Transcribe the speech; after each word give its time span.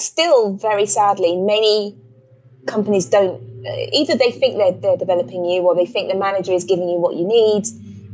still, 0.00 0.54
very 0.54 0.86
sadly, 0.86 1.36
many 1.36 1.96
companies 2.66 3.06
don't. 3.06 3.40
Uh, 3.66 3.86
either 3.92 4.16
they 4.16 4.30
think 4.30 4.56
they're, 4.56 4.72
they're 4.72 4.96
developing 4.96 5.44
you, 5.44 5.62
or 5.62 5.74
they 5.74 5.86
think 5.86 6.10
the 6.10 6.18
manager 6.18 6.52
is 6.52 6.64
giving 6.64 6.88
you 6.88 6.98
what 6.98 7.14
you 7.16 7.26
need. 7.26 7.66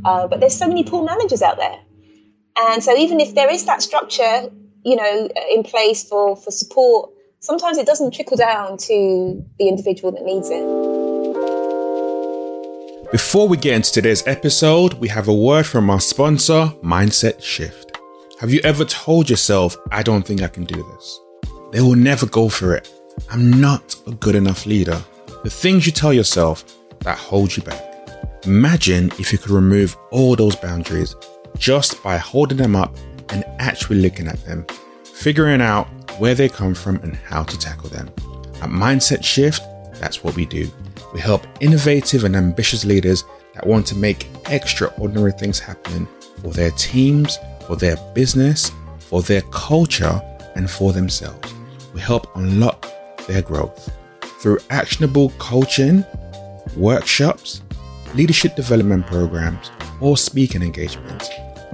Uh, 0.04 0.26
but 0.26 0.40
there's 0.40 0.56
so 0.56 0.68
many 0.68 0.84
poor 0.84 1.04
managers 1.04 1.42
out 1.42 1.56
there, 1.56 1.78
and 2.58 2.82
so 2.82 2.96
even 2.96 3.20
if 3.20 3.34
there 3.34 3.50
is 3.50 3.64
that 3.64 3.82
structure, 3.82 4.50
you 4.84 4.96
know, 4.96 5.28
in 5.50 5.62
place 5.62 6.06
for 6.08 6.36
for 6.36 6.50
support, 6.50 7.10
sometimes 7.40 7.78
it 7.78 7.86
doesn't 7.86 8.12
trickle 8.12 8.36
down 8.36 8.76
to 8.76 9.44
the 9.58 9.68
individual 9.68 10.12
that 10.12 10.24
needs 10.24 10.50
it. 10.50 10.64
Before 13.12 13.46
we 13.46 13.56
get 13.56 13.74
into 13.74 13.92
today's 13.92 14.26
episode, 14.26 14.94
we 14.94 15.08
have 15.08 15.28
a 15.28 15.34
word 15.34 15.64
from 15.64 15.90
our 15.90 16.00
sponsor, 16.00 16.72
Mindset 16.82 17.40
Shift. 17.40 17.96
Have 18.40 18.52
you 18.52 18.60
ever 18.64 18.84
told 18.84 19.30
yourself, 19.30 19.76
I 19.92 20.02
don't 20.02 20.26
think 20.26 20.42
I 20.42 20.48
can 20.48 20.64
do 20.64 20.74
this? 20.74 21.20
They 21.76 21.82
will 21.82 21.94
never 21.94 22.24
go 22.24 22.48
for 22.48 22.74
it. 22.74 22.90
I'm 23.30 23.60
not 23.60 23.96
a 24.06 24.12
good 24.12 24.34
enough 24.34 24.64
leader. 24.64 24.98
The 25.44 25.50
things 25.50 25.84
you 25.84 25.92
tell 25.92 26.10
yourself 26.10 26.64
that 27.00 27.18
hold 27.18 27.54
you 27.54 27.62
back. 27.62 27.82
Imagine 28.46 29.12
if 29.18 29.30
you 29.30 29.36
could 29.36 29.50
remove 29.50 29.94
all 30.10 30.34
those 30.36 30.56
boundaries 30.56 31.14
just 31.58 32.02
by 32.02 32.16
holding 32.16 32.56
them 32.56 32.74
up 32.74 32.96
and 33.28 33.44
actually 33.58 34.00
looking 34.00 34.26
at 34.26 34.42
them, 34.46 34.64
figuring 35.04 35.60
out 35.60 35.86
where 36.18 36.34
they 36.34 36.48
come 36.48 36.74
from 36.74 36.96
and 37.02 37.14
how 37.14 37.42
to 37.42 37.58
tackle 37.58 37.90
them. 37.90 38.08
At 38.62 38.70
Mindset 38.70 39.22
Shift, 39.22 39.60
that's 40.00 40.24
what 40.24 40.34
we 40.34 40.46
do. 40.46 40.70
We 41.12 41.20
help 41.20 41.46
innovative 41.60 42.24
and 42.24 42.34
ambitious 42.34 42.86
leaders 42.86 43.22
that 43.52 43.66
want 43.66 43.86
to 43.88 43.94
make 43.94 44.30
extraordinary 44.48 45.32
things 45.32 45.58
happen 45.58 46.08
for 46.40 46.52
their 46.52 46.70
teams, 46.70 47.38
for 47.66 47.76
their 47.76 47.96
business, 48.14 48.72
for 48.98 49.20
their 49.20 49.42
culture, 49.50 50.22
and 50.54 50.70
for 50.70 50.94
themselves. 50.94 51.55
Help 51.98 52.34
unlock 52.36 52.86
their 53.26 53.42
growth 53.42 53.90
through 54.40 54.58
actionable 54.70 55.30
coaching, 55.38 56.04
workshops, 56.76 57.62
leadership 58.14 58.54
development 58.54 59.06
programs, 59.06 59.70
or 60.00 60.16
speaking 60.16 60.62
engagements. 60.62 61.28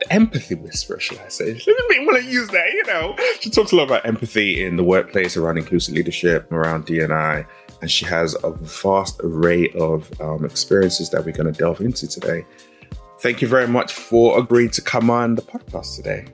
the 0.00 0.12
empathy 0.12 0.54
whisperer, 0.54 1.00
should 1.00 1.18
I 1.18 1.28
say? 1.28 1.58
She 1.58 1.72
doesn't 1.72 2.06
want 2.06 2.22
to 2.22 2.30
use 2.30 2.48
that, 2.48 2.72
you 2.72 2.84
know. 2.84 3.16
She 3.40 3.50
talks 3.50 3.72
a 3.72 3.76
lot 3.76 3.84
about 3.84 4.06
empathy 4.06 4.64
in 4.64 4.76
the 4.76 4.84
workplace, 4.84 5.36
around 5.36 5.58
inclusive 5.58 5.94
leadership, 5.94 6.50
around 6.52 6.86
D&I, 6.86 7.46
and 7.80 7.90
she 7.90 8.04
has 8.04 8.36
a 8.42 8.50
vast 8.50 9.20
array 9.22 9.70
of 9.78 10.10
um, 10.20 10.44
experiences 10.44 11.10
that 11.10 11.24
we're 11.24 11.32
going 11.32 11.52
to 11.52 11.58
delve 11.58 11.80
into 11.80 12.06
today. 12.06 12.44
Thank 13.20 13.42
you 13.42 13.48
very 13.48 13.66
much 13.66 13.92
for 13.92 14.38
agreeing 14.38 14.70
to 14.70 14.82
come 14.82 15.10
on 15.10 15.34
the 15.34 15.42
podcast 15.42 15.96
today. 15.96 16.26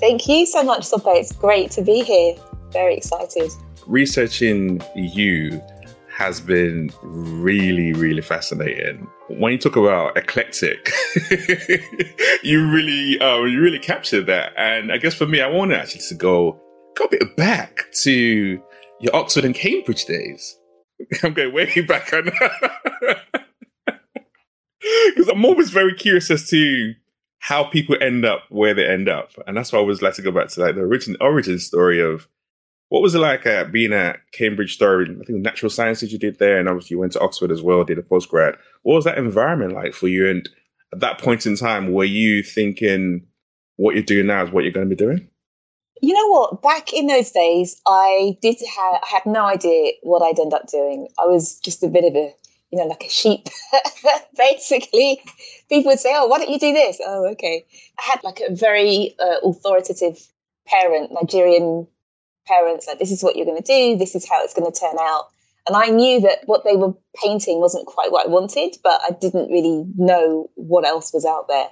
Thank 0.00 0.26
you 0.26 0.46
so 0.46 0.64
much, 0.64 0.84
Sope. 0.84 1.02
It's 1.06 1.32
great 1.32 1.70
to 1.72 1.82
be 1.82 2.02
here. 2.02 2.34
Very 2.72 2.96
excited. 2.96 3.52
Researching 3.86 4.82
you 4.96 5.62
has 6.08 6.40
been 6.40 6.90
really, 7.02 7.92
really 7.92 8.22
fascinating. 8.22 9.08
When 9.38 9.52
you 9.52 9.58
talk 9.58 9.76
about 9.76 10.16
eclectic, 10.16 10.90
you 12.42 12.70
really, 12.70 13.18
um, 13.20 13.48
you 13.48 13.60
really 13.60 13.78
captured 13.78 14.26
that. 14.26 14.52
And 14.56 14.92
I 14.92 14.98
guess 14.98 15.14
for 15.14 15.26
me, 15.26 15.40
I 15.40 15.48
wanted 15.48 15.78
actually 15.78 16.02
to 16.08 16.14
go, 16.14 16.60
go 16.96 17.04
a 17.04 17.08
bit 17.08 17.36
back 17.36 17.86
to 18.02 18.62
your 19.00 19.16
Oxford 19.16 19.44
and 19.44 19.54
Cambridge 19.54 20.04
days. 20.04 20.58
I'm 21.22 21.32
going 21.32 21.52
way 21.52 21.80
back 21.82 22.10
because 22.10 22.30
I'm 25.28 25.44
always 25.44 25.70
very 25.70 25.94
curious 25.94 26.30
as 26.30 26.48
to 26.50 26.94
how 27.38 27.64
people 27.64 27.96
end 28.00 28.24
up 28.24 28.42
where 28.50 28.74
they 28.74 28.86
end 28.86 29.08
up. 29.08 29.30
And 29.46 29.56
that's 29.56 29.72
why 29.72 29.78
I 29.78 29.82
always 29.82 30.02
like 30.02 30.14
to 30.14 30.22
go 30.22 30.30
back 30.30 30.48
to 30.48 30.60
like 30.60 30.74
the 30.74 30.82
origin 30.82 31.16
origin 31.20 31.58
story 31.58 32.00
of 32.00 32.28
what 32.92 33.00
was 33.00 33.14
it 33.14 33.20
like 33.20 33.46
uh, 33.46 33.64
being 33.64 33.94
at 33.94 34.20
Cambridge 34.32 34.78
Shola? 34.78 35.18
I 35.18 35.24
think 35.24 35.38
natural 35.38 35.70
sciences 35.70 36.12
you 36.12 36.18
did 36.18 36.38
there, 36.38 36.58
and 36.58 36.68
obviously 36.68 36.94
you 36.94 36.98
went 36.98 37.12
to 37.12 37.20
Oxford 37.20 37.50
as 37.50 37.62
well, 37.62 37.84
did 37.84 37.96
a 37.96 38.02
postgrad. 38.02 38.58
What 38.82 38.96
was 38.96 39.06
that 39.06 39.16
environment 39.16 39.72
like 39.72 39.94
for 39.94 40.08
you? 40.08 40.28
And 40.28 40.46
at 40.92 41.00
that 41.00 41.18
point 41.18 41.46
in 41.46 41.56
time, 41.56 41.94
were 41.94 42.04
you 42.04 42.42
thinking 42.42 43.26
what 43.76 43.94
you're 43.94 44.04
doing 44.04 44.26
now 44.26 44.44
is 44.44 44.50
what 44.50 44.64
you're 44.64 44.74
going 44.74 44.90
to 44.90 44.94
be 44.94 45.04
doing? 45.04 45.26
You 46.02 46.12
know 46.12 46.28
what? 46.28 46.60
Back 46.60 46.92
in 46.92 47.06
those 47.06 47.30
days, 47.30 47.80
I 47.86 48.36
did 48.42 48.58
have 48.76 49.00
I 49.02 49.06
had 49.10 49.24
no 49.24 49.46
idea 49.46 49.92
what 50.02 50.20
I'd 50.20 50.38
end 50.38 50.52
up 50.52 50.66
doing. 50.66 51.08
I 51.18 51.24
was 51.24 51.60
just 51.60 51.82
a 51.82 51.88
bit 51.88 52.04
of 52.04 52.14
a 52.14 52.34
you 52.72 52.78
know, 52.78 52.84
like 52.84 53.04
a 53.04 53.08
sheep. 53.08 53.48
Basically, 54.36 55.22
people 55.70 55.92
would 55.92 55.98
say, 55.98 56.12
"Oh, 56.14 56.26
why 56.26 56.40
don't 56.40 56.50
you 56.50 56.58
do 56.58 56.74
this?" 56.74 57.00
Oh, 57.06 57.26
okay. 57.30 57.64
I 57.98 58.02
had 58.10 58.22
like 58.22 58.42
a 58.46 58.54
very 58.54 59.14
uh, 59.18 59.48
authoritative 59.48 60.28
parent, 60.66 61.10
Nigerian 61.10 61.86
parents, 62.46 62.86
like, 62.86 62.98
"This 62.98 63.12
is 63.12 63.22
what 63.22 63.36
you're 63.36 63.46
going 63.46 63.62
to 63.62 63.62
do. 63.62 63.96
This 63.96 64.14
is 64.14 64.28
how 64.28 64.42
it's 64.42 64.54
going 64.54 64.70
to 64.70 64.78
turn 64.78 64.96
out." 64.98 65.28
And 65.66 65.76
I 65.76 65.86
knew 65.86 66.20
that 66.20 66.40
what 66.46 66.64
they 66.64 66.76
were 66.76 66.92
painting 67.22 67.60
wasn't 67.60 67.86
quite 67.86 68.10
what 68.10 68.26
I 68.26 68.30
wanted, 68.30 68.76
but 68.82 69.00
I 69.08 69.12
didn't 69.12 69.50
really 69.50 69.84
know 69.96 70.50
what 70.56 70.84
else 70.84 71.12
was 71.12 71.24
out 71.24 71.46
there. 71.48 71.68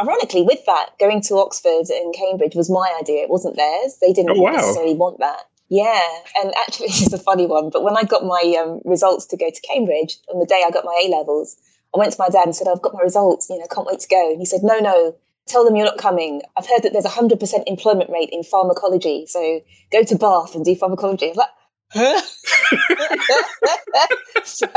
Ironically, 0.00 0.42
with 0.42 0.64
that, 0.66 0.90
going 0.98 1.20
to 1.22 1.38
Oxford 1.38 1.90
and 1.90 2.14
Cambridge 2.14 2.54
was 2.54 2.70
my 2.70 2.96
idea. 3.00 3.22
It 3.22 3.30
wasn't 3.30 3.56
theirs. 3.56 3.98
They 4.00 4.12
didn't 4.12 4.36
oh, 4.36 4.42
wow. 4.42 4.52
necessarily 4.52 4.94
want 4.94 5.18
that. 5.18 5.40
Yeah, 5.68 6.00
and 6.42 6.54
actually, 6.66 6.86
it's 6.90 7.12
a 7.12 7.18
funny 7.18 7.46
one. 7.46 7.70
But 7.70 7.82
when 7.82 7.96
I 7.96 8.04
got 8.04 8.24
my 8.24 8.56
um, 8.62 8.80
results 8.84 9.26
to 9.26 9.36
go 9.36 9.50
to 9.50 9.60
Cambridge 9.60 10.16
on 10.32 10.40
the 10.40 10.46
day 10.46 10.62
I 10.66 10.70
got 10.70 10.84
my 10.84 11.02
A 11.04 11.08
levels, 11.08 11.56
I 11.94 11.98
went 11.98 12.12
to 12.12 12.18
my 12.18 12.28
dad 12.28 12.44
and 12.44 12.56
said, 12.56 12.68
"I've 12.68 12.82
got 12.82 12.94
my 12.94 13.02
results. 13.02 13.48
You 13.50 13.58
know, 13.58 13.66
can't 13.70 13.86
wait 13.86 14.00
to 14.00 14.08
go." 14.08 14.30
And 14.30 14.40
he 14.40 14.46
said, 14.46 14.60
"No, 14.62 14.78
no, 14.78 15.16
tell 15.48 15.64
them 15.64 15.76
you're 15.76 15.86
not 15.86 15.98
coming. 15.98 16.42
I've 16.56 16.66
heard 16.66 16.82
that 16.82 16.92
there's 16.92 17.04
a 17.04 17.10
hundred 17.10 17.40
percent 17.40 17.64
employment 17.66 18.10
rate 18.10 18.30
in 18.30 18.42
pharmacology, 18.42 19.26
so 19.26 19.60
go 19.90 20.04
to 20.04 20.16
Bath 20.16 20.54
and 20.54 20.64
do 20.64 20.74
pharmacology." 20.74 21.32
Like, 21.34 21.48
huh? 21.92 22.20
so, 24.44 24.66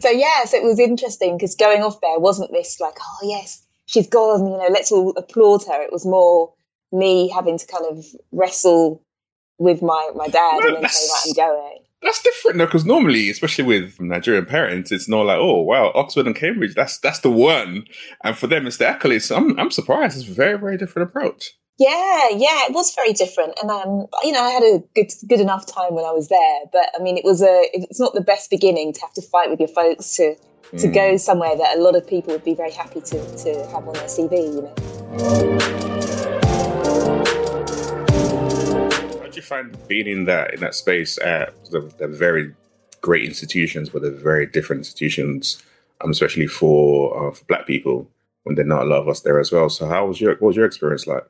so 0.00 0.10
yeah, 0.10 0.44
so 0.44 0.56
it 0.56 0.64
was 0.64 0.78
interesting 0.78 1.36
because 1.36 1.54
going 1.54 1.82
off 1.82 2.00
there 2.00 2.18
wasn't 2.18 2.52
this 2.52 2.80
like, 2.80 2.96
oh 3.00 3.28
yes, 3.28 3.66
she's 3.86 4.08
gone. 4.08 4.46
You 4.46 4.58
know, 4.58 4.68
let's 4.70 4.92
all 4.92 5.12
applaud 5.16 5.64
her. 5.66 5.82
It 5.82 5.92
was 5.92 6.06
more 6.06 6.52
me 6.92 7.28
having 7.28 7.58
to 7.58 7.66
kind 7.66 7.86
of 7.86 8.04
wrestle 8.32 9.02
with 9.58 9.82
my 9.82 10.10
my 10.14 10.28
dad 10.28 10.60
no, 10.60 10.68
and 10.68 10.76
then 10.76 10.88
say 10.88 11.12
right, 11.12 11.22
I'm 11.26 11.34
going. 11.34 11.78
That's 12.02 12.22
different 12.22 12.58
though, 12.58 12.66
because 12.66 12.86
normally, 12.86 13.28
especially 13.28 13.64
with 13.64 14.00
Nigerian 14.00 14.46
parents, 14.46 14.90
it's 14.90 15.08
not 15.08 15.26
like, 15.26 15.38
oh 15.38 15.60
wow, 15.60 15.92
Oxford 15.94 16.26
and 16.26 16.34
Cambridge, 16.34 16.74
that's 16.74 16.98
that's 16.98 17.20
the 17.20 17.30
one, 17.30 17.84
and 18.24 18.36
for 18.36 18.46
them 18.46 18.66
it's 18.66 18.78
the 18.78 18.86
accolades. 18.86 19.22
So 19.22 19.36
I'm 19.36 19.58
I'm 19.58 19.70
surprised. 19.70 20.18
It's 20.18 20.28
a 20.28 20.32
very 20.32 20.58
very 20.58 20.78
different 20.78 21.10
approach. 21.10 21.52
Yeah, 21.78 22.28
yeah, 22.32 22.66
it 22.66 22.74
was 22.74 22.94
very 22.94 23.12
different, 23.12 23.58
and 23.60 23.70
um, 23.70 24.06
you 24.22 24.32
know, 24.32 24.42
I 24.42 24.50
had 24.50 24.62
a 24.62 24.82
good 24.94 25.12
good 25.28 25.40
enough 25.40 25.66
time 25.66 25.94
when 25.94 26.04
I 26.04 26.10
was 26.10 26.28
there, 26.28 26.60
but 26.72 26.88
I 26.98 27.02
mean, 27.02 27.18
it 27.18 27.24
was 27.24 27.42
a 27.42 27.68
it's 27.74 28.00
not 28.00 28.14
the 28.14 28.22
best 28.22 28.50
beginning 28.50 28.92
to 28.94 29.00
have 29.02 29.12
to 29.14 29.22
fight 29.22 29.50
with 29.50 29.60
your 29.60 29.68
folks 29.68 30.16
to 30.16 30.36
to 30.78 30.86
mm. 30.88 30.94
go 30.94 31.16
somewhere 31.16 31.56
that 31.56 31.76
a 31.76 31.80
lot 31.80 31.96
of 31.96 32.06
people 32.06 32.32
would 32.32 32.44
be 32.44 32.54
very 32.54 32.72
happy 32.72 33.00
to 33.00 33.36
to 33.44 33.66
have 33.72 33.86
on 33.86 33.94
their 33.94 34.04
CV, 34.04 34.54
you 34.54 34.62
know. 34.62 35.99
You 39.40 39.46
find 39.46 39.76
being 39.88 40.06
in 40.06 40.24
that 40.26 40.54
in 40.54 40.60
that 40.60 40.74
space 40.74 41.18
at 41.18 41.52
the, 41.70 41.80
the 41.98 42.08
very 42.08 42.54
great 43.00 43.24
institutions, 43.24 43.88
but 43.88 44.02
they're 44.02 44.10
very 44.10 44.46
different 44.46 44.80
institutions, 44.80 45.62
um, 46.02 46.10
especially 46.10 46.46
for 46.46 47.28
uh, 47.28 47.32
for 47.32 47.44
Black 47.46 47.66
people 47.66 48.08
when 48.44 48.54
there 48.54 48.64
are 48.64 48.68
not 48.68 48.82
a 48.82 48.88
lot 48.88 49.00
of 49.00 49.08
us 49.08 49.20
there 49.20 49.40
as 49.40 49.50
well. 49.50 49.68
So, 49.68 49.88
how 49.88 50.06
was 50.06 50.20
your 50.20 50.32
what 50.32 50.48
was 50.48 50.56
your 50.56 50.66
experience 50.66 51.06
like? 51.06 51.24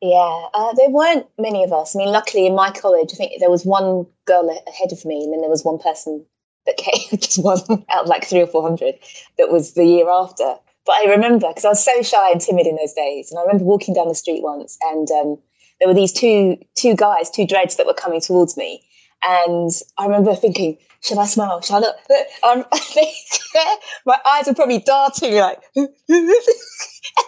Yeah, 0.00 0.46
uh, 0.54 0.72
there 0.74 0.90
weren't 0.90 1.26
many 1.38 1.64
of 1.64 1.72
us. 1.72 1.94
I 1.94 1.98
mean, 1.98 2.08
luckily 2.08 2.46
in 2.46 2.54
my 2.54 2.70
college, 2.70 3.10
I 3.12 3.16
think 3.16 3.40
there 3.40 3.50
was 3.50 3.64
one 3.64 4.06
girl 4.26 4.50
ahead 4.68 4.92
of 4.92 5.04
me, 5.04 5.24
and 5.24 5.32
then 5.32 5.40
there 5.40 5.50
was 5.50 5.64
one 5.64 5.78
person 5.78 6.24
that 6.66 6.76
came, 6.78 7.18
just 7.18 7.42
one 7.42 7.58
out 7.90 8.04
of 8.04 8.08
like 8.08 8.24
three 8.24 8.42
or 8.42 8.46
four 8.46 8.62
hundred, 8.62 8.94
that 9.38 9.50
was 9.50 9.74
the 9.74 9.84
year 9.84 10.08
after. 10.08 10.54
But 10.86 10.96
I 10.96 11.10
remember 11.10 11.48
because 11.48 11.64
I 11.64 11.70
was 11.70 11.84
so 11.84 12.02
shy 12.02 12.30
and 12.30 12.40
timid 12.40 12.66
in 12.66 12.76
those 12.76 12.92
days, 12.92 13.30
and 13.30 13.38
I 13.38 13.42
remember 13.42 13.64
walking 13.64 13.94
down 13.94 14.08
the 14.08 14.14
street 14.14 14.42
once, 14.42 14.76
and 14.82 15.10
um, 15.10 15.38
there 15.84 15.92
were 15.92 16.00
these 16.00 16.12
two 16.12 16.56
two 16.74 16.96
guys, 16.96 17.28
two 17.28 17.46
dreads 17.46 17.76
that 17.76 17.84
were 17.86 17.92
coming 17.92 18.18
towards 18.18 18.56
me, 18.56 18.82
and 19.22 19.70
I 19.98 20.04
remember 20.06 20.34
thinking, 20.34 20.78
should 21.02 21.18
I 21.18 21.26
smile? 21.26 21.60
Should 21.60 21.74
I 21.74 21.78
look? 21.80 21.96
Um, 22.42 22.64
my 24.06 24.16
eyes 24.26 24.46
were 24.46 24.54
probably 24.54 24.78
darting 24.78 25.34
like. 25.34 25.60
and 25.76 25.88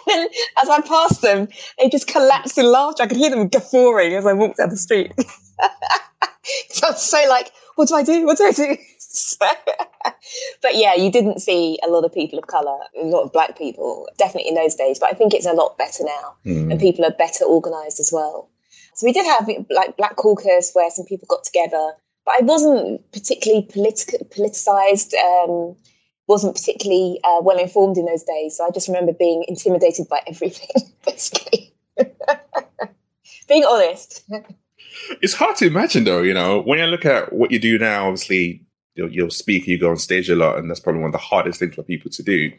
then 0.07 0.27
as 0.61 0.69
I 0.69 0.81
passed 0.81 1.21
them, 1.21 1.47
they 1.77 1.89
just 1.89 2.07
collapsed 2.07 2.57
in 2.57 2.65
laughter. 2.65 3.03
I 3.03 3.07
could 3.07 3.17
hear 3.17 3.29
them 3.29 3.47
guffawing 3.47 4.13
as 4.13 4.25
I 4.25 4.33
walked 4.33 4.57
down 4.57 4.69
the 4.69 4.77
street. 4.77 5.11
so 6.69 6.87
I 6.87 6.91
was 6.91 7.01
so 7.01 7.23
like, 7.29 7.51
what 7.75 7.87
do 7.89 7.95
I 7.95 8.03
do? 8.03 8.25
What 8.25 8.37
do 8.37 8.45
I 8.45 8.51
do? 8.51 8.77
but 10.61 10.75
yeah, 10.75 10.95
you 10.95 11.11
didn't 11.11 11.39
see 11.39 11.79
a 11.85 11.89
lot 11.89 12.05
of 12.05 12.13
people 12.13 12.39
of 12.39 12.47
color, 12.47 12.77
a 12.99 13.05
lot 13.05 13.23
of 13.23 13.33
black 13.33 13.57
people, 13.57 14.07
definitely 14.17 14.49
in 14.49 14.55
those 14.55 14.75
days. 14.75 14.99
But 14.99 15.09
I 15.11 15.13
think 15.13 15.33
it's 15.33 15.45
a 15.45 15.53
lot 15.53 15.77
better 15.77 16.03
now, 16.03 16.35
mm. 16.45 16.71
and 16.71 16.79
people 16.79 17.05
are 17.05 17.11
better 17.11 17.45
organized 17.45 17.99
as 17.99 18.11
well. 18.11 18.49
So 18.95 19.05
we 19.05 19.13
did 19.13 19.25
have 19.25 19.47
like 19.69 19.95
Black 19.97 20.15
Caucus, 20.15 20.71
where 20.73 20.89
some 20.89 21.05
people 21.05 21.27
got 21.29 21.43
together, 21.43 21.93
but 22.25 22.35
I 22.39 22.43
wasn't 22.43 23.11
particularly 23.11 23.67
politi- 23.67 24.27
politicized. 24.35 25.13
Um, 25.13 25.75
wasn't 26.27 26.55
particularly 26.55 27.19
uh, 27.23 27.39
well 27.41 27.57
informed 27.57 27.97
in 27.97 28.05
those 28.05 28.23
days. 28.23 28.57
So 28.57 28.65
I 28.65 28.71
just 28.71 28.87
remember 28.87 29.13
being 29.13 29.45
intimidated 29.47 30.07
by 30.09 30.21
everything, 30.27 30.91
basically. 31.05 31.73
being 33.47 33.63
honest. 33.63 34.29
It's 35.21 35.33
hard 35.33 35.55
to 35.57 35.67
imagine, 35.67 36.03
though. 36.03 36.21
You 36.21 36.33
know, 36.33 36.61
when 36.61 36.79
you 36.79 36.85
look 36.85 37.05
at 37.05 37.31
what 37.33 37.51
you 37.51 37.59
do 37.59 37.77
now, 37.77 38.07
obviously 38.07 38.66
you'll, 38.97 39.11
you'll 39.11 39.29
speak, 39.29 39.67
you 39.67 39.77
go 39.77 39.89
on 39.89 39.97
stage 39.97 40.29
a 40.29 40.35
lot, 40.35 40.57
and 40.57 40.69
that's 40.69 40.79
probably 40.79 41.01
one 41.01 41.09
of 41.09 41.13
the 41.13 41.19
hardest 41.19 41.59
things 41.59 41.75
for 41.75 41.83
people 41.83 42.11
to 42.11 42.23
do. 42.23 42.51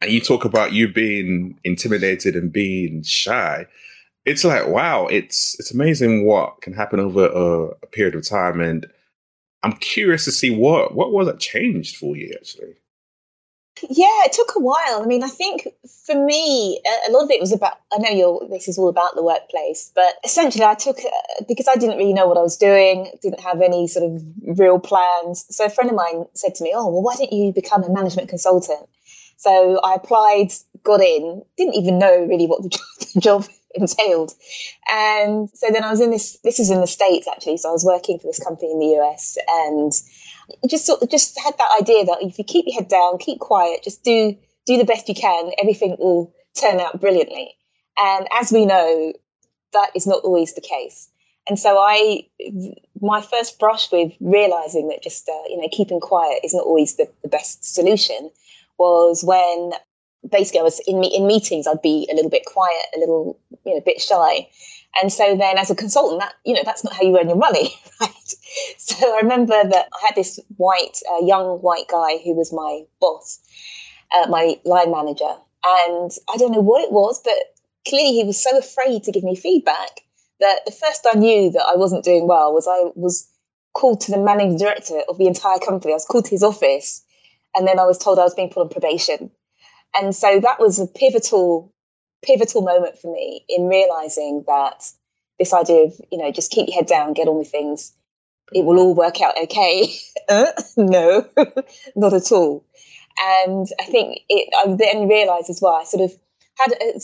And 0.00 0.12
you 0.12 0.20
talk 0.20 0.44
about 0.44 0.72
you 0.72 0.92
being 0.92 1.58
intimidated 1.64 2.36
and 2.36 2.52
being 2.52 3.02
shy. 3.02 3.66
It's 4.24 4.44
like 4.44 4.68
wow, 4.68 5.06
it's 5.06 5.58
it's 5.58 5.72
amazing 5.72 6.26
what 6.26 6.60
can 6.60 6.74
happen 6.74 7.00
over 7.00 7.26
a, 7.26 7.68
a 7.82 7.86
period 7.86 8.14
of 8.14 8.28
time, 8.28 8.60
and 8.60 8.86
I'm 9.62 9.72
curious 9.74 10.24
to 10.26 10.32
see 10.32 10.50
what 10.50 10.94
what 10.94 11.12
was 11.12 11.28
it 11.28 11.40
changed 11.40 11.96
for 11.96 12.16
you 12.16 12.32
actually. 12.38 12.74
Yeah, 13.82 14.24
it 14.24 14.32
took 14.32 14.54
a 14.56 14.60
while. 14.60 15.02
I 15.02 15.06
mean, 15.06 15.22
I 15.22 15.28
think 15.28 15.68
for 16.04 16.14
me, 16.14 16.80
a 17.08 17.12
lot 17.12 17.24
of 17.24 17.30
it 17.30 17.40
was 17.40 17.52
about. 17.52 17.78
I 17.92 17.98
know 17.98 18.10
you're. 18.10 18.48
This 18.48 18.68
is 18.68 18.78
all 18.78 18.88
about 18.88 19.14
the 19.14 19.22
workplace, 19.22 19.92
but 19.94 20.14
essentially, 20.24 20.64
I 20.64 20.74
took 20.74 20.98
uh, 20.98 21.44
because 21.46 21.68
I 21.68 21.76
didn't 21.76 21.98
really 21.98 22.12
know 22.12 22.26
what 22.26 22.38
I 22.38 22.42
was 22.42 22.56
doing, 22.56 23.10
didn't 23.22 23.40
have 23.40 23.60
any 23.60 23.86
sort 23.86 24.10
of 24.10 24.22
real 24.58 24.78
plans. 24.78 25.44
So 25.50 25.64
a 25.66 25.70
friend 25.70 25.90
of 25.90 25.96
mine 25.96 26.24
said 26.34 26.54
to 26.56 26.64
me, 26.64 26.72
"Oh, 26.74 26.88
well, 26.88 27.02
why 27.02 27.14
don't 27.16 27.32
you 27.32 27.52
become 27.52 27.84
a 27.84 27.90
management 27.90 28.28
consultant?" 28.28 28.88
So 29.36 29.80
I 29.84 29.94
applied, 29.94 30.52
got 30.82 31.00
in, 31.00 31.42
didn't 31.56 31.74
even 31.74 31.98
know 31.98 32.24
really 32.24 32.46
what 32.46 32.62
the 32.62 32.68
job, 32.70 32.82
the 33.14 33.20
job 33.20 33.46
entailed, 33.74 34.34
and 34.90 35.48
so 35.54 35.68
then 35.70 35.84
I 35.84 35.90
was 35.90 36.00
in 36.00 36.10
this. 36.10 36.38
This 36.42 36.58
is 36.58 36.70
in 36.70 36.80
the 36.80 36.86
states 36.86 37.28
actually. 37.28 37.58
So 37.58 37.68
I 37.68 37.72
was 37.72 37.84
working 37.84 38.18
for 38.18 38.26
this 38.26 38.42
company 38.42 38.72
in 38.72 38.78
the 38.80 38.98
US, 39.00 39.38
and 39.48 39.92
just 40.68 40.86
sort 40.86 41.02
of 41.02 41.10
just 41.10 41.38
had 41.38 41.56
that 41.58 41.70
idea 41.80 42.04
that 42.04 42.18
if 42.20 42.38
you 42.38 42.44
keep 42.44 42.64
your 42.66 42.80
head 42.80 42.88
down, 42.88 43.18
keep 43.18 43.38
quiet, 43.38 43.82
just 43.82 44.04
do 44.04 44.36
do 44.66 44.76
the 44.76 44.84
best 44.84 45.08
you 45.08 45.14
can, 45.14 45.50
everything 45.60 45.96
will 45.98 46.32
turn 46.58 46.78
out 46.78 47.00
brilliantly. 47.00 47.54
And 47.98 48.28
as 48.38 48.52
we 48.52 48.66
know, 48.66 49.12
that 49.72 49.90
is 49.94 50.06
not 50.06 50.22
always 50.24 50.54
the 50.54 50.60
case. 50.60 51.08
And 51.48 51.58
so 51.58 51.78
I, 51.78 52.26
my 53.00 53.22
first 53.22 53.58
brush 53.58 53.90
with 53.90 54.12
realizing 54.20 54.88
that 54.88 55.02
just 55.02 55.28
uh, 55.28 55.42
you 55.48 55.60
know 55.60 55.68
keeping 55.72 56.00
quiet 56.00 56.40
is 56.44 56.54
not 56.54 56.64
always 56.64 56.96
the, 56.96 57.10
the 57.22 57.28
best 57.28 57.74
solution 57.74 58.30
was 58.78 59.24
when 59.24 59.72
basically 60.30 60.60
I 60.60 60.64
was 60.64 60.80
in 60.86 61.02
in 61.04 61.26
meetings 61.26 61.66
I'd 61.66 61.82
be 61.82 62.06
a 62.10 62.14
little 62.14 62.30
bit 62.30 62.44
quiet, 62.44 62.84
a 62.94 63.00
little 63.00 63.38
you 63.64 63.72
know, 63.72 63.78
a 63.78 63.82
bit 63.82 64.00
shy, 64.00 64.48
and 65.00 65.12
so 65.12 65.36
then 65.36 65.58
as 65.58 65.70
a 65.70 65.74
consultant, 65.74 66.20
that, 66.20 66.34
you 66.44 66.54
know, 66.54 66.62
that's 66.64 66.82
not 66.82 66.94
how 66.94 67.02
you 67.02 67.18
earn 67.18 67.28
your 67.28 67.38
money, 67.38 67.74
right? 68.00 68.34
So 68.78 69.14
I 69.14 69.20
remember 69.20 69.62
that 69.62 69.88
I 69.92 70.06
had 70.06 70.16
this 70.16 70.40
white, 70.56 70.98
uh, 71.12 71.24
young 71.24 71.58
white 71.60 71.88
guy 71.88 72.18
who 72.24 72.34
was 72.34 72.52
my 72.52 72.82
boss, 73.00 73.40
uh, 74.14 74.26
my 74.28 74.58
line 74.64 74.90
manager. 74.90 75.34
And 75.66 76.10
I 76.32 76.36
don't 76.38 76.52
know 76.52 76.60
what 76.60 76.82
it 76.82 76.92
was, 76.92 77.20
but 77.22 77.34
clearly 77.86 78.12
he 78.12 78.24
was 78.24 78.42
so 78.42 78.56
afraid 78.56 79.04
to 79.04 79.12
give 79.12 79.24
me 79.24 79.36
feedback 79.36 80.00
that 80.40 80.60
the 80.64 80.72
first 80.72 81.06
I 81.12 81.18
knew 81.18 81.50
that 81.50 81.66
I 81.68 81.76
wasn't 81.76 82.04
doing 82.04 82.26
well 82.26 82.54
was 82.54 82.66
I 82.66 82.90
was 82.94 83.28
called 83.74 84.00
to 84.02 84.12
the 84.12 84.18
managing 84.18 84.56
director 84.56 85.00
of 85.08 85.18
the 85.18 85.26
entire 85.26 85.58
company. 85.58 85.92
I 85.92 85.96
was 85.96 86.04
called 86.04 86.24
to 86.26 86.30
his 86.30 86.42
office 86.42 87.04
and 87.54 87.66
then 87.66 87.78
I 87.78 87.84
was 87.84 87.98
told 87.98 88.18
I 88.18 88.24
was 88.24 88.34
being 88.34 88.50
put 88.50 88.62
on 88.62 88.68
probation. 88.68 89.30
And 89.98 90.14
so 90.14 90.40
that 90.40 90.60
was 90.60 90.78
a 90.78 90.86
pivotal 90.86 91.72
pivotal 92.22 92.62
moment 92.62 92.98
for 92.98 93.12
me 93.12 93.44
in 93.48 93.68
realizing 93.68 94.42
that 94.48 94.90
this 95.38 95.52
idea 95.52 95.84
of 95.84 96.00
you 96.10 96.18
know 96.18 96.32
just 96.32 96.50
keep 96.50 96.66
your 96.66 96.74
head 96.74 96.86
down 96.86 97.12
get 97.12 97.28
on 97.28 97.38
with 97.38 97.48
things 97.48 97.92
it 98.52 98.64
will 98.64 98.78
all 98.78 98.94
work 98.94 99.20
out 99.20 99.34
okay. 99.42 99.94
Uh, 100.30 100.52
no 100.76 101.26
not 101.96 102.12
at 102.12 102.30
all. 102.32 102.62
And 103.18 103.66
i 103.80 103.84
think 103.84 104.20
it 104.28 104.52
i 104.58 104.74
then 104.74 105.08
realized 105.08 105.48
as 105.48 105.60
well 105.62 105.72
i 105.72 105.84
sort 105.84 106.04
of 106.04 106.14
had 106.58 106.72
a, 106.72 107.00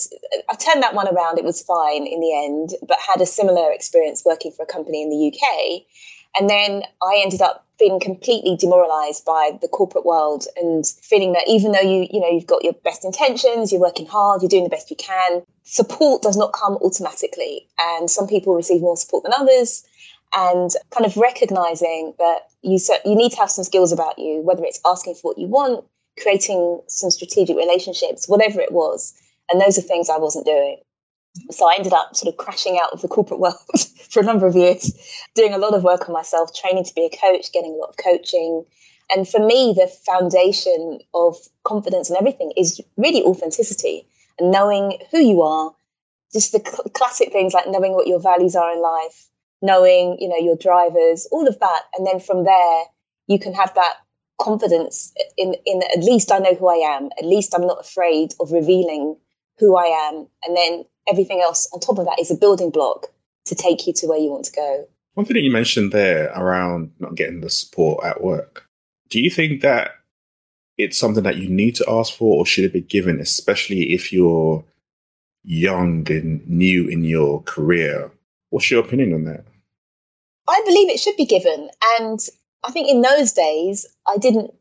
I 0.50 0.56
turned 0.56 0.82
that 0.82 0.94
one 0.94 1.08
around 1.08 1.38
it 1.38 1.44
was 1.44 1.62
fine 1.62 2.06
in 2.06 2.20
the 2.20 2.44
end 2.44 2.74
but 2.86 2.98
had 3.00 3.22
a 3.22 3.26
similar 3.26 3.72
experience 3.72 4.24
working 4.26 4.52
for 4.52 4.62
a 4.64 4.66
company 4.66 5.02
in 5.02 5.08
the 5.08 5.32
uk 5.32 5.82
and 6.38 6.50
then 6.50 6.82
i 7.02 7.18
ended 7.24 7.40
up 7.40 7.66
feeling 7.78 7.98
completely 7.98 8.56
demoralized 8.56 9.24
by 9.24 9.58
the 9.62 9.68
corporate 9.68 10.04
world 10.04 10.46
and 10.58 10.84
feeling 10.86 11.32
that 11.32 11.48
even 11.48 11.72
though 11.72 11.80
you 11.80 12.06
you 12.12 12.20
know 12.20 12.30
you've 12.30 12.46
got 12.46 12.62
your 12.62 12.74
best 12.84 13.06
intentions 13.06 13.72
you're 13.72 13.80
working 13.80 14.06
hard 14.06 14.42
you're 14.42 14.50
doing 14.50 14.64
the 14.64 14.76
best 14.76 14.90
you 14.90 14.96
can 14.96 15.42
support 15.64 16.22
does 16.22 16.36
not 16.36 16.52
come 16.52 16.74
automatically. 16.76 17.66
And 17.78 18.10
some 18.10 18.28
people 18.28 18.54
receive 18.54 18.80
more 18.80 18.96
support 18.96 19.24
than 19.24 19.32
others 19.36 19.84
and 20.36 20.70
kind 20.90 21.06
of 21.06 21.16
recognizing 21.16 22.14
that 22.18 22.40
you 22.62 22.78
you 23.04 23.14
need 23.14 23.30
to 23.30 23.36
have 23.38 23.50
some 23.50 23.64
skills 23.64 23.92
about 23.92 24.18
you 24.18 24.40
whether 24.42 24.64
it's 24.64 24.80
asking 24.84 25.14
for 25.14 25.30
what 25.30 25.38
you 25.38 25.46
want 25.46 25.84
creating 26.20 26.80
some 26.88 27.10
strategic 27.10 27.56
relationships 27.56 28.28
whatever 28.28 28.60
it 28.60 28.72
was 28.72 29.14
and 29.50 29.60
those 29.60 29.78
are 29.78 29.82
things 29.82 30.08
I 30.08 30.18
wasn't 30.18 30.46
doing 30.46 30.78
so 31.50 31.68
I 31.68 31.74
ended 31.76 31.92
up 31.92 32.14
sort 32.14 32.32
of 32.32 32.38
crashing 32.38 32.78
out 32.80 32.92
of 32.92 33.02
the 33.02 33.08
corporate 33.08 33.40
world 33.44 33.56
for 34.10 34.20
a 34.20 34.24
number 34.24 34.46
of 34.46 34.54
years, 34.54 34.92
doing 35.34 35.52
a 35.52 35.58
lot 35.58 35.74
of 35.74 35.82
work 35.82 36.08
on 36.08 36.14
myself, 36.14 36.54
training 36.54 36.84
to 36.84 36.94
be 36.94 37.06
a 37.06 37.16
coach, 37.16 37.52
getting 37.52 37.72
a 37.72 37.76
lot 37.76 37.90
of 37.90 37.96
coaching. 37.96 38.64
And 39.14 39.28
for 39.28 39.44
me, 39.44 39.74
the 39.76 39.88
foundation 40.06 41.00
of 41.12 41.36
confidence 41.64 42.08
and 42.08 42.18
everything 42.18 42.52
is 42.56 42.80
really 42.96 43.22
authenticity 43.22 44.06
and 44.38 44.50
knowing 44.50 44.98
who 45.10 45.18
you 45.18 45.42
are. 45.42 45.74
Just 46.32 46.52
the 46.52 46.58
cl- 46.58 46.90
classic 46.94 47.32
things 47.32 47.52
like 47.52 47.68
knowing 47.68 47.92
what 47.92 48.08
your 48.08 48.18
values 48.18 48.56
are 48.56 48.72
in 48.72 48.80
life, 48.80 49.28
knowing, 49.64 50.18
you 50.20 50.28
know, 50.28 50.36
your 50.36 50.56
drivers, 50.56 51.26
all 51.32 51.48
of 51.48 51.58
that. 51.58 51.82
And 51.96 52.06
then 52.06 52.20
from 52.20 52.44
there, 52.44 52.82
you 53.26 53.38
can 53.38 53.54
have 53.54 53.74
that 53.74 53.94
confidence 54.40 55.12
in, 55.38 55.54
in 55.64 55.82
at 55.96 56.04
least 56.04 56.30
I 56.30 56.38
know 56.38 56.54
who 56.54 56.68
I 56.68 56.96
am. 56.96 57.08
At 57.18 57.24
least 57.24 57.54
I'm 57.54 57.66
not 57.66 57.80
afraid 57.80 58.34
of 58.40 58.52
revealing 58.52 59.16
who 59.58 59.76
I 59.76 59.86
am. 60.08 60.26
And 60.44 60.56
then 60.56 60.84
everything 61.08 61.40
else 61.40 61.68
on 61.72 61.80
top 61.80 61.98
of 61.98 62.04
that 62.04 62.18
is 62.20 62.30
a 62.30 62.36
building 62.36 62.70
block 62.70 63.06
to 63.46 63.54
take 63.54 63.86
you 63.86 63.92
to 63.94 64.06
where 64.06 64.18
you 64.18 64.30
want 64.30 64.44
to 64.46 64.52
go. 64.52 64.86
One 65.14 65.24
thing 65.24 65.34
that 65.34 65.42
you 65.42 65.52
mentioned 65.52 65.92
there 65.92 66.30
around 66.34 66.92
not 66.98 67.14
getting 67.14 67.40
the 67.40 67.50
support 67.50 68.04
at 68.04 68.22
work, 68.22 68.68
do 69.08 69.20
you 69.20 69.30
think 69.30 69.62
that 69.62 69.92
it's 70.76 70.98
something 70.98 71.22
that 71.22 71.36
you 71.36 71.48
need 71.48 71.76
to 71.76 71.84
ask 71.88 72.12
for 72.12 72.38
or 72.38 72.46
should 72.46 72.64
it 72.64 72.72
be 72.72 72.80
given, 72.80 73.20
especially 73.20 73.94
if 73.94 74.12
you're 74.12 74.64
young 75.44 76.10
and 76.10 76.46
new 76.48 76.88
in 76.88 77.04
your 77.04 77.42
career? 77.42 78.10
What's 78.50 78.70
your 78.70 78.84
opinion 78.84 79.14
on 79.14 79.24
that? 79.24 79.44
I 80.48 80.60
believe 80.64 80.90
it 80.90 81.00
should 81.00 81.16
be 81.16 81.26
given. 81.26 81.70
And 81.98 82.20
I 82.64 82.70
think 82.70 82.88
in 82.88 83.02
those 83.02 83.32
days, 83.32 83.86
I 84.06 84.18
didn't 84.18 84.52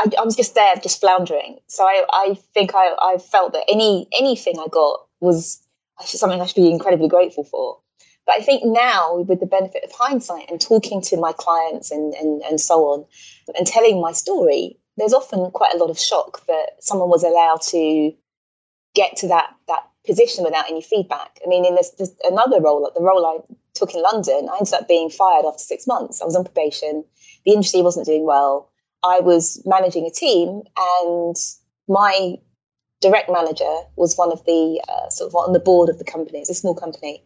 I, 0.00 0.10
I, 0.18 0.24
was 0.24 0.36
just 0.36 0.54
there, 0.54 0.74
just 0.76 1.00
floundering. 1.00 1.58
So 1.66 1.84
I, 1.84 2.04
I 2.12 2.38
think 2.54 2.72
I, 2.74 2.94
I, 3.00 3.18
felt 3.18 3.52
that 3.52 3.64
any 3.68 4.08
anything 4.18 4.58
I 4.58 4.66
got 4.70 5.06
was 5.20 5.60
uh, 5.98 6.04
something 6.04 6.40
I 6.40 6.46
should 6.46 6.56
be 6.56 6.70
incredibly 6.70 7.08
grateful 7.08 7.44
for. 7.44 7.78
But 8.26 8.36
I 8.36 8.40
think 8.40 8.62
now, 8.64 9.18
with 9.18 9.40
the 9.40 9.46
benefit 9.46 9.84
of 9.84 9.92
hindsight 9.92 10.50
and 10.50 10.60
talking 10.60 11.02
to 11.02 11.16
my 11.16 11.32
clients 11.32 11.90
and, 11.90 12.14
and, 12.14 12.42
and 12.42 12.60
so 12.60 12.84
on, 12.84 13.04
and 13.56 13.66
telling 13.66 14.00
my 14.00 14.12
story, 14.12 14.78
there's 14.96 15.12
often 15.12 15.50
quite 15.50 15.74
a 15.74 15.78
lot 15.78 15.90
of 15.90 15.98
shock 15.98 16.46
that 16.46 16.70
someone 16.80 17.08
was 17.08 17.24
allowed 17.24 17.60
to 17.62 18.12
get 18.94 19.16
to 19.16 19.28
that 19.28 19.54
that 19.68 19.86
position 20.06 20.44
without 20.44 20.68
any 20.70 20.82
feedback. 20.82 21.38
I 21.44 21.48
mean, 21.48 21.64
in 21.64 21.74
this, 21.74 21.90
this 21.90 22.14
another 22.24 22.60
role, 22.60 22.82
like 22.82 22.94
the 22.94 23.02
role 23.02 23.26
I 23.26 23.54
took 23.74 23.94
in 23.94 24.02
London, 24.02 24.48
I 24.50 24.58
ended 24.58 24.74
up 24.74 24.88
being 24.88 25.10
fired 25.10 25.44
after 25.44 25.62
six 25.62 25.86
months. 25.86 26.20
I 26.20 26.24
was 26.24 26.36
on 26.36 26.44
probation. 26.44 27.04
The 27.44 27.52
industry 27.52 27.82
wasn't 27.82 28.06
doing 28.06 28.24
well. 28.24 28.70
I 29.02 29.20
was 29.20 29.62
managing 29.64 30.06
a 30.06 30.10
team, 30.10 30.62
and 30.76 31.36
my 31.88 32.36
direct 33.00 33.30
manager 33.30 33.74
was 33.96 34.16
one 34.16 34.30
of 34.30 34.44
the 34.44 34.82
uh, 34.88 35.08
sort 35.08 35.30
of 35.30 35.34
on 35.34 35.52
the 35.52 35.60
board 35.60 35.88
of 35.88 35.98
the 35.98 36.04
company. 36.04 36.40
It's 36.40 36.50
a 36.50 36.54
small 36.54 36.74
company, 36.74 37.24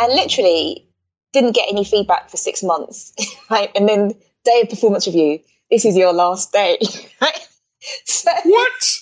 and 0.00 0.12
literally 0.12 0.88
didn't 1.32 1.54
get 1.54 1.68
any 1.70 1.84
feedback 1.84 2.30
for 2.30 2.36
six 2.36 2.62
months. 2.62 3.12
right? 3.50 3.70
And 3.76 3.88
then 3.88 4.12
day 4.44 4.60
of 4.62 4.70
performance 4.70 5.06
review. 5.06 5.40
This 5.70 5.84
is 5.84 5.96
your 5.96 6.12
last 6.12 6.52
day. 6.52 6.78
Right? 7.20 7.48
so, 8.04 8.30
what? 8.44 8.98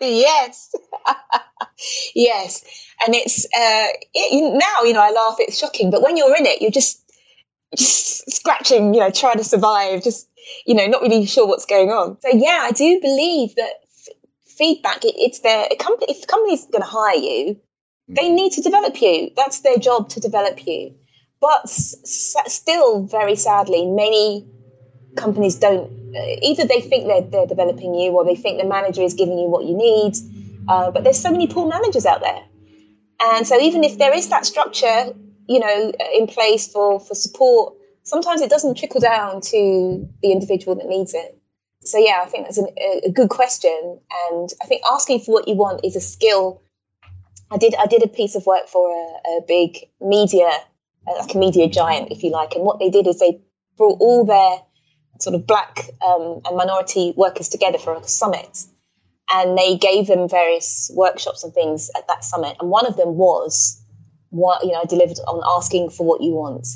Yes, 0.00 0.74
yes, 2.14 2.64
and 3.06 3.14
it's 3.14 3.44
uh, 3.46 3.86
it, 4.14 4.54
now 4.54 4.84
you 4.86 4.92
know 4.92 5.00
I 5.00 5.10
laugh. 5.10 5.36
It's 5.38 5.58
shocking, 5.58 5.90
but 5.90 6.02
when 6.02 6.16
you're 6.16 6.36
in 6.36 6.46
it, 6.46 6.60
you're 6.62 6.70
just 6.70 7.00
just 7.76 8.30
scratching, 8.30 8.94
you 8.94 9.00
know, 9.00 9.10
trying 9.10 9.38
to 9.38 9.44
survive, 9.44 10.02
just 10.02 10.28
you 10.66 10.74
know, 10.74 10.86
not 10.86 11.02
really 11.02 11.26
sure 11.26 11.46
what's 11.46 11.66
going 11.66 11.90
on. 11.90 12.18
So 12.22 12.28
yeah, 12.32 12.60
I 12.62 12.72
do 12.72 13.00
believe 13.00 13.54
that 13.56 13.72
f- 13.84 14.14
feedback. 14.46 15.04
It, 15.04 15.14
it's 15.16 15.40
their 15.40 15.68
company. 15.78 16.12
If 16.12 16.22
the 16.22 16.26
company's 16.26 16.66
going 16.66 16.82
to 16.82 16.88
hire 16.88 17.16
you, 17.16 17.60
they 18.08 18.28
Mm. 18.28 18.34
need 18.34 18.52
to 18.54 18.62
develop 18.62 19.00
you. 19.00 19.30
That's 19.36 19.60
their 19.60 19.78
job 19.78 20.08
to 20.10 20.20
develop 20.20 20.66
you. 20.66 20.94
But 21.40 21.62
s- 21.64 21.96
still, 22.46 23.04
very 23.04 23.36
sadly, 23.36 23.86
many 23.86 24.46
companies 25.16 25.56
don't. 25.56 25.90
Uh, 26.14 26.36
either 26.42 26.66
they 26.66 26.80
think 26.80 27.06
they're, 27.06 27.22
they're 27.22 27.46
developing 27.46 27.94
you, 27.94 28.10
or 28.12 28.24
they 28.24 28.36
think 28.36 28.60
the 28.60 28.68
manager 28.68 29.02
is 29.02 29.14
giving 29.14 29.38
you 29.38 29.48
what 29.48 29.64
you 29.64 29.76
need. 29.76 30.14
Uh, 30.68 30.90
but 30.90 31.04
there's 31.04 31.18
so 31.18 31.30
many 31.30 31.46
poor 31.46 31.68
managers 31.68 32.06
out 32.06 32.20
there, 32.20 32.42
and 33.20 33.46
so 33.46 33.60
even 33.60 33.82
if 33.82 33.98
there 33.98 34.14
is 34.14 34.28
that 34.28 34.46
structure, 34.46 35.12
you 35.48 35.58
know, 35.58 35.92
in 36.14 36.26
place 36.26 36.70
for 36.70 37.00
for 37.00 37.14
support, 37.14 37.74
sometimes 38.02 38.40
it 38.40 38.50
doesn't 38.50 38.76
trickle 38.76 39.00
down 39.00 39.40
to 39.40 40.08
the 40.22 40.30
individual 40.32 40.76
that 40.76 40.86
needs 40.86 41.14
it. 41.14 41.38
So 41.84 41.98
yeah, 41.98 42.20
I 42.22 42.26
think 42.26 42.44
that's 42.44 42.58
an, 42.58 42.68
a, 42.78 43.08
a 43.08 43.10
good 43.10 43.28
question, 43.28 43.98
and 44.30 44.50
I 44.62 44.66
think 44.66 44.82
asking 44.90 45.20
for 45.20 45.32
what 45.32 45.48
you 45.48 45.56
want 45.56 45.84
is 45.84 45.96
a 45.96 46.00
skill. 46.00 46.62
I 47.50 47.56
did 47.58 47.74
I 47.74 47.86
did 47.86 48.02
a 48.02 48.08
piece 48.08 48.34
of 48.34 48.46
work 48.46 48.68
for 48.68 48.90
a, 48.90 49.30
a 49.30 49.40
big 49.48 49.78
media, 50.00 50.48
uh, 51.06 51.18
like 51.18 51.34
a 51.34 51.38
media 51.38 51.68
giant, 51.68 52.12
if 52.12 52.22
you 52.22 52.30
like, 52.30 52.54
and 52.54 52.64
what 52.64 52.78
they 52.78 52.88
did 52.88 53.06
is 53.06 53.18
they 53.18 53.40
brought 53.76 54.00
all 54.00 54.24
their 54.24 54.58
sort 55.22 55.34
of 55.34 55.46
black 55.46 55.90
um, 56.06 56.40
and 56.44 56.56
minority 56.56 57.14
workers 57.16 57.48
together 57.48 57.78
for 57.78 57.94
a 57.94 58.02
summit, 58.08 58.64
and 59.32 59.56
they 59.56 59.76
gave 59.76 60.06
them 60.08 60.28
various 60.28 60.90
workshops 60.94 61.44
and 61.44 61.54
things 61.54 61.90
at 61.96 62.06
that 62.08 62.24
summit, 62.24 62.56
and 62.60 62.70
one 62.70 62.86
of 62.86 62.96
them 62.96 63.16
was 63.16 63.80
what 64.30 64.64
you 64.64 64.72
know 64.72 64.84
delivered 64.88 65.18
on 65.28 65.40
asking 65.56 65.90
for 65.90 66.06
what 66.06 66.20
you 66.20 66.32
want. 66.32 66.66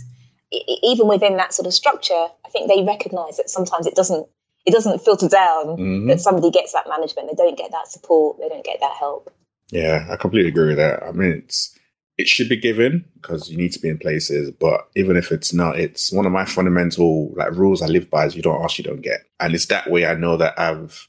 I- 0.54 0.62
even 0.82 1.08
within 1.08 1.36
that 1.38 1.52
sort 1.52 1.66
of 1.66 1.74
structure, 1.74 2.14
I 2.44 2.48
think 2.50 2.68
they 2.68 2.82
recognise 2.84 3.36
that 3.36 3.50
sometimes 3.50 3.86
it 3.86 3.94
doesn't 3.94 4.26
it 4.64 4.72
doesn't 4.72 5.00
filter 5.00 5.28
down 5.28 5.76
Mhm. 5.76 6.08
that 6.08 6.20
somebody 6.20 6.50
gets 6.50 6.72
that 6.72 6.88
management, 6.88 7.28
they 7.28 7.36
don't 7.36 7.56
get 7.56 7.70
that 7.70 7.88
support, 7.88 8.38
they 8.40 8.48
don't 8.48 8.64
get 8.64 8.80
that 8.80 8.92
help. 8.98 9.30
Yeah, 9.70 10.06
I 10.10 10.16
completely 10.16 10.48
agree 10.48 10.68
with 10.68 10.76
that. 10.78 11.02
I 11.04 11.12
mean, 11.12 11.42
it's 11.44 11.75
it 12.18 12.28
should 12.28 12.48
be 12.48 12.56
given 12.56 13.04
because 13.14 13.50
you 13.50 13.56
need 13.56 13.72
to 13.72 13.78
be 13.78 13.88
in 13.88 13.98
places, 13.98 14.50
but 14.50 14.88
even 14.96 15.16
if 15.16 15.30
it's 15.30 15.52
not, 15.52 15.78
it's 15.78 16.10
one 16.12 16.24
of 16.24 16.32
my 16.32 16.44
fundamental 16.44 17.32
like 17.36 17.52
rules 17.52 17.82
I 17.82 17.86
live 17.86 18.10
by 18.10 18.24
is 18.26 18.34
you 18.34 18.42
don't 18.42 18.62
ask, 18.62 18.78
you 18.78 18.84
don't 18.84 19.02
get, 19.02 19.20
and 19.38 19.54
it's 19.54 19.66
that 19.66 19.90
way 19.90 20.06
I 20.06 20.14
know 20.14 20.36
that 20.36 20.58
I've 20.58 21.08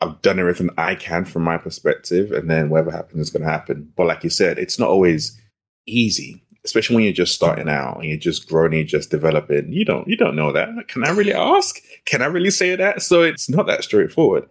I've 0.00 0.20
done 0.22 0.38
everything 0.38 0.70
I 0.76 0.94
can 0.94 1.24
from 1.24 1.42
my 1.42 1.58
perspective, 1.58 2.30
and 2.30 2.48
then 2.50 2.68
whatever 2.68 2.90
happens 2.90 3.22
is 3.22 3.30
going 3.30 3.42
to 3.42 3.50
happen. 3.50 3.92
But 3.96 4.06
like 4.06 4.22
you 4.22 4.30
said, 4.30 4.58
it's 4.58 4.78
not 4.78 4.88
always 4.88 5.40
easy, 5.86 6.44
especially 6.64 6.96
when 6.96 7.04
you're 7.04 7.12
just 7.12 7.34
starting 7.34 7.68
out 7.68 7.96
and 7.96 8.04
you're 8.04 8.18
just 8.18 8.48
growing, 8.48 8.72
you're 8.72 8.84
just 8.84 9.10
developing. 9.10 9.72
You 9.72 9.84
don't 9.84 10.06
you 10.06 10.16
don't 10.16 10.36
know 10.36 10.52
that. 10.52 10.68
Can 10.88 11.04
I 11.04 11.10
really 11.10 11.34
ask? 11.34 11.80
Can 12.04 12.22
I 12.22 12.26
really 12.26 12.50
say 12.50 12.76
that? 12.76 13.02
So 13.02 13.22
it's 13.22 13.48
not 13.48 13.66
that 13.66 13.82
straightforward. 13.82 14.48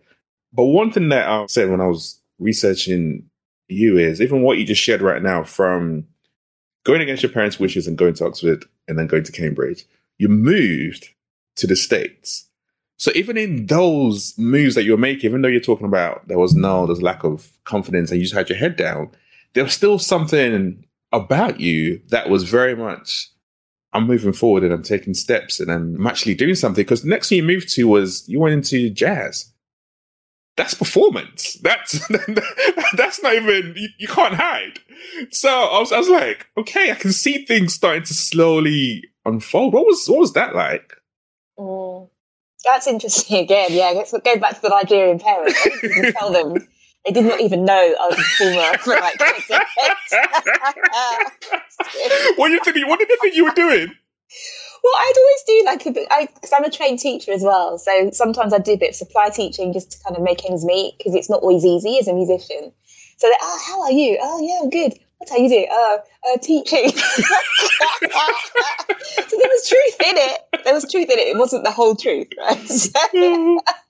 But 0.51 0.65
one 0.65 0.91
thing 0.91 1.09
that 1.09 1.27
um, 1.27 1.43
I 1.43 1.45
said 1.47 1.69
when 1.69 1.81
I 1.81 1.87
was 1.87 2.21
researching 2.39 3.29
you 3.67 3.97
is 3.97 4.21
even 4.21 4.41
what 4.41 4.57
you 4.57 4.65
just 4.65 4.81
shared 4.81 5.01
right 5.01 5.21
now 5.21 5.43
from 5.43 6.07
going 6.83 7.01
against 7.01 7.23
your 7.23 7.31
parents' 7.31 7.59
wishes 7.59 7.87
and 7.87 7.97
going 7.97 8.13
to 8.13 8.25
Oxford 8.25 8.65
and 8.87 8.97
then 8.97 9.07
going 9.07 9.23
to 9.23 9.31
Cambridge, 9.31 9.85
you 10.17 10.27
moved 10.27 11.09
to 11.55 11.67
the 11.67 11.75
States. 11.75 12.47
So 12.97 13.11
even 13.15 13.37
in 13.37 13.65
those 13.65 14.33
moves 14.37 14.75
that 14.75 14.83
you're 14.83 14.97
making, 14.97 15.29
even 15.29 15.41
though 15.41 15.49
you're 15.49 15.59
talking 15.59 15.87
about 15.87 16.27
there 16.27 16.39
was 16.39 16.55
no, 16.55 16.85
there's 16.85 17.01
lack 17.01 17.23
of 17.23 17.51
confidence 17.65 18.11
and 18.11 18.19
you 18.19 18.25
just 18.25 18.35
had 18.35 18.49
your 18.49 18.57
head 18.57 18.75
down, 18.75 19.09
there 19.53 19.63
was 19.63 19.73
still 19.73 19.99
something 19.99 20.85
about 21.11 21.59
you 21.59 22.01
that 22.09 22.29
was 22.29 22.43
very 22.43 22.75
much, 22.75 23.29
I'm 23.93 24.07
moving 24.07 24.33
forward 24.33 24.63
and 24.63 24.73
I'm 24.73 24.83
taking 24.83 25.13
steps 25.13 25.59
and 25.59 25.71
I'm 25.71 26.05
actually 26.07 26.35
doing 26.35 26.55
something. 26.55 26.83
Because 26.83 27.01
the 27.01 27.09
next 27.09 27.29
thing 27.29 27.37
you 27.37 27.43
moved 27.43 27.69
to 27.75 27.87
was 27.87 28.27
you 28.29 28.39
went 28.39 28.53
into 28.53 28.89
jazz 28.89 29.51
that's 30.57 30.73
performance. 30.73 31.53
That's 31.61 32.07
that's 32.95 33.21
not 33.21 33.33
even 33.35 33.73
you, 33.75 33.89
you 33.99 34.07
can't 34.07 34.35
hide. 34.35 34.79
So 35.31 35.49
I 35.49 35.79
was 35.79 35.91
I 35.91 35.97
was 35.97 36.09
like, 36.09 36.47
okay, 36.57 36.91
I 36.91 36.95
can 36.95 37.11
see 37.11 37.45
things 37.45 37.73
starting 37.73 38.03
to 38.03 38.13
slowly 38.13 39.03
unfold. 39.25 39.73
What 39.73 39.85
was 39.85 40.05
what 40.07 40.19
was 40.19 40.33
that 40.33 40.55
like? 40.55 40.93
Mm. 41.57 42.09
That's 42.65 42.87
interesting 42.87 43.37
again. 43.43 43.67
Yeah, 43.71 43.91
let's 43.95 44.11
go 44.11 44.37
back 44.37 44.55
to 44.55 44.61
the 44.61 44.69
Nigerian 44.69 45.19
parents. 45.19 45.67
Tell 46.17 46.31
them. 46.31 46.67
They 47.05 47.11
did 47.11 47.25
not 47.25 47.39
even 47.39 47.65
know 47.65 47.95
I 48.01 48.07
was 48.07 48.17
a 48.17 48.21
performer 48.23 48.77
for 48.79 48.95
like 48.99 49.19
what 52.37 52.49
you 52.49 52.59
think? 52.63 52.87
What 52.87 52.97
did 52.97 53.09
you 53.09 53.17
think 53.21 53.35
you 53.35 53.43
were 53.43 53.53
doing? 53.53 53.91
Well, 54.85 54.93
I'd 54.95 55.13
always 55.17 55.43
do 55.47 55.63
like 55.65 55.85
a 55.87 55.91
bit, 55.91 56.07
because 56.35 56.53
I'm 56.53 56.63
a 56.63 56.69
trained 56.69 56.99
teacher 56.99 57.31
as 57.31 57.41
well. 57.41 57.79
So 57.79 58.11
sometimes 58.11 58.53
I 58.53 58.59
do 58.59 58.73
a 58.73 58.77
bit 58.77 58.89
of 58.89 58.95
supply 58.95 59.29
teaching 59.29 59.73
just 59.73 59.93
to 59.93 59.97
kind 60.03 60.15
of 60.15 60.21
make 60.21 60.47
ends 60.47 60.63
meet 60.63 60.93
because 60.99 61.15
it's 61.15 61.27
not 61.27 61.41
always 61.41 61.65
easy 61.65 61.97
as 61.97 62.07
a 62.07 62.13
musician. 62.13 62.71
So, 63.17 63.27
they're, 63.27 63.37
oh, 63.41 63.59
how 63.65 63.81
are 63.81 63.91
you? 63.91 64.19
Oh, 64.21 64.39
yeah, 64.41 64.59
I'm 64.61 64.69
good. 64.69 64.93
What 65.17 65.31
are 65.31 65.39
you 65.39 65.49
doing? 65.49 65.67
Oh, 65.71 65.99
uh, 66.31 66.37
teaching. 66.37 66.89
so 66.91 67.07
there 68.05 69.49
was 69.49 69.67
truth 69.67 70.01
in 70.01 70.17
it. 70.17 70.41
There 70.63 70.73
was 70.75 70.91
truth 70.91 71.09
in 71.09 71.17
it. 71.17 71.29
It 71.29 71.37
wasn't 71.37 71.63
the 71.63 71.71
whole 71.71 71.95
truth, 71.95 72.27
right? 72.37 72.57
So, 72.67 72.91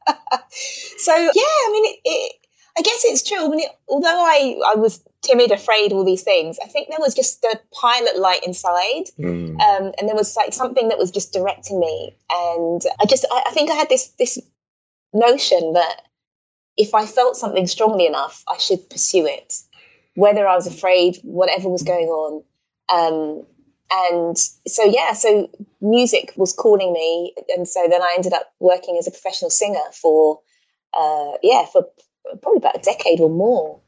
so 0.98 1.16
yeah, 1.18 1.42
I 1.44 1.70
mean, 1.74 1.86
it, 1.92 2.00
it, 2.06 2.36
I 2.78 2.82
guess 2.82 3.04
it's 3.06 3.24
true. 3.24 3.46
I 3.46 3.48
mean, 3.48 3.62
it, 3.62 3.72
although 3.88 4.08
I, 4.26 4.58
I 4.68 4.76
was 4.76 5.02
timid, 5.22 5.52
afraid, 5.52 5.94
all 5.94 6.04
these 6.04 6.24
things, 6.24 6.58
I 6.64 6.68
think 6.68 6.90
there 6.90 7.00
was 7.00 7.14
just 7.14 7.44
a 7.44 7.60
pilot 7.74 8.20
light 8.20 8.46
inside. 8.46 9.06
Mm. 9.18 9.60
Um, 9.62 9.94
and 9.98 10.08
there 10.08 10.16
was 10.16 10.36
like 10.36 10.54
something 10.54 10.90
that 10.90 10.98
was 10.98 11.12
just 11.12 11.32
directing 11.32 11.80
me. 11.80 12.16
And 12.30 12.82
I 13.02 13.06
just, 13.06 13.26
I, 13.32 13.44
I 13.48 13.52
think 13.52 13.72
I 13.72 13.76
had 13.76 13.90
this, 13.90 14.10
this 14.20 14.40
notion 15.14 15.74
that 15.74 16.02
if 16.78 16.94
I 16.94 17.06
felt 17.06 17.38
something 17.38 17.68
strongly 17.68 18.06
enough, 18.06 18.44
I 18.50 18.58
should 18.58 18.90
pursue 18.90 19.26
it, 19.26 19.54
whether 20.16 20.46
I 20.46 20.56
was 20.56 20.68
afraid, 20.68 21.18
whatever 21.24 21.70
was 21.70 21.84
going 21.84 22.08
on. 22.08 22.44
Um, 22.94 23.46
and 23.92 24.38
so, 24.38 24.84
yeah, 24.84 25.14
so 25.14 25.50
music 25.80 26.34
was 26.36 26.52
calling 26.52 26.92
me. 26.92 27.34
And 27.56 27.68
so 27.68 27.88
then 27.90 28.02
I 28.02 28.14
ended 28.18 28.34
up 28.34 28.54
working 28.60 28.98
as 29.00 29.08
a 29.08 29.12
professional 29.12 29.50
singer 29.50 29.80
for, 29.94 30.42
uh, 30.94 31.34
yeah, 31.42 31.66
for 31.72 31.88
probably 32.42 32.58
about 32.58 32.78
a 32.78 32.82
decade 32.82 33.20
or 33.20 33.30
more. 33.30 33.80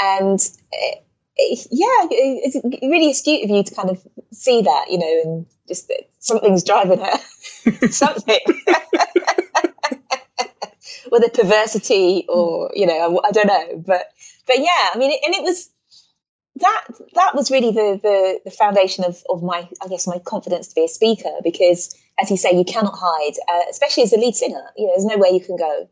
And 0.00 0.38
it, 0.72 1.04
it, 1.36 1.66
yeah, 1.70 2.08
it's 2.10 2.56
really 2.82 3.10
astute 3.10 3.44
of 3.44 3.50
you 3.50 3.62
to 3.62 3.74
kind 3.74 3.90
of 3.90 4.06
see 4.32 4.62
that, 4.62 4.86
you 4.90 4.98
know, 4.98 5.20
and 5.24 5.46
just 5.68 5.90
something's 6.18 6.64
driving 6.64 7.00
her, 7.00 7.18
something. 7.90 8.40
Whether 11.08 11.28
perversity 11.28 12.26
or, 12.28 12.70
you 12.74 12.86
know, 12.86 13.20
I, 13.24 13.28
I 13.28 13.30
don't 13.30 13.46
know. 13.46 13.82
But, 13.86 14.10
but 14.46 14.58
yeah, 14.58 14.90
I 14.92 14.98
mean, 14.98 15.12
it, 15.12 15.20
and 15.24 15.34
it 15.34 15.42
was, 15.42 15.70
that 16.56 16.84
that 17.14 17.34
was 17.34 17.50
really 17.50 17.70
the, 17.70 18.00
the 18.02 18.40
the 18.44 18.50
foundation 18.50 19.04
of 19.04 19.22
of 19.28 19.42
my 19.42 19.68
I 19.82 19.88
guess 19.88 20.06
my 20.06 20.18
confidence 20.18 20.68
to 20.68 20.74
be 20.74 20.84
a 20.84 20.88
speaker 20.88 21.30
because 21.44 21.94
as 22.20 22.30
you 22.30 22.36
say 22.36 22.56
you 22.56 22.64
cannot 22.64 22.94
hide 22.96 23.34
uh, 23.52 23.60
especially 23.70 24.04
as 24.04 24.12
a 24.12 24.16
lead 24.16 24.34
singer 24.34 24.62
you 24.76 24.86
know 24.86 24.92
there's 24.96 25.04
nowhere 25.04 25.30
you 25.30 25.40
can 25.40 25.56
go 25.56 25.88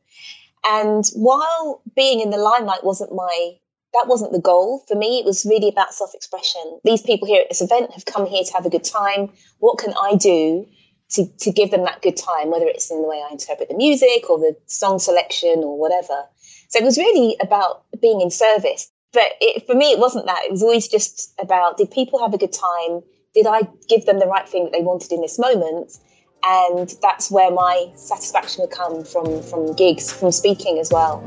and 0.64 1.04
while 1.14 1.82
being 1.94 2.20
in 2.20 2.30
the 2.30 2.36
limelight 2.36 2.84
wasn't 2.84 3.14
my 3.14 3.52
that 3.92 4.06
wasn't 4.08 4.32
the 4.32 4.40
goal 4.40 4.84
for 4.88 4.96
me 4.96 5.18
it 5.18 5.24
was 5.24 5.44
really 5.44 5.68
about 5.68 5.94
self-expression 5.94 6.80
these 6.84 7.02
people 7.02 7.26
here 7.26 7.40
at 7.40 7.48
this 7.48 7.62
event 7.62 7.92
have 7.92 8.04
come 8.04 8.26
here 8.26 8.42
to 8.44 8.52
have 8.52 8.66
a 8.66 8.70
good 8.70 8.84
time 8.84 9.30
what 9.58 9.78
can 9.78 9.94
I 10.00 10.16
do 10.16 10.66
to, 11.10 11.26
to 11.40 11.52
give 11.52 11.70
them 11.70 11.84
that 11.84 12.02
good 12.02 12.16
time 12.16 12.50
whether 12.50 12.66
it's 12.66 12.90
in 12.90 13.02
the 13.02 13.08
way 13.08 13.22
I 13.22 13.32
interpret 13.32 13.68
the 13.68 13.76
music 13.76 14.28
or 14.28 14.38
the 14.38 14.56
song 14.66 14.98
selection 14.98 15.62
or 15.62 15.78
whatever 15.78 16.24
so 16.68 16.78
it 16.78 16.84
was 16.84 16.98
really 16.98 17.36
about 17.40 17.84
being 18.00 18.20
in 18.20 18.30
service 18.30 18.90
but 19.14 19.36
it, 19.40 19.64
for 19.66 19.74
me, 19.74 19.92
it 19.92 19.98
wasn't 19.98 20.26
that. 20.26 20.42
It 20.44 20.50
was 20.50 20.62
always 20.62 20.88
just 20.88 21.32
about 21.40 21.78
did 21.78 21.90
people 21.90 22.18
have 22.18 22.34
a 22.34 22.38
good 22.38 22.52
time? 22.52 23.00
Did 23.32 23.46
I 23.46 23.62
give 23.88 24.04
them 24.04 24.18
the 24.18 24.26
right 24.26 24.46
thing 24.46 24.64
that 24.64 24.72
they 24.72 24.82
wanted 24.82 25.12
in 25.12 25.22
this 25.22 25.38
moment? 25.38 25.96
And 26.46 26.94
that's 27.00 27.30
where 27.30 27.50
my 27.50 27.90
satisfaction 27.94 28.62
would 28.62 28.70
come 28.70 29.04
from 29.04 29.42
from 29.42 29.74
gigs, 29.74 30.12
from 30.12 30.30
speaking 30.30 30.78
as 30.78 30.90
well. 30.90 31.20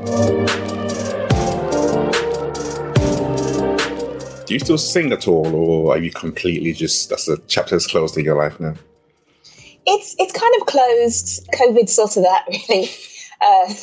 Do 4.46 4.54
you 4.54 4.60
still 4.60 4.78
sing 4.78 5.12
at 5.12 5.26
all, 5.26 5.54
or 5.54 5.94
are 5.94 5.98
you 5.98 6.10
completely 6.10 6.72
just 6.72 7.10
that's 7.10 7.28
a 7.28 7.36
chapter 7.48 7.74
that's 7.74 7.86
closed 7.86 8.16
in 8.16 8.24
your 8.24 8.36
life 8.36 8.58
now? 8.60 8.74
It's 9.86 10.14
it's 10.18 10.32
kind 10.32 10.54
of 10.60 10.66
closed. 10.66 11.48
COVID 11.52 11.88
sort 11.88 12.16
of 12.16 12.22
that 12.22 12.46
really. 12.68 12.90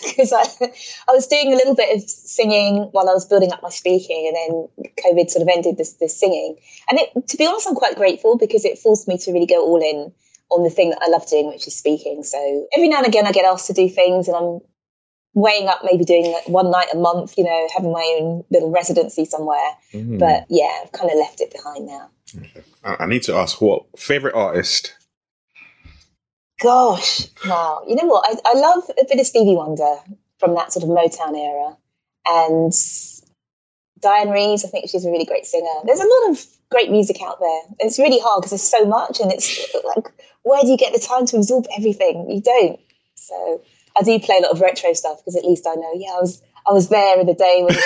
Because 0.10 0.34
uh, 0.34 0.38
I, 0.38 0.74
I 1.08 1.14
was 1.14 1.28
doing 1.28 1.54
a 1.54 1.56
little 1.56 1.76
bit 1.76 1.96
of 1.96 2.10
singing 2.10 2.90
while 2.92 3.08
I 3.08 3.14
was 3.14 3.26
building 3.26 3.54
up 3.54 3.64
my 3.64 3.70
speaking, 3.70 4.26
and 4.28 4.36
then 4.36 4.94
COVID 5.06 5.30
sort 5.30 5.44
of 5.44 5.48
ended 5.48 5.78
this, 5.78 5.94
this 5.94 6.18
singing. 6.18 6.58
And 6.90 7.00
it, 7.00 7.28
to 7.28 7.38
be 7.38 7.46
honest, 7.46 7.66
I'm 7.66 7.76
quite 7.76 7.96
grateful 7.96 8.38
because 8.38 8.66
it 8.66 8.78
forced 8.78 9.08
me 9.08 9.18
to 9.20 9.32
really 9.32 9.46
go 9.46 9.64
all 9.64 9.82
in 9.82 10.12
on 10.52 10.64
the 10.64 10.70
thing 10.70 10.92
that 10.92 11.02
I 11.02 11.10
love 11.10 11.28
doing, 11.28 11.48
which 11.48 11.68
is 11.68 11.76
speaking. 11.76 12.24
So 12.24 12.68
every 12.76 12.88
now 12.88 13.00
and 13.00 13.08
again, 13.08 13.28
I 13.28 13.32
get 13.32 13.46
asked 13.46 13.68
to 13.68 13.74
do 13.74 13.90
things, 13.90 14.28
and 14.28 14.38
I'm 14.38 14.60
weighing 15.34 15.68
up 15.68 15.82
maybe 15.84 16.06
doing 16.06 16.32
like 16.32 16.48
one 16.48 16.72
night 16.72 16.88
a 16.94 16.98
month, 16.98 17.38
you 17.38 17.44
know, 17.44 17.68
having 17.76 17.92
my 17.92 18.18
own 18.20 18.44
little 18.50 18.72
residency 18.72 19.26
somewhere. 19.26 19.72
Mm. 19.94 20.18
But 20.20 20.46
yeah, 20.50 20.82
I've 20.82 20.92
kind 20.94 21.12
of 21.12 21.18
left 21.18 21.42
it 21.42 21.52
behind 21.52 21.88
now. 21.88 22.10
Okay. 22.38 22.64
I 22.84 23.06
need 23.06 23.24
to 23.24 23.36
ask 23.36 23.62
what 23.62 23.84
favorite 23.98 24.36
artist? 24.36 24.94
Gosh, 26.62 27.28
wow. 27.46 27.84
You 27.88 27.96
know 27.96 28.06
what? 28.06 28.26
I, 28.26 28.52
I 28.52 28.54
love 28.60 28.90
a 28.90 29.06
bit 29.08 29.20
of 29.20 29.26
Stevie 29.26 29.56
Wonder 29.56 29.98
from 30.40 30.56
that 30.56 30.72
sort 30.72 30.84
of 30.84 30.90
Motown 30.90 31.38
era. 31.38 31.78
And 32.28 32.72
Dianne 34.02 34.34
Reeves, 34.34 34.64
I 34.64 34.70
think 34.70 34.90
she's 34.90 35.06
a 35.06 35.12
really 35.12 35.26
great 35.26 35.46
singer. 35.46 35.68
There's 35.84 36.00
a 36.00 36.08
lot 36.08 36.32
of 36.32 36.46
great 36.76 36.92
music 36.92 37.22
out 37.22 37.40
there. 37.40 37.62
It's 37.80 37.98
really 37.98 38.20
hard 38.20 38.42
because 38.42 38.52
there's 38.52 38.62
so 38.62 38.84
much, 38.86 39.22
and 39.22 39.32
it's 39.32 39.74
like, 39.96 40.12
where 40.44 40.62
do 40.62 40.68
you 40.68 40.76
get 40.76 40.92
the 40.92 41.00
time 41.00 41.26
to 41.28 41.38
absorb 41.38 41.68
everything? 41.78 42.30
You 42.30 42.42
don't. 42.42 42.78
So 43.16 43.62
I 43.98 44.04
do 44.04 44.20
play 44.20 44.40
a 44.40 44.42
lot 44.42 44.52
of 44.52 44.60
retro 44.60 44.92
stuff 44.92 45.20
because 45.20 45.38
at 45.38 45.46
least 45.46 45.66
I 45.66 45.76
know, 45.76 45.94
yeah, 45.96 46.10
I 46.10 46.20
was 46.20 46.42
I 46.68 46.74
was 46.74 46.90
there 46.90 47.18
in 47.18 47.28
the 47.28 47.34
day. 47.34 47.64
When... 47.64 47.74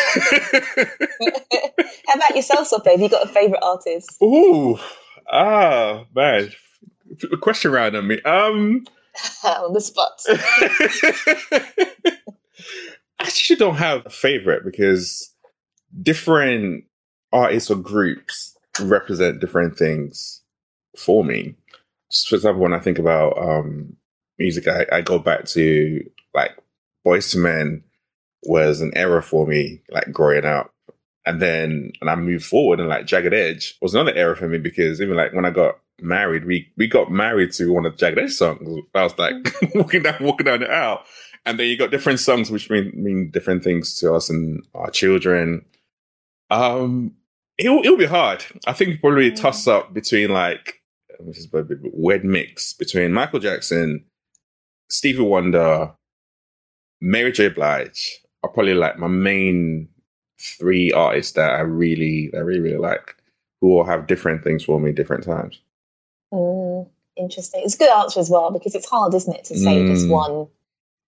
How 2.08 2.16
about 2.16 2.36
yourself, 2.36 2.66
Sope? 2.68 2.88
Have 2.88 3.00
you 3.00 3.10
got 3.10 3.26
a 3.26 3.28
favourite 3.32 3.62
artist? 3.62 4.18
Ooh, 4.24 4.80
ah, 5.32 6.06
man, 6.16 6.52
question 7.42 7.72
round 7.72 7.96
on 7.96 8.08
me. 8.08 8.20
Um, 8.24 8.88
on 9.44 9.74
the 9.74 9.82
spot. 9.82 10.20
I 13.20 13.20
actually 13.20 13.58
don't 13.58 13.76
have 13.76 14.08
a 14.08 14.10
favorite 14.10 14.66
because 14.66 15.32
different 16.02 16.86
artists 17.32 17.70
or 17.70 17.76
groups 17.76 18.49
represent 18.82 19.40
different 19.40 19.78
things 19.78 20.42
for 20.98 21.24
me. 21.24 21.56
For 22.28 22.36
example, 22.36 22.62
when 22.62 22.74
I 22.74 22.80
think 22.80 23.00
about 23.00 23.38
um, 23.38 23.96
music, 24.38 24.68
I, 24.68 24.86
I 24.92 25.02
go 25.02 25.20
back 25.20 25.46
to 25.46 26.04
like 26.34 26.58
Boyz 27.06 27.36
II 27.36 27.42
Men 27.42 27.84
was 28.44 28.82
an 28.82 28.92
era 28.96 29.22
for 29.22 29.46
me, 29.46 29.82
like 29.90 30.12
growing 30.12 30.46
up. 30.46 30.74
And 31.26 31.42
then 31.42 31.92
and 32.02 32.10
I 32.10 32.16
moved 32.16 32.46
forward 32.46 32.80
and 32.80 32.90
like 32.90 33.06
Jagged 33.06 33.34
Edge 33.34 33.78
was 33.82 33.94
another 33.94 34.16
era 34.16 34.36
for 34.36 34.48
me 34.48 34.58
because 34.58 35.02
even 35.02 35.16
like 35.16 35.34
when 35.34 35.46
I 35.46 35.52
got 35.52 35.80
married, 36.02 36.46
we 36.46 36.72
we 36.78 36.88
got 36.88 37.12
married 37.12 37.52
to 37.54 37.72
one 37.72 37.86
of 37.86 37.94
the 37.94 37.98
Jagged 37.98 38.18
Edge 38.18 38.32
songs. 38.32 38.84
I 38.96 39.04
was 39.04 39.18
like 39.18 39.36
walking 39.76 40.04
down 40.04 40.16
walking 40.22 40.46
down 40.46 40.62
the 40.62 40.72
aisle. 40.72 41.04
And 41.46 41.60
then 41.60 41.68
you 41.68 41.78
got 41.78 41.92
different 41.92 42.20
songs 42.20 42.50
which 42.50 42.70
mean 42.70 42.92
mean 42.96 43.30
different 43.32 43.64
things 43.64 43.96
to 44.00 44.14
us 44.14 44.30
and 44.30 44.66
our 44.74 44.90
children. 44.90 45.66
Um 46.50 47.14
it'll 47.60 47.80
it'll 47.80 47.98
be 47.98 48.06
hard. 48.06 48.44
I 48.66 48.74
think 48.74 49.02
probably 49.02 49.28
a 49.28 49.36
toss 49.36 49.68
up 49.68 49.94
between 49.94 50.30
like 50.30 50.82
this 51.20 51.38
is 51.38 51.54
a 51.54 51.64
bit 51.64 51.80
weird 51.84 52.24
mix 52.24 52.74
between 52.74 53.14
Michael 53.14 53.40
Jackson, 53.40 54.06
Stevie 54.90 55.22
Wonder, 55.22 55.94
Mary 57.02 57.32
J. 57.32 57.50
Blige 57.50 58.22
are 58.44 58.50
probably 58.50 58.74
like 58.74 58.98
my 58.98 59.08
main 59.08 59.90
three 60.40 60.92
artists 60.94 61.34
that 61.34 61.52
I 61.52 61.60
really, 61.60 62.32
I 62.34 62.38
really, 62.38 62.62
really 62.62 62.78
like, 62.78 63.18
who 63.60 63.74
all 63.74 63.84
have 63.84 64.08
different 64.08 64.44
things 64.44 64.64
for 64.64 64.80
me 64.80 64.94
different 64.94 65.26
times. 65.26 65.60
Mm, 66.34 66.88
interesting. 67.18 67.62
It's 67.66 67.76
a 67.76 67.80
good 67.80 67.90
answer 67.90 68.22
as 68.22 68.30
well 68.30 68.52
because 68.52 68.76
it's 68.76 68.90
hard, 68.90 69.14
isn't 69.14 69.36
it, 69.36 69.44
to 69.46 69.58
say 69.58 69.82
mm. 69.82 69.94
just 69.94 70.08
one 70.08 70.48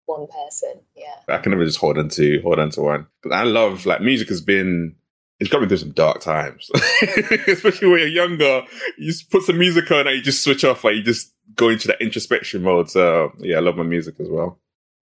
one 0.08 0.28
person. 0.28 0.74
Yeah, 0.96 1.16
I 1.30 1.38
can 1.38 1.52
never 1.52 1.64
just 1.64 1.78
hold 1.78 1.98
on 1.98 2.10
to 2.10 2.42
hold 2.42 2.60
on 2.60 2.72
to 2.72 2.82
one. 2.82 3.08
But 3.24 3.32
I 3.32 3.44
love 3.44 3.86
like 3.86 4.02
music 4.02 4.28
has 4.28 4.42
been 4.42 4.96
it's 5.42 5.50
got 5.50 5.60
me 5.60 5.68
through 5.68 5.78
some 5.78 5.92
dark 5.92 6.22
times, 6.22 6.70
especially 7.48 7.88
when 7.88 8.00
you're 8.00 8.08
younger. 8.08 8.62
You 8.96 9.08
just 9.08 9.32
put 9.32 9.42
some 9.42 9.58
music 9.58 9.90
on 9.90 10.06
and 10.06 10.16
you 10.16 10.22
just 10.22 10.44
switch 10.44 10.64
off, 10.64 10.84
like 10.84 10.94
you 10.94 11.02
just 11.02 11.34
go 11.56 11.70
into 11.70 11.88
that 11.88 12.00
introspection 12.00 12.62
mode. 12.62 12.92
So 12.92 13.34
yeah, 13.40 13.58
I 13.58 13.60
love 13.60 13.76
my 13.76 13.84
music 13.84 14.20
as 14.20 14.30
well. 14.30 14.60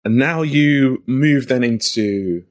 And 0.05 0.19
now 0.19 0.43
you 0.43 1.03
move 1.07 1.49
then 1.49 1.65
into 1.65 2.45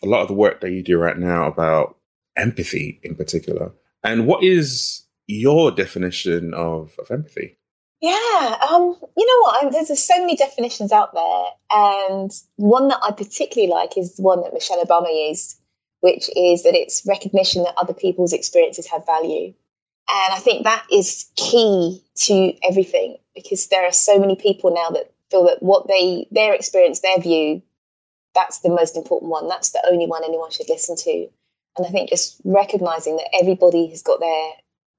a 0.00 0.06
lot 0.06 0.22
of 0.22 0.28
the 0.28 0.34
work 0.34 0.60
that 0.60 0.70
you 0.70 0.84
do 0.84 0.96
right 0.96 1.18
now 1.18 1.48
about 1.48 1.96
empathy 2.36 3.00
in 3.02 3.16
particular. 3.16 3.72
And 4.04 4.28
what 4.28 4.44
is 4.44 5.02
your 5.26 5.72
definition 5.72 6.54
of, 6.54 6.92
of 7.00 7.10
empathy? 7.10 7.58
Yeah, 8.00 8.58
um, 8.70 8.96
you 9.16 9.26
know 9.26 9.40
what? 9.42 9.72
there's, 9.72 9.88
there's 9.88 10.04
so 10.04 10.20
many 10.20 10.36
definitions 10.36 10.92
out 10.92 11.14
there, 11.14 11.44
and 11.72 12.30
one 12.56 12.88
that 12.88 12.98
I 13.02 13.12
particularly 13.12 13.72
like 13.72 13.96
is 13.96 14.16
the 14.16 14.22
one 14.22 14.42
that 14.42 14.52
Michelle 14.52 14.84
Obama 14.84 15.08
used, 15.28 15.58
which 16.04 16.28
is 16.36 16.64
that 16.64 16.74
it's 16.74 17.06
recognition 17.06 17.62
that 17.62 17.72
other 17.80 17.94
people's 17.94 18.34
experiences 18.34 18.86
have 18.86 19.06
value. 19.06 19.46
And 19.46 20.34
I 20.34 20.38
think 20.38 20.64
that 20.64 20.84
is 20.92 21.30
key 21.34 22.04
to 22.26 22.52
everything 22.62 23.16
because 23.34 23.68
there 23.68 23.86
are 23.86 23.92
so 23.92 24.18
many 24.18 24.36
people 24.36 24.74
now 24.74 24.90
that 24.90 25.10
feel 25.30 25.44
that 25.46 25.62
what 25.62 25.88
they 25.88 26.28
their 26.30 26.52
experience, 26.52 27.00
their 27.00 27.18
view, 27.20 27.62
that's 28.34 28.58
the 28.58 28.68
most 28.68 28.98
important 28.98 29.30
one. 29.30 29.48
That's 29.48 29.70
the 29.70 29.82
only 29.90 30.06
one 30.06 30.22
anyone 30.24 30.50
should 30.50 30.68
listen 30.68 30.94
to. 30.94 31.26
And 31.78 31.86
I 31.86 31.88
think 31.88 32.10
just 32.10 32.38
recognizing 32.44 33.16
that 33.16 33.30
everybody 33.40 33.86
has 33.86 34.02
got 34.02 34.20
their 34.20 34.50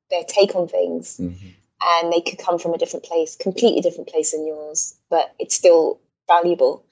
their 0.10 0.24
take 0.24 0.56
on 0.56 0.68
things, 0.68 1.18
mm-hmm. 1.22 1.50
and 1.84 2.12
they 2.12 2.22
could 2.22 2.39
come 2.39 2.58
from 2.58 2.74
a 2.74 2.80
different 2.80 3.06
place, 3.06 3.36
completely 3.36 3.82
different 3.82 4.10
place 4.10 4.32
than 4.32 4.48
yours, 4.48 4.96
but 5.12 5.36
it's 5.38 5.54
still 5.54 6.00
valuable. 6.28 6.84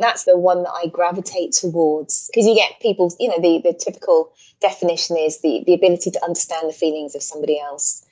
That's 0.00 0.24
the 0.24 0.38
one 0.38 0.62
that 0.62 0.72
I 0.72 0.88
gravitate 0.88 1.52
towards 1.52 2.28
because 2.32 2.46
you 2.46 2.54
get 2.54 2.80
people, 2.80 3.14
you 3.20 3.28
know, 3.28 3.40
the, 3.40 3.60
the 3.62 3.74
typical 3.74 4.32
definition 4.60 5.16
is 5.16 5.40
the, 5.40 5.62
the 5.66 5.74
ability 5.74 6.10
to 6.10 6.24
understand 6.24 6.68
the 6.68 6.72
feelings 6.72 7.14
of 7.14 7.22
somebody 7.22 7.60
else. 7.60 8.04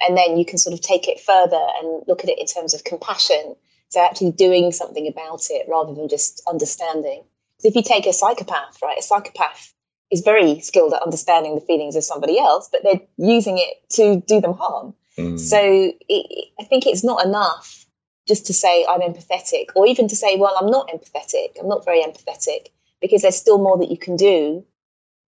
And 0.00 0.16
then 0.16 0.36
you 0.36 0.44
can 0.44 0.58
sort 0.58 0.74
of 0.74 0.80
take 0.80 1.08
it 1.08 1.20
further 1.20 1.66
and 1.80 2.02
look 2.08 2.24
at 2.24 2.30
it 2.30 2.38
in 2.38 2.46
terms 2.46 2.74
of 2.74 2.84
compassion 2.84 3.56
so 3.94 4.04
actually 4.04 4.32
doing 4.32 4.72
something 4.72 5.06
about 5.06 5.42
it 5.50 5.66
rather 5.68 5.94
than 5.94 6.08
just 6.08 6.42
understanding. 6.48 7.22
So 7.58 7.68
if 7.68 7.76
you 7.76 7.82
take 7.82 8.06
a 8.06 8.12
psychopath, 8.12 8.78
right, 8.82 8.98
a 8.98 9.02
psychopath 9.02 9.72
is 10.10 10.20
very 10.20 10.58
skilled 10.60 10.92
at 10.92 11.02
understanding 11.02 11.54
the 11.54 11.60
feelings 11.60 11.94
of 11.94 12.02
somebody 12.02 12.38
else, 12.38 12.68
but 12.72 12.82
they're 12.82 13.00
using 13.16 13.56
it 13.56 13.88
to 13.90 14.20
do 14.26 14.40
them 14.40 14.54
harm. 14.54 14.94
Mm. 15.16 15.38
So 15.38 15.58
it, 15.60 16.48
I 16.58 16.64
think 16.64 16.86
it's 16.86 17.04
not 17.04 17.24
enough 17.24 17.83
just 18.26 18.46
to 18.46 18.54
say 18.54 18.86
I'm 18.88 19.00
empathetic, 19.00 19.66
or 19.74 19.86
even 19.86 20.08
to 20.08 20.16
say, 20.16 20.36
well, 20.36 20.56
I'm 20.58 20.70
not 20.70 20.88
empathetic. 20.88 21.56
I'm 21.60 21.68
not 21.68 21.84
very 21.84 22.02
empathetic 22.02 22.68
because 23.00 23.22
there's 23.22 23.36
still 23.36 23.58
more 23.58 23.78
that 23.78 23.90
you 23.90 23.98
can 23.98 24.16
do 24.16 24.64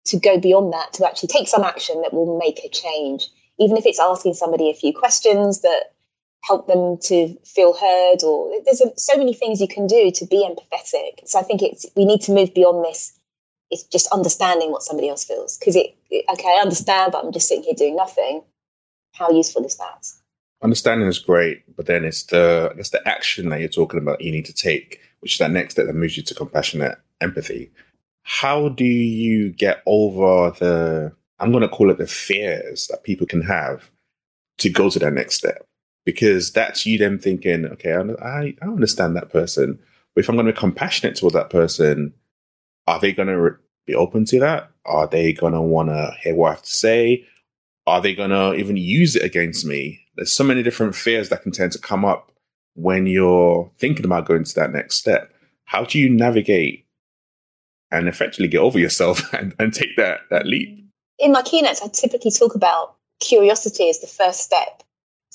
to 0.05 0.19
go 0.19 0.39
beyond 0.39 0.71
that 0.71 0.93
to 0.93 1.05
actually 1.05 1.27
take 1.27 1.47
some 1.47 1.63
action 1.63 2.01
that 2.01 2.13
will 2.13 2.37
make 2.37 2.59
a 2.63 2.69
change. 2.69 3.27
Even 3.59 3.75
if 3.77 3.85
it's 3.85 3.99
asking 3.99 4.35
somebody 4.35 4.69
a 4.69 4.73
few 4.73 4.93
questions 4.93 5.61
that 5.61 5.95
help 6.47 6.67
them 6.67 6.97
to 7.01 7.35
feel 7.43 7.73
heard 7.73 8.23
or 8.23 8.51
there's 8.65 8.81
so 8.97 9.17
many 9.17 9.33
things 9.33 9.59
you 9.59 9.67
can 9.67 9.87
do 9.87 10.11
to 10.11 10.25
be 10.25 10.47
empathetic 10.47 11.25
so 11.25 11.39
i 11.39 11.41
think 11.41 11.61
it's 11.61 11.85
we 11.95 12.05
need 12.05 12.21
to 12.21 12.31
move 12.31 12.53
beyond 12.53 12.83
this 12.85 13.17
it's 13.71 13.83
just 13.83 14.07
understanding 14.13 14.71
what 14.71 14.83
somebody 14.83 15.09
else 15.09 15.23
feels 15.23 15.57
because 15.57 15.75
it, 15.75 15.95
it, 16.11 16.23
okay 16.31 16.55
i 16.57 16.61
understand 16.61 17.11
but 17.11 17.23
i'm 17.23 17.31
just 17.31 17.47
sitting 17.47 17.63
here 17.63 17.73
doing 17.75 17.95
nothing 17.95 18.43
how 19.13 19.31
useful 19.31 19.65
is 19.65 19.75
that 19.77 20.05
understanding 20.61 21.07
is 21.07 21.19
great 21.19 21.63
but 21.75 21.85
then 21.85 22.03
it's 22.03 22.23
the 22.23 22.73
it's 22.77 22.89
the 22.89 23.07
action 23.07 23.49
that 23.49 23.59
you're 23.59 23.69
talking 23.69 23.99
about 23.99 24.21
you 24.21 24.31
need 24.31 24.45
to 24.45 24.53
take 24.53 24.99
which 25.19 25.33
is 25.33 25.39
that 25.39 25.51
next 25.51 25.73
step 25.73 25.85
that 25.85 25.95
moves 25.95 26.17
you 26.17 26.23
to 26.23 26.33
compassionate 26.33 26.97
empathy 27.21 27.71
how 28.23 28.69
do 28.69 28.85
you 28.85 29.51
get 29.51 29.83
over 29.85 30.51
the 30.59 31.11
i'm 31.39 31.51
to 31.51 31.67
call 31.67 31.91
it 31.91 31.97
the 31.97 32.07
fears 32.07 32.87
that 32.87 33.03
people 33.03 33.27
can 33.27 33.41
have 33.41 33.91
to 34.57 34.69
go 34.69 34.89
to 34.89 34.99
that 34.99 35.13
next 35.13 35.35
step 35.35 35.65
because 36.05 36.51
that's 36.51 36.85
you 36.85 36.97
then 36.97 37.19
thinking, 37.19 37.65
okay, 37.65 37.93
I, 37.93 38.55
I 38.61 38.65
understand 38.65 39.15
that 39.15 39.31
person. 39.31 39.79
But 40.13 40.23
if 40.23 40.29
I'm 40.29 40.35
going 40.35 40.45
to 40.45 40.53
be 40.53 40.57
compassionate 40.57 41.17
toward 41.17 41.33
that 41.33 41.49
person, 41.49 42.13
are 42.87 42.99
they 42.99 43.11
going 43.11 43.27
to 43.27 43.57
be 43.85 43.95
open 43.95 44.23
to 44.25 44.39
that? 44.39 44.71
Are 44.85 45.07
they 45.07 45.33
going 45.33 45.53
to 45.53 45.61
want 45.61 45.89
to 45.89 46.15
hear 46.21 46.35
what 46.35 46.47
I 46.47 46.51
have 46.51 46.61
to 46.61 46.75
say? 46.75 47.27
Are 47.87 48.01
they 48.01 48.15
going 48.15 48.29
to 48.29 48.53
even 48.53 48.77
use 48.77 49.15
it 49.15 49.23
against 49.23 49.65
me? 49.65 50.04
There's 50.15 50.31
so 50.31 50.43
many 50.43 50.63
different 50.63 50.95
fears 50.95 51.29
that 51.29 51.43
can 51.43 51.51
tend 51.51 51.71
to 51.73 51.79
come 51.79 52.05
up 52.05 52.31
when 52.75 53.07
you're 53.07 53.71
thinking 53.77 54.05
about 54.05 54.25
going 54.25 54.43
to 54.43 54.55
that 54.55 54.71
next 54.71 54.95
step. 54.95 55.33
How 55.65 55.83
do 55.83 55.99
you 55.99 56.09
navigate 56.09 56.85
and 57.91 58.07
effectively 58.07 58.47
get 58.47 58.59
over 58.59 58.79
yourself 58.79 59.33
and, 59.33 59.53
and 59.59 59.73
take 59.73 59.95
that, 59.97 60.21
that 60.29 60.45
leap? 60.45 60.83
In 61.19 61.31
my 61.31 61.41
keynotes, 61.41 61.81
I 61.81 61.87
typically 61.87 62.31
talk 62.31 62.55
about 62.55 62.95
curiosity 63.21 63.89
as 63.89 63.99
the 63.99 64.07
first 64.07 64.41
step 64.41 64.83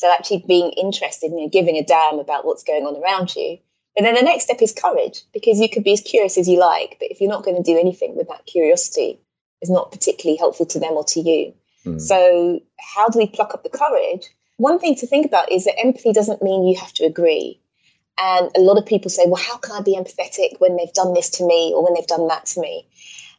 so 0.00 0.10
actually 0.10 0.42
being 0.48 0.70
interested, 0.78 1.30
you 1.30 1.36
know, 1.36 1.48
giving 1.50 1.76
a 1.76 1.84
damn 1.84 2.18
about 2.18 2.46
what's 2.46 2.64
going 2.64 2.84
on 2.86 2.96
around 3.02 3.36
you. 3.36 3.58
And 3.98 4.06
then 4.06 4.14
the 4.14 4.22
next 4.22 4.44
step 4.44 4.62
is 4.62 4.72
courage, 4.72 5.24
because 5.34 5.60
you 5.60 5.68
could 5.68 5.84
be 5.84 5.92
as 5.92 6.00
curious 6.00 6.38
as 6.38 6.48
you 6.48 6.58
like, 6.58 6.96
but 6.98 7.10
if 7.10 7.20
you're 7.20 7.28
not 7.28 7.44
going 7.44 7.56
to 7.56 7.62
do 7.62 7.78
anything 7.78 8.16
with 8.16 8.26
that 8.28 8.46
curiosity, 8.46 9.20
it's 9.60 9.70
not 9.70 9.92
particularly 9.92 10.38
helpful 10.38 10.64
to 10.64 10.80
them 10.80 10.92
or 10.92 11.04
to 11.04 11.20
you. 11.20 11.52
Mm. 11.84 12.00
So 12.00 12.60
how 12.94 13.08
do 13.10 13.18
we 13.18 13.26
pluck 13.26 13.52
up 13.52 13.62
the 13.62 13.68
courage? 13.68 14.30
One 14.60 14.78
thing 14.78 14.94
to 14.96 15.06
think 15.06 15.24
about 15.24 15.50
is 15.50 15.64
that 15.64 15.80
empathy 15.82 16.12
doesn't 16.12 16.42
mean 16.42 16.66
you 16.66 16.78
have 16.78 16.92
to 16.94 17.06
agree. 17.06 17.58
And 18.20 18.50
a 18.54 18.60
lot 18.60 18.76
of 18.76 18.84
people 18.84 19.08
say, 19.08 19.24
well, 19.26 19.42
how 19.42 19.56
can 19.56 19.72
I 19.72 19.80
be 19.80 19.96
empathetic 19.96 20.60
when 20.60 20.76
they've 20.76 20.92
done 20.92 21.14
this 21.14 21.30
to 21.30 21.46
me 21.46 21.72
or 21.74 21.82
when 21.82 21.94
they've 21.94 22.06
done 22.06 22.28
that 22.28 22.44
to 22.52 22.60
me? 22.60 22.86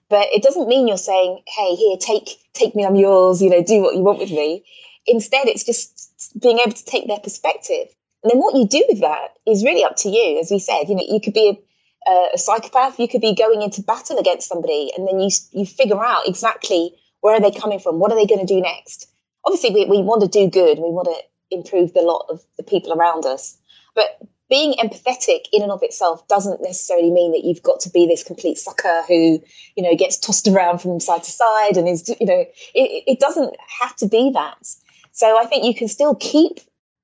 But 0.09 0.29
it 0.33 0.41
doesn't 0.41 0.67
mean 0.67 0.87
you're 0.87 0.97
saying, 0.97 1.43
hey, 1.45 1.75
here, 1.75 1.97
take 1.97 2.39
take 2.53 2.75
me, 2.75 2.83
I'm 2.83 2.95
yours, 2.95 3.39
you 3.39 3.51
know, 3.51 3.61
do 3.61 3.83
what 3.83 3.95
you 3.95 4.01
want 4.01 4.17
with 4.17 4.31
me. 4.31 4.65
Instead, 5.05 5.47
it's 5.47 5.63
just 5.63 6.11
being 6.41 6.57
able 6.57 6.71
to 6.71 6.85
take 6.85 7.07
their 7.07 7.19
perspective. 7.19 7.85
And 8.23 8.31
then 8.31 8.39
what 8.39 8.55
you 8.55 8.67
do 8.67 8.83
with 8.89 9.01
that 9.01 9.37
is 9.45 9.63
really 9.63 9.83
up 9.83 9.97
to 9.97 10.09
you. 10.09 10.39
As 10.39 10.49
we 10.49 10.57
said, 10.57 10.85
you 10.89 10.95
know, 10.95 11.05
you 11.07 11.21
could 11.21 11.35
be 11.35 11.61
uh, 12.09 12.29
a 12.33 12.37
psychopath. 12.39 12.99
You 12.99 13.07
could 13.07 13.21
be 13.21 13.35
going 13.35 13.61
into 13.61 13.83
battle 13.83 14.17
against 14.17 14.49
somebody, 14.49 14.91
and 14.97 15.07
then 15.07 15.19
you 15.19 15.29
you 15.51 15.67
figure 15.67 16.03
out 16.03 16.27
exactly 16.27 16.95
where 17.19 17.35
are 17.35 17.39
they 17.39 17.51
coming 17.51 17.79
from. 17.79 17.99
What 17.99 18.11
are 18.11 18.15
they 18.15 18.25
going 18.25 18.45
to 18.45 18.51
do 18.51 18.59
next? 18.59 19.10
Obviously, 19.45 19.71
we, 19.71 19.85
we 19.85 20.01
want 20.01 20.21
to 20.21 20.27
do 20.27 20.49
good. 20.49 20.77
We 20.77 20.89
want 20.89 21.07
to 21.07 21.55
improve 21.55 21.93
the 21.93 22.01
lot 22.01 22.25
of 22.29 22.41
the 22.57 22.63
people 22.63 22.93
around 22.93 23.25
us. 23.25 23.57
But 23.95 24.19
being 24.51 24.73
empathetic 24.73 25.45
in 25.53 25.63
and 25.63 25.71
of 25.71 25.81
itself 25.81 26.27
doesn't 26.27 26.61
necessarily 26.61 27.09
mean 27.09 27.31
that 27.31 27.45
you've 27.45 27.63
got 27.63 27.79
to 27.79 27.89
be 27.89 28.05
this 28.05 28.21
complete 28.21 28.57
sucker 28.57 29.01
who 29.07 29.41
you 29.75 29.81
know 29.81 29.95
gets 29.95 30.17
tossed 30.17 30.47
around 30.47 30.79
from 30.79 30.99
side 30.99 31.23
to 31.23 31.31
side 31.31 31.77
and 31.77 31.87
is 31.87 32.07
you 32.19 32.27
know 32.27 32.45
it, 32.75 33.03
it 33.07 33.19
doesn't 33.19 33.55
have 33.79 33.95
to 33.95 34.07
be 34.07 34.29
that 34.33 34.67
so 35.13 35.39
i 35.39 35.45
think 35.45 35.63
you 35.63 35.73
can 35.73 35.87
still 35.87 36.15
keep 36.15 36.59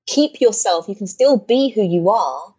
keep 0.05 0.41
yourself 0.41 0.87
you 0.89 0.95
can 0.95 1.07
still 1.07 1.37
be 1.37 1.69
who 1.69 1.81
you 1.81 2.09
are 2.09 2.53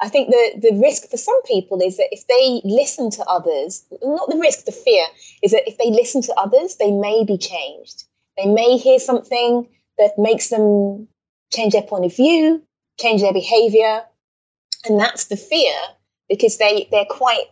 i 0.00 0.08
think 0.08 0.28
the 0.30 0.68
the 0.68 0.80
risk 0.80 1.08
for 1.08 1.16
some 1.16 1.40
people 1.44 1.80
is 1.80 1.96
that 1.96 2.08
if 2.10 2.26
they 2.26 2.60
listen 2.64 3.10
to 3.10 3.24
others 3.26 3.84
not 4.02 4.28
the 4.28 4.36
risk 4.36 4.64
the 4.64 4.72
fear 4.72 5.06
is 5.42 5.52
that 5.52 5.66
if 5.68 5.78
they 5.78 5.90
listen 5.90 6.20
to 6.20 6.34
others 6.34 6.74
they 6.76 6.90
may 6.90 7.24
be 7.24 7.38
changed 7.38 8.04
they 8.36 8.46
may 8.46 8.76
hear 8.76 8.98
something 8.98 9.68
that 9.98 10.12
makes 10.18 10.48
them 10.48 11.08
change 11.52 11.72
their 11.72 11.82
point 11.82 12.04
of 12.04 12.14
view 12.14 12.62
change 12.98 13.20
their 13.20 13.32
behavior. 13.32 14.02
And 14.84 14.98
that's 14.98 15.26
the 15.26 15.36
fear 15.36 15.74
because 16.28 16.58
they 16.58 16.88
they're 16.90 17.06
quite 17.08 17.46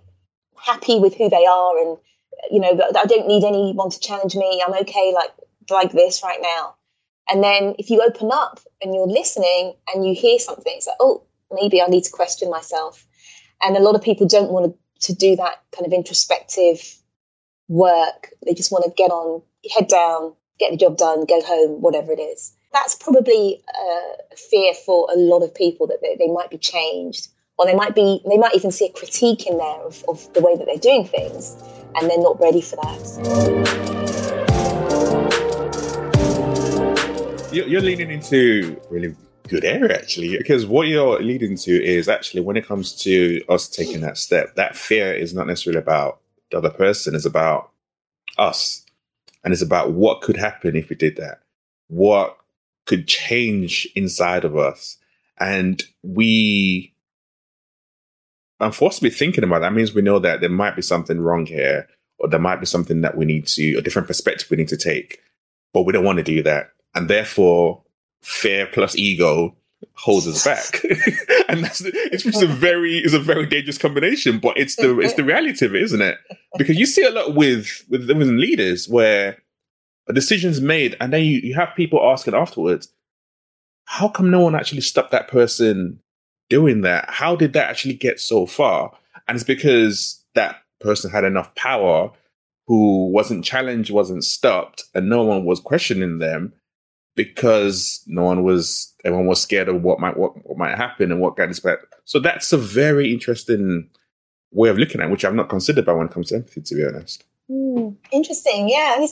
happy 0.56 0.98
with 0.98 1.16
who 1.16 1.28
they 1.28 1.44
are 1.44 1.78
and 1.78 1.98
you 2.50 2.60
know 2.60 2.78
i 2.96 3.04
don't 3.04 3.26
need 3.26 3.44
anyone 3.44 3.90
to 3.90 4.00
challenge 4.00 4.36
me. 4.36 4.62
I'm 4.66 4.74
okay 4.74 5.12
like 5.14 5.30
like 5.70 5.92
this 5.92 6.22
right 6.22 6.40
now. 6.40 6.74
And 7.30 7.42
then 7.42 7.74
if 7.78 7.88
you 7.88 8.02
open 8.02 8.30
up 8.32 8.60
and 8.80 8.94
you're 8.94 9.06
listening 9.06 9.74
and 9.92 10.06
you 10.06 10.14
hear 10.14 10.38
something 10.38 10.72
it's 10.76 10.86
like 10.86 10.96
oh 11.00 11.22
maybe 11.50 11.80
i 11.80 11.86
need 11.86 12.04
to 12.04 12.10
question 12.10 12.50
myself. 12.50 13.06
And 13.62 13.76
a 13.76 13.80
lot 13.80 13.94
of 13.94 14.02
people 14.02 14.26
don't 14.26 14.50
want 14.50 14.74
to, 15.00 15.06
to 15.06 15.14
do 15.14 15.36
that 15.36 15.62
kind 15.72 15.86
of 15.86 15.92
introspective 15.92 16.96
work. 17.68 18.30
They 18.44 18.54
just 18.54 18.72
want 18.72 18.84
to 18.84 18.90
get 18.90 19.10
on 19.10 19.42
head 19.74 19.88
down 19.88 20.34
get 20.58 20.70
the 20.70 20.76
job 20.76 20.96
done 20.96 21.24
go 21.24 21.40
home 21.42 21.80
whatever 21.80 22.12
it 22.12 22.20
is. 22.20 22.52
That's 22.72 22.94
probably 22.94 23.62
a 24.32 24.36
fear 24.36 24.72
for 24.74 25.08
a 25.12 25.16
lot 25.16 25.42
of 25.42 25.54
people 25.54 25.86
that 25.88 25.98
they, 26.00 26.28
might 26.28 26.50
be 26.50 26.58
changed 26.58 27.28
or 27.58 27.66
they 27.66 27.74
might 27.74 27.94
be 27.94 28.22
they 28.28 28.38
might 28.38 28.54
even 28.54 28.70
see 28.70 28.86
a 28.86 28.92
critique 28.92 29.46
in 29.46 29.58
there 29.58 29.80
of, 29.82 30.02
of 30.08 30.32
the 30.32 30.40
way 30.40 30.56
that 30.56 30.64
they're 30.66 30.76
doing 30.76 31.04
things 31.04 31.56
and 31.94 32.08
they're 32.10 32.18
not 32.18 32.40
ready 32.40 32.62
for 32.62 32.76
that. 32.76 33.02
You're 37.52 37.82
leaning 37.82 38.10
into 38.10 38.80
really 38.88 39.14
good 39.48 39.64
area 39.64 39.94
actually 39.94 40.38
because 40.38 40.64
what 40.64 40.86
you're 40.88 41.20
leading 41.20 41.56
to 41.56 41.72
is 41.72 42.08
actually 42.08 42.40
when 42.40 42.56
it 42.56 42.66
comes 42.66 42.94
to 43.02 43.42
us 43.48 43.68
taking 43.68 44.00
that 44.00 44.16
step 44.16 44.54
that 44.54 44.76
fear 44.76 45.12
is 45.12 45.34
not 45.34 45.46
necessarily 45.46 45.78
about 45.78 46.20
the 46.50 46.58
other 46.58 46.70
person 46.70 47.14
it's 47.14 47.26
about 47.26 47.70
us 48.38 48.86
and 49.44 49.52
it's 49.52 49.62
about 49.62 49.92
what 49.92 50.22
could 50.22 50.36
happen 50.36 50.76
if 50.76 50.88
we 50.88 50.96
did 50.96 51.16
that 51.16 51.42
what 51.92 52.38
could 52.86 53.06
change 53.06 53.86
inside 53.94 54.44
of 54.44 54.56
us. 54.56 54.96
And 55.38 55.82
we, 56.02 56.94
I'm 58.60 58.72
forced 58.72 58.98
to 58.98 59.04
be 59.04 59.10
thinking 59.10 59.44
about 59.44 59.60
that. 59.60 59.68
that 59.68 59.74
means 59.74 59.94
we 59.94 60.00
know 60.00 60.18
that 60.18 60.40
there 60.40 60.50
might 60.50 60.74
be 60.74 60.82
something 60.82 61.20
wrong 61.20 61.44
here, 61.44 61.86
or 62.18 62.28
there 62.28 62.40
might 62.40 62.60
be 62.60 62.66
something 62.66 63.02
that 63.02 63.16
we 63.16 63.26
need 63.26 63.46
to, 63.48 63.76
a 63.76 63.82
different 63.82 64.08
perspective 64.08 64.50
we 64.50 64.56
need 64.56 64.68
to 64.68 64.76
take. 64.76 65.20
But 65.74 65.82
we 65.82 65.92
don't 65.92 66.04
want 66.04 66.16
to 66.16 66.22
do 66.22 66.42
that. 66.44 66.70
And 66.94 67.08
therefore, 67.08 67.82
fear 68.22 68.66
plus 68.66 68.96
ego 68.96 69.54
holds 69.94 70.26
us 70.26 70.44
back. 70.44 70.84
and 71.48 71.64
that's 71.64 71.80
it's 71.84 72.24
just 72.24 72.42
a 72.42 72.46
very 72.46 72.98
it's 72.98 73.14
a 73.14 73.18
very 73.18 73.46
dangerous 73.46 73.78
combination, 73.78 74.38
but 74.38 74.56
it's 74.56 74.76
the 74.76 74.98
it's 75.00 75.14
the 75.14 75.24
reality 75.24 75.66
of 75.66 75.74
it, 75.74 75.82
isn't 75.82 76.02
it? 76.02 76.18
Because 76.58 76.76
you 76.76 76.86
see 76.86 77.04
a 77.04 77.10
lot 77.10 77.34
with 77.34 77.84
with, 77.88 78.10
with 78.10 78.28
leaders 78.28 78.88
where 78.88 79.38
a 80.08 80.12
decision's 80.12 80.60
made, 80.60 80.96
and 81.00 81.12
then 81.12 81.24
you, 81.24 81.38
you 81.38 81.54
have 81.54 81.74
people 81.76 82.00
asking 82.02 82.34
afterwards, 82.34 82.88
how 83.84 84.08
come 84.08 84.30
no 84.30 84.40
one 84.40 84.54
actually 84.54 84.80
stopped 84.80 85.12
that 85.12 85.28
person 85.28 86.00
doing 86.50 86.80
that? 86.82 87.08
How 87.08 87.36
did 87.36 87.52
that 87.52 87.70
actually 87.70 87.94
get 87.94 88.20
so 88.20 88.46
far? 88.46 88.92
And 89.28 89.36
it's 89.36 89.44
because 89.44 90.22
that 90.34 90.62
person 90.80 91.10
had 91.10 91.24
enough 91.24 91.54
power 91.54 92.10
who 92.66 93.08
wasn't 93.08 93.44
challenged, 93.44 93.90
wasn't 93.90 94.24
stopped, 94.24 94.84
and 94.94 95.08
no 95.08 95.22
one 95.22 95.44
was 95.44 95.60
questioning 95.60 96.18
them 96.18 96.52
because 97.14 98.02
no 98.06 98.22
one 98.22 98.42
was 98.42 98.92
everyone 99.04 99.26
was 99.26 99.40
scared 99.40 99.68
of 99.68 99.82
what 99.82 100.00
might 100.00 100.16
what, 100.16 100.32
what 100.46 100.58
might 100.58 100.76
happen 100.76 101.10
and 101.12 101.20
what 101.20 101.36
kind 101.36 101.50
of 101.50 101.78
So 102.04 102.18
that's 102.18 102.52
a 102.52 102.58
very 102.58 103.12
interesting 103.12 103.90
way 104.52 104.68
of 104.68 104.78
looking 104.78 105.00
at 105.00 105.08
it, 105.08 105.10
which 105.10 105.24
I've 105.24 105.34
not 105.34 105.48
considered 105.48 105.84
by 105.84 105.92
when 105.92 106.06
it 106.06 106.12
comes 106.12 106.28
to 106.28 106.36
empathy, 106.36 106.60
to 106.62 106.74
be 106.74 106.84
honest. 106.84 107.24
Mm, 107.50 107.96
interesting, 108.12 108.68
yeah. 108.68 109.06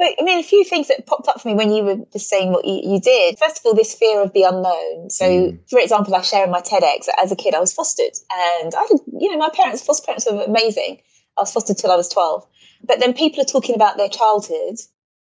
I 0.00 0.22
mean, 0.22 0.38
a 0.38 0.42
few 0.42 0.64
things 0.64 0.88
that 0.88 1.06
popped 1.06 1.28
up 1.28 1.40
for 1.40 1.48
me 1.48 1.54
when 1.54 1.72
you 1.72 1.84
were 1.84 1.96
just 2.12 2.28
saying 2.28 2.52
what 2.52 2.64
you, 2.64 2.80
you 2.82 3.00
did. 3.00 3.38
First 3.38 3.58
of 3.58 3.66
all, 3.66 3.74
this 3.74 3.94
fear 3.94 4.22
of 4.22 4.32
the 4.32 4.44
unknown. 4.44 5.10
So, 5.10 5.24
mm. 5.24 5.58
for 5.68 5.78
example, 5.78 6.14
I 6.14 6.22
share 6.22 6.44
in 6.44 6.50
my 6.50 6.60
TEDx 6.60 7.06
as 7.22 7.30
a 7.30 7.36
kid, 7.36 7.54
I 7.54 7.60
was 7.60 7.72
fostered, 7.72 8.16
and 8.62 8.74
I 8.74 8.86
you 9.18 9.30
know, 9.30 9.38
my 9.38 9.50
parents, 9.50 9.82
foster 9.82 10.06
parents 10.06 10.26
were 10.30 10.42
amazing. 10.42 11.00
I 11.36 11.42
was 11.42 11.52
fostered 11.52 11.76
till 11.76 11.90
I 11.90 11.96
was 11.96 12.08
12. 12.08 12.46
But 12.84 13.00
then 13.00 13.12
people 13.12 13.42
are 13.42 13.46
talking 13.46 13.74
about 13.74 13.98
their 13.98 14.08
childhood, 14.08 14.78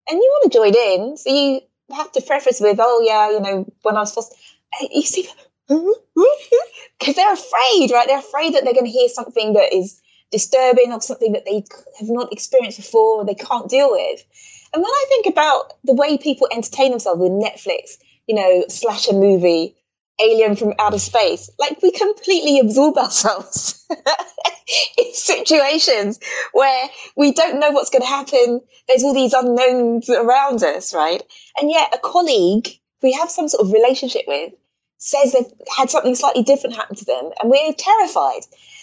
and 0.08 0.18
you 0.18 0.38
want 0.42 0.52
to 0.52 0.58
join 0.58 0.74
in. 0.74 1.16
So, 1.16 1.30
you 1.30 1.60
have 1.92 2.12
to 2.12 2.22
preface 2.22 2.60
with, 2.60 2.78
oh, 2.80 3.02
yeah, 3.04 3.30
you 3.30 3.40
know, 3.40 3.66
when 3.82 3.96
I 3.96 4.00
was 4.00 4.12
fostered, 4.12 4.38
eh, 4.80 4.88
you 4.92 5.02
see, 5.02 5.28
because 5.68 7.14
they're 7.14 7.32
afraid, 7.32 7.90
right? 7.90 8.06
They're 8.06 8.18
afraid 8.18 8.54
that 8.54 8.64
they're 8.64 8.74
going 8.74 8.86
to 8.86 8.90
hear 8.90 9.08
something 9.08 9.54
that 9.54 9.74
is 9.74 10.00
disturbing 10.30 10.92
or 10.92 11.00
something 11.00 11.32
that 11.32 11.44
they 11.44 11.64
have 11.98 12.08
not 12.08 12.32
experienced 12.32 12.78
before 12.78 13.18
or 13.18 13.24
they 13.24 13.34
can't 13.34 13.68
deal 13.68 13.90
with. 13.90 14.24
And 14.72 14.82
when 14.82 14.90
I 14.90 15.04
think 15.08 15.26
about 15.26 15.74
the 15.84 15.94
way 15.94 16.18
people 16.18 16.48
entertain 16.52 16.90
themselves 16.90 17.20
with 17.20 17.30
Netflix, 17.30 17.98
you 18.26 18.34
know, 18.34 18.64
slash 18.68 19.08
a 19.08 19.12
movie, 19.12 19.76
alien 20.20 20.56
from 20.56 20.74
outer 20.78 20.98
space, 20.98 21.50
like 21.58 21.80
we 21.82 21.90
completely 21.90 22.58
absorb 22.58 22.96
ourselves 22.96 23.86
in 24.98 25.14
situations 25.14 26.20
where 26.52 26.88
we 27.16 27.32
don't 27.32 27.58
know 27.58 27.70
what's 27.70 27.90
going 27.90 28.02
to 28.02 28.08
happen. 28.08 28.60
There's 28.88 29.02
all 29.02 29.14
these 29.14 29.32
unknowns 29.32 30.08
around 30.08 30.62
us, 30.62 30.94
right? 30.94 31.22
And 31.60 31.70
yet 31.70 31.94
a 31.94 31.98
colleague 31.98 32.68
we 33.04 33.12
have 33.12 33.30
some 33.30 33.48
sort 33.48 33.64
of 33.64 33.72
relationship 33.72 34.22
with 34.26 34.52
says 34.98 35.32
they've 35.32 35.52
had 35.76 35.90
something 35.90 36.14
slightly 36.14 36.42
different 36.42 36.74
happen 36.74 36.96
to 36.96 37.04
them 37.04 37.30
and 37.40 37.50
we're 37.50 37.72
terrified. 37.74 38.40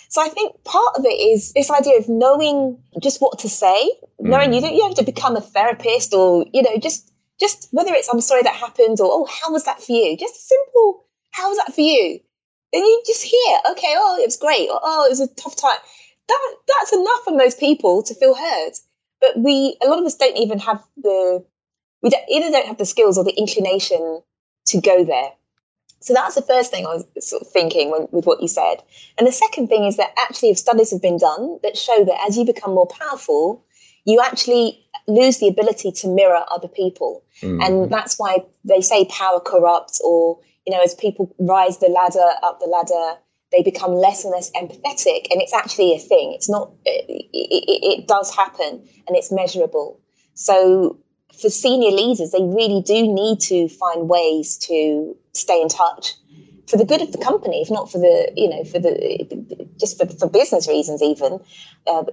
So 0.09 0.21
I 0.21 0.29
think 0.29 0.63
part 0.63 0.95
of 0.95 1.05
it 1.05 1.17
is 1.17 1.51
this 1.53 1.71
idea 1.71 1.97
of 1.97 2.07
knowing 2.07 2.77
just 3.01 3.19
what 3.21 3.39
to 3.39 3.49
say, 3.49 3.91
mm. 4.21 4.29
knowing 4.29 4.53
you 4.53 4.61
don't 4.61 4.75
you 4.75 4.83
have 4.83 4.95
to 4.95 5.03
become 5.03 5.35
a 5.35 5.41
therapist 5.41 6.13
or, 6.13 6.45
you 6.53 6.61
know, 6.61 6.77
just 6.77 7.11
just 7.39 7.69
whether 7.71 7.93
it's 7.93 8.07
I'm 8.07 8.21
sorry 8.21 8.43
that 8.43 8.53
happened 8.53 8.99
or 9.01 9.09
oh 9.11 9.25
how 9.25 9.51
was 9.51 9.63
that 9.63 9.81
for 9.81 9.93
you? 9.93 10.15
Just 10.15 10.35
a 10.35 10.39
simple, 10.39 11.05
how 11.31 11.49
was 11.49 11.57
that 11.57 11.73
for 11.73 11.81
you? 11.81 12.19
And 12.73 12.81
you 12.83 13.03
just 13.05 13.23
hear, 13.23 13.57
okay, 13.71 13.93
oh 13.97 14.17
it 14.21 14.25
was 14.25 14.37
great, 14.37 14.69
or 14.69 14.79
oh 14.81 15.05
it 15.05 15.09
was 15.09 15.19
a 15.19 15.27
tough 15.35 15.55
time. 15.55 15.79
That 16.27 16.55
that's 16.67 16.93
enough 16.93 17.23
for 17.25 17.35
most 17.35 17.59
people 17.59 18.03
to 18.03 18.15
feel 18.15 18.35
heard. 18.35 18.71
But 19.19 19.37
we 19.37 19.77
a 19.83 19.87
lot 19.87 19.99
of 19.99 20.05
us 20.05 20.15
don't 20.15 20.37
even 20.37 20.59
have 20.59 20.83
the 20.97 21.43
we 22.01 22.09
don't, 22.09 22.23
either 22.29 22.49
don't 22.49 22.67
have 22.67 22.77
the 22.77 22.85
skills 22.85 23.17
or 23.17 23.23
the 23.23 23.37
inclination 23.37 24.21
to 24.67 24.81
go 24.81 25.03
there. 25.03 25.31
So 25.99 26.15
that's 26.15 26.33
the 26.33 26.41
first 26.41 26.71
thing 26.71 26.85
I 26.85 26.95
was 26.95 27.05
sort 27.19 27.43
of 27.43 27.47
thinking 27.49 27.91
when, 27.91 28.07
with 28.11 28.25
what 28.25 28.41
you 28.41 28.47
said. 28.47 28.77
And 29.17 29.27
the 29.27 29.31
second 29.31 29.67
thing 29.67 29.85
is 29.85 29.97
that 29.97 30.13
actually, 30.17 30.49
if 30.49 30.57
studies 30.57 30.89
have 30.91 31.01
been 31.01 31.17
done 31.17 31.59
that 31.61 31.77
show 31.77 32.03
that 32.05 32.25
as 32.27 32.37
you 32.37 32.45
become 32.45 32.73
more 32.73 32.87
powerful, 32.87 33.63
you 34.05 34.19
actually 34.19 34.83
lose 35.07 35.37
the 35.37 35.47
ability 35.47 35.91
to 35.91 36.07
mirror 36.07 36.43
other 36.51 36.67
people. 36.67 37.23
Mm-hmm. 37.41 37.61
And 37.61 37.91
that's 37.91 38.17
why 38.17 38.39
they 38.63 38.81
say 38.81 39.05
power 39.05 39.39
corrupts, 39.39 40.01
or, 40.03 40.39
you 40.71 40.77
know, 40.77 40.83
as 40.83 40.95
people 40.95 41.35
rise 41.37 41.79
the 41.79 41.87
ladder, 41.87 42.29
up 42.43 42.61
the 42.61 42.65
ladder, 42.65 43.19
they 43.51 43.61
become 43.61 43.91
less 43.91 44.23
and 44.23 44.31
less 44.31 44.49
empathetic. 44.51 45.27
And 45.29 45.41
it's 45.41 45.53
actually 45.53 45.93
a 45.93 45.99
thing. 45.99 46.31
It's 46.33 46.49
not, 46.49 46.71
it, 46.85 47.05
it, 47.33 47.99
it 47.99 48.07
does 48.07 48.33
happen 48.33 48.87
and 49.05 49.17
it's 49.17 49.33
measurable. 49.33 49.99
So 50.33 50.97
for 51.37 51.49
senior 51.49 51.91
leaders, 51.91 52.31
they 52.31 52.41
really 52.41 52.81
do 52.81 53.05
need 53.05 53.41
to 53.41 53.67
find 53.67 54.07
ways 54.07 54.57
to 54.59 55.13
stay 55.33 55.61
in 55.61 55.67
touch 55.67 56.13
for 56.69 56.77
the 56.77 56.85
good 56.85 57.01
of 57.01 57.11
the 57.11 57.17
company, 57.17 57.61
if 57.61 57.69
not 57.69 57.91
for 57.91 57.97
the, 57.97 58.31
you 58.37 58.47
know, 58.47 58.63
for 58.63 58.79
the, 58.79 59.67
just 59.77 59.97
for, 59.97 60.05
for 60.05 60.29
business 60.29 60.69
reasons, 60.69 61.01
even, 61.01 61.39
uh, 61.85 62.03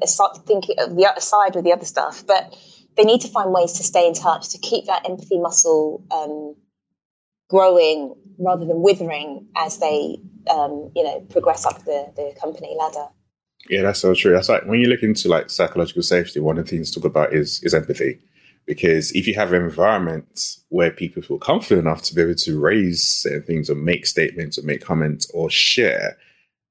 thinking 0.46 0.74
of 0.80 0.96
the 0.96 1.06
other 1.06 1.20
side 1.20 1.54
with 1.54 1.64
the 1.64 1.72
other 1.72 1.84
stuff. 1.84 2.26
But 2.26 2.56
they 2.96 3.04
need 3.04 3.20
to 3.20 3.28
find 3.28 3.52
ways 3.52 3.74
to 3.74 3.84
stay 3.84 4.08
in 4.08 4.14
touch, 4.14 4.48
to 4.48 4.58
keep 4.58 4.86
that 4.86 5.08
empathy 5.08 5.38
muscle 5.38 6.02
um, 6.10 6.56
growing 7.48 8.14
rather 8.38 8.64
than 8.64 8.80
withering 8.80 9.46
as 9.56 9.78
they, 9.78 10.18
um, 10.50 10.90
you 10.94 11.04
know, 11.04 11.20
progress 11.30 11.66
up 11.66 11.84
the, 11.84 12.12
the 12.16 12.34
company 12.40 12.76
ladder. 12.78 13.06
Yeah, 13.68 13.82
that's 13.82 14.00
so 14.00 14.14
true. 14.14 14.32
That's 14.32 14.48
like 14.48 14.64
when 14.64 14.80
you 14.80 14.88
look 14.88 15.02
into 15.02 15.28
like 15.28 15.50
psychological 15.50 16.02
safety, 16.02 16.40
one 16.40 16.58
of 16.58 16.64
the 16.64 16.70
things 16.70 16.90
to 16.90 17.00
talk 17.00 17.10
about 17.10 17.34
is 17.34 17.62
is 17.62 17.74
empathy. 17.74 18.18
Because 18.66 19.10
if 19.12 19.26
you 19.26 19.34
have 19.34 19.52
an 19.52 19.62
environment 19.62 20.56
where 20.68 20.90
people 20.90 21.22
feel 21.22 21.38
confident 21.38 21.86
enough 21.86 22.02
to 22.02 22.14
be 22.14 22.20
able 22.20 22.34
to 22.34 22.60
raise 22.60 23.02
certain 23.02 23.42
things 23.42 23.70
or 23.70 23.74
make 23.74 24.06
statements 24.06 24.58
or 24.58 24.62
make 24.62 24.84
comments 24.84 25.28
or 25.32 25.48
share, 25.48 26.18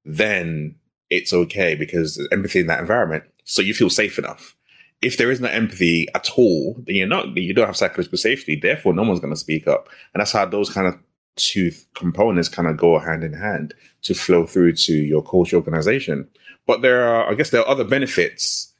then 0.05 0.75
it's 1.09 1.33
okay 1.33 1.73
because 1.73 2.25
empathy 2.31 2.59
in 2.59 2.67
that 2.67 2.79
environment. 2.79 3.23
So 3.45 3.63
you 3.63 3.73
feel 3.73 3.89
safe 3.89 4.19
enough. 4.19 4.55
If 5.01 5.17
there 5.17 5.31
is 5.31 5.41
no 5.41 5.47
empathy 5.47 6.07
at 6.13 6.29
all, 6.37 6.75
then 6.85 6.95
you're 6.95 7.07
not, 7.07 7.35
you 7.35 7.53
don't 7.53 7.65
have 7.65 7.77
psychological 7.77 8.17
safety. 8.19 8.55
Therefore, 8.55 8.93
no 8.93 9.03
one's 9.03 9.19
going 9.19 9.33
to 9.33 9.39
speak 9.39 9.67
up. 9.67 9.89
And 10.13 10.21
that's 10.21 10.31
how 10.31 10.45
those 10.45 10.69
kind 10.69 10.87
of 10.87 10.95
two 11.37 11.71
components 11.95 12.49
kind 12.49 12.67
of 12.67 12.77
go 12.77 12.99
hand 12.99 13.23
in 13.23 13.33
hand 13.33 13.73
to 14.03 14.13
flow 14.13 14.45
through 14.45 14.73
to 14.73 14.93
your 14.93 15.23
culture 15.23 15.55
organization. 15.55 16.27
But 16.65 16.81
there 16.81 17.07
are, 17.07 17.31
I 17.31 17.35
guess, 17.35 17.51
there 17.51 17.61
are 17.61 17.67
other 17.67 17.83
benefits 17.83 18.73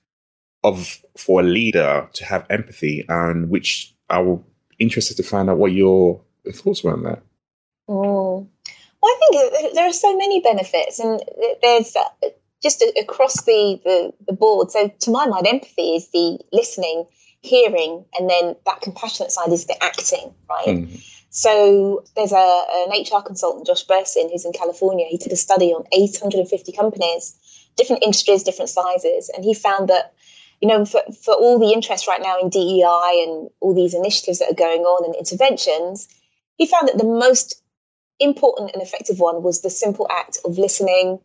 of 0.64 1.02
for 1.16 1.42
a 1.42 1.44
leader 1.44 2.10
to 2.14 2.26
have 2.26 2.46
empathy, 2.50 3.06
and 3.08 3.50
which 3.50 3.94
I 4.10 4.20
will 4.20 4.46
interested 4.80 5.18
to 5.18 5.24
find 5.24 5.50
out 5.50 5.58
what 5.58 5.72
your 5.72 6.22
thoughts 6.54 6.84
were 6.84 6.94
on 6.94 7.04
that. 7.04 7.22
Oh, 7.88 8.48
well, 9.02 9.12
I 9.12 9.20
think 9.20 9.74
there 9.76 9.88
are 9.88 9.94
so 9.94 10.16
many 10.18 10.42
benefits, 10.42 11.00
and 11.00 11.22
there's 11.62 11.96
uh, 11.96 12.30
just 12.62 12.84
across 13.00 13.44
the, 13.44 13.80
the, 13.84 14.14
the 14.28 14.34
board. 14.34 14.72
So, 14.72 14.92
to 15.00 15.12
my 15.12 15.28
mind, 15.28 15.48
empathy 15.48 15.96
is 15.96 16.10
the 16.10 16.40
listening, 16.52 17.06
hearing, 17.42 18.04
and 18.18 18.30
then 18.30 18.56
that 18.66 18.82
compassionate 18.82 19.32
side 19.32 19.52
is 19.52 19.66
the 19.66 19.82
acting, 19.84 20.34
right? 20.50 20.68
Mm. 20.68 21.04
So, 21.38 22.04
there's 22.16 22.32
a, 22.32 22.64
an 22.74 22.90
HR 23.00 23.22
consultant, 23.22 23.68
Josh 23.68 23.86
Bersin, 23.86 24.32
who's 24.32 24.44
in 24.44 24.54
California. 24.54 25.06
He 25.08 25.18
did 25.18 25.32
a 25.32 25.36
study 25.36 25.72
on 25.72 25.86
850 25.92 26.72
companies, 26.72 27.36
different 27.76 28.02
industries, 28.02 28.42
different 28.42 28.70
sizes, 28.70 29.30
and 29.30 29.46
he 29.46 29.54
found 29.54 29.88
that 29.90 30.16
you 30.62 30.68
know, 30.68 30.84
for, 30.84 31.02
for 31.24 31.36
all 31.36 31.60
the 31.60 31.74
interest 31.74 32.08
right 32.08 32.24
now 32.24 32.40
in 32.40 32.50
DEI 32.50 33.24
and 33.28 33.52
all 33.60 33.76
these 33.76 33.94
initiatives 33.94 34.40
that 34.40 34.50
are 34.50 34.56
going 34.56 34.82
on 34.82 35.06
and 35.06 35.14
interventions, 35.14 36.08
he 36.56 36.66
found 36.66 36.88
that 36.88 36.98
the 36.98 37.04
most 37.04 37.62
important 38.20 38.72
and 38.74 38.82
effective 38.82 39.20
one 39.20 39.44
was 39.44 39.62
the 39.62 39.70
simple 39.70 40.08
act 40.10 40.40
of 40.44 40.58
listening, 40.58 41.20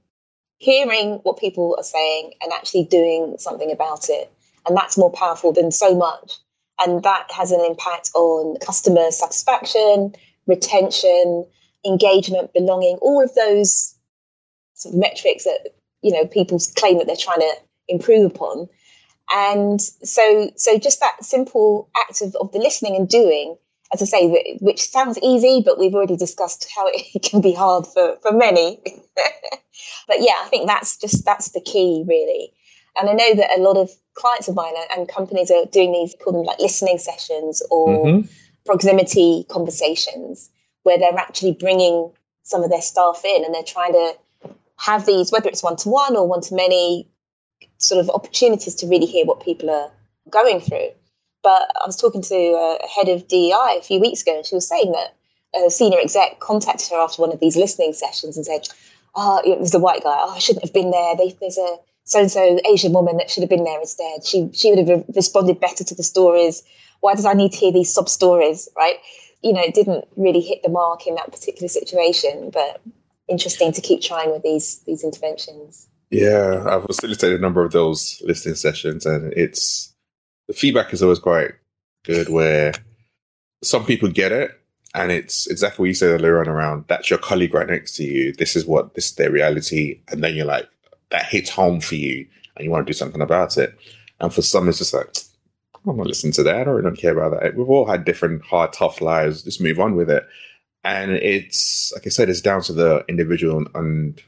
hearing 0.59 1.20
what 1.22 1.38
people 1.38 1.75
are 1.79 1.83
saying, 1.83 2.33
and 2.42 2.53
actually 2.53 2.85
doing 2.85 3.37
something 3.38 3.72
about 3.72 4.11
it. 4.11 4.31
And 4.66 4.77
that's 4.77 4.98
more 4.98 5.11
powerful 5.11 5.55
than 5.55 5.70
so 5.70 5.96
much. 5.96 6.37
And 6.85 7.03
that 7.03 7.31
has 7.33 7.51
an 7.53 7.61
impact 7.61 8.11
on 8.14 8.57
customer 8.59 9.11
satisfaction, 9.11 10.14
retention, 10.47 11.47
engagement, 11.87 12.53
belonging, 12.53 12.99
all 13.01 13.23
of 13.23 13.35
those 13.35 13.95
sort 14.75 14.95
of 14.95 15.01
metrics 15.01 15.45
that, 15.45 15.75
you 16.03 16.12
know, 16.12 16.27
people 16.27 16.59
claim 16.77 16.99
that 16.99 17.07
they're 17.07 17.16
trying 17.16 17.40
to 17.40 17.55
improve 17.88 18.31
upon. 18.31 18.68
And 19.35 19.81
so, 19.81 20.51
so 20.57 20.79
just 20.79 21.01
that 21.01 21.25
simple 21.25 21.88
act 21.97 22.21
of, 22.21 22.35
of 22.40 22.53
the 22.53 22.59
listening 22.59 22.97
and 22.97 23.09
doing, 23.09 23.57
as 23.92 24.03
I 24.03 24.05
say, 24.05 24.57
which 24.61 24.90
sounds 24.90 25.18
easy, 25.23 25.62
but 25.64 25.79
we've 25.79 25.95
already 25.95 26.16
discussed 26.16 26.71
how 26.75 26.87
it 26.92 27.23
can 27.23 27.40
be 27.40 27.53
hard 27.53 27.87
for, 27.87 28.16
for 28.23 28.33
many. 28.33 28.81
but 30.07 30.16
yeah, 30.21 30.35
I 30.40 30.49
think 30.49 30.66
that's 30.66 30.99
just, 30.99 31.25
that's 31.25 31.51
the 31.51 31.61
key 31.61 32.05
really. 32.07 32.53
And 33.00 33.09
I 33.09 33.12
know 33.12 33.35
that 33.35 33.57
a 33.57 33.61
lot 33.61 33.76
of 33.76 33.90
clients 34.14 34.48
of 34.48 34.55
mine 34.55 34.74
and 34.94 35.09
companies 35.09 35.50
are 35.50 35.64
doing 35.66 35.92
these, 35.92 36.14
call 36.22 36.33
them 36.35 36.44
like 36.44 36.59
listening 36.59 36.98
sessions 36.98 37.62
or 37.70 37.88
mm-hmm. 37.88 38.28
proximity 38.66 39.46
conversations, 39.48 40.50
where 40.83 40.98
they're 40.98 41.16
actually 41.16 41.52
bringing 41.52 42.12
some 42.42 42.62
of 42.62 42.70
their 42.70 42.83
staff 42.83 43.22
in 43.24 43.44
and 43.44 43.55
they're 43.55 43.62
trying 43.62 43.92
to 43.92 44.14
have 44.76 45.07
these, 45.07 45.31
whether 45.31 45.48
it's 45.48 45.62
one 45.62 45.76
to 45.76 45.88
one 45.88 46.16
or 46.16 46.26
one 46.26 46.40
to 46.42 46.55
many 46.55 47.09
sort 47.78 48.00
of 48.00 48.11
opportunities 48.11 48.74
to 48.74 48.87
really 48.87 49.07
hear 49.07 49.24
what 49.24 49.42
people 49.42 49.70
are 49.70 49.90
going 50.31 50.61
through. 50.61 50.88
But 51.42 51.70
I 51.81 51.87
was 51.87 51.96
talking 51.96 52.22
to 52.22 52.35
a 52.35 52.78
head 52.87 53.09
of 53.09 53.26
DEI 53.28 53.78
a 53.78 53.83
few 53.83 54.00
weeks 54.00 54.22
ago, 54.22 54.37
and 54.37 54.46
she 54.46 54.55
was 54.55 54.68
saying 54.68 54.92
that 54.92 55.14
a 55.55 55.70
senior 55.70 55.98
exec 56.00 56.40
contacted 56.40 56.90
her 56.90 56.96
after 56.96 57.20
one 57.20 57.33
of 57.33 57.40
these 57.40 57.57
listening 57.57 57.92
sessions 57.92 58.37
and 58.37 58.46
said, 58.46 58.68
"Oh, 59.14 59.40
it 59.44 59.59
was 59.59 59.72
the 59.72 59.81
white 59.81 60.05
guy. 60.05 60.16
Oh, 60.16 60.31
I 60.31 60.38
shouldn't 60.38 60.64
have 60.64 60.72
been 60.72 60.90
there. 60.90 61.16
They, 61.16 61.37
there's 61.40 61.59
a 61.59 61.76
so 62.12 62.20
and 62.20 62.31
so 62.31 62.61
Asian 62.70 62.92
woman 62.92 63.16
that 63.16 63.31
should 63.31 63.42
have 63.42 63.48
been 63.48 63.64
there 63.64 63.81
instead. 63.81 64.22
She 64.22 64.51
she 64.53 64.70
would 64.70 64.87
have 64.87 65.05
responded 65.16 65.59
better 65.59 65.83
to 65.83 65.94
the 65.94 66.03
stories. 66.03 66.62
Why 67.01 67.14
does 67.14 67.25
I 67.25 67.33
need 67.33 67.53
to 67.53 67.59
hear 67.59 67.72
these 67.72 67.92
sub 67.92 68.07
stories? 68.07 68.68
Right? 68.77 68.96
You 69.42 69.55
know, 69.55 69.62
it 69.62 69.72
didn't 69.72 70.05
really 70.16 70.42
hit 70.42 70.62
the 70.62 70.68
mark 70.68 71.07
in 71.07 71.14
that 71.14 71.33
particular 71.33 71.68
situation, 71.68 72.51
but 72.53 72.83
interesting 73.29 73.72
to 73.72 73.81
keep 73.81 74.03
trying 74.03 74.31
with 74.31 74.42
these 74.42 74.81
these 74.81 75.03
interventions. 75.03 75.88
Yeah, 76.11 76.62
I've 76.68 76.85
facilitated 76.85 77.38
a 77.38 77.42
number 77.42 77.64
of 77.64 77.72
those 77.72 78.20
listening 78.22 78.57
sessions, 78.57 79.07
and 79.07 79.33
it's 79.33 79.94
the 80.48 80.53
feedback 80.53 80.92
is 80.92 81.03
always 81.03 81.18
quite 81.18 81.53
good. 82.05 82.29
Where 82.29 82.75
some 83.64 83.87
people 83.87 84.11
get 84.11 84.33
it, 84.33 84.51
and 84.94 85.11
it's 85.11 85.46
exactly 85.46 85.85
what 85.85 85.88
you 85.88 85.94
said 85.94 86.11
earlier 86.11 86.42
on 86.42 86.48
around 86.48 86.85
that's 86.88 87.09
your 87.09 87.18
colleague 87.18 87.55
right 87.55 87.66
next 87.66 87.96
to 87.96 88.05
you. 88.05 88.35
This 88.35 88.55
is 88.55 88.66
what 88.66 88.92
this 88.92 89.07
is 89.07 89.14
their 89.14 89.31
reality, 89.31 90.03
and 90.09 90.22
then 90.22 90.35
you're 90.35 90.44
like 90.44 90.68
that 91.12 91.27
hits 91.27 91.51
home 91.51 91.81
for 91.81 91.94
you, 91.94 92.27
and 92.57 92.64
you 92.64 92.70
want 92.70 92.85
to 92.85 92.90
do 92.90 92.96
something 92.96 93.22
about 93.22 93.57
it. 93.57 93.79
And 94.20 94.35
for 94.35 94.42
some, 94.42 94.68
it's 94.68 94.79
just 94.79 94.92
like 94.92 95.09
I'm 95.87 95.96
not 95.96 96.07
listening 96.07 96.33
to 96.35 96.42
that, 96.44 96.66
or 96.66 96.79
I 96.79 96.83
don't 96.83 96.98
care 96.98 97.16
about 97.16 97.40
that. 97.40 97.57
We've 97.57 97.68
all 97.68 97.87
had 97.87 98.05
different 98.05 98.44
hard, 98.44 98.72
tough 98.72 99.01
lives. 99.01 99.42
Just 99.42 99.61
move 99.61 99.81
on 99.81 99.94
with 99.94 100.11
it. 100.11 100.27
And 100.85 101.12
it's 101.12 101.92
like 101.94 102.07
I 102.07 102.11
said, 102.11 102.29
it's 102.29 102.40
down 102.40 102.62
to 102.62 102.72
the 102.72 103.05
individual 103.09 103.64
and 103.75 104.20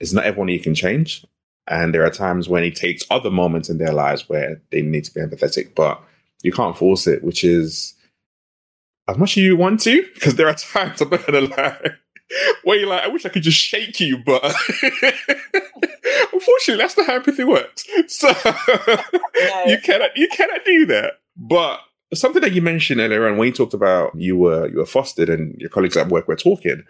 it's 0.00 0.12
not 0.12 0.24
everyone 0.24 0.48
you 0.48 0.60
can 0.60 0.74
change. 0.74 1.24
And 1.68 1.94
there 1.94 2.04
are 2.04 2.10
times 2.10 2.48
when 2.48 2.64
it 2.64 2.74
takes 2.74 3.04
other 3.10 3.30
moments 3.30 3.68
in 3.68 3.78
their 3.78 3.92
lives 3.92 4.28
where 4.28 4.60
they 4.70 4.82
need 4.82 5.04
to 5.04 5.14
be 5.14 5.20
empathetic, 5.20 5.74
but 5.74 6.02
you 6.42 6.52
can't 6.52 6.76
force 6.76 7.06
it, 7.06 7.22
which 7.22 7.44
is 7.44 7.94
as 9.06 9.18
much 9.18 9.36
as 9.36 9.44
you 9.44 9.56
want 9.56 9.80
to, 9.82 10.04
because 10.14 10.34
there 10.34 10.48
are 10.48 10.54
times, 10.72 11.00
I'm 11.00 11.10
not 11.10 11.26
gonna 11.26 11.40
lie, 11.42 11.90
where 12.64 12.78
you're 12.78 12.88
like, 12.88 13.04
I 13.04 13.08
wish 13.08 13.26
I 13.26 13.30
could 13.30 13.42
just 13.42 13.58
shake 13.58 14.00
you, 14.00 14.18
but 14.18 14.42
unfortunately, 16.32 16.76
that's 16.76 16.96
not 16.96 17.06
how 17.06 17.14
empathy 17.14 17.44
works. 17.44 17.86
So 18.08 18.28
you 19.66 19.78
cannot, 19.78 20.16
you 20.16 20.28
cannot 20.28 20.64
do 20.64 20.86
that. 20.86 21.20
But 21.36 21.80
something 22.14 22.42
that 22.42 22.52
you 22.52 22.62
mentioned 22.62 23.00
earlier 23.00 23.28
on 23.28 23.36
when 23.36 23.46
you 23.46 23.52
talked 23.54 23.74
about 23.74 24.14
you 24.14 24.36
were 24.36 24.68
you 24.68 24.78
were 24.78 24.86
fostered 24.86 25.28
and 25.28 25.54
your 25.60 25.70
colleagues 25.70 25.96
at 25.96 26.08
work 26.08 26.28
were 26.28 26.36
talking, 26.36 26.82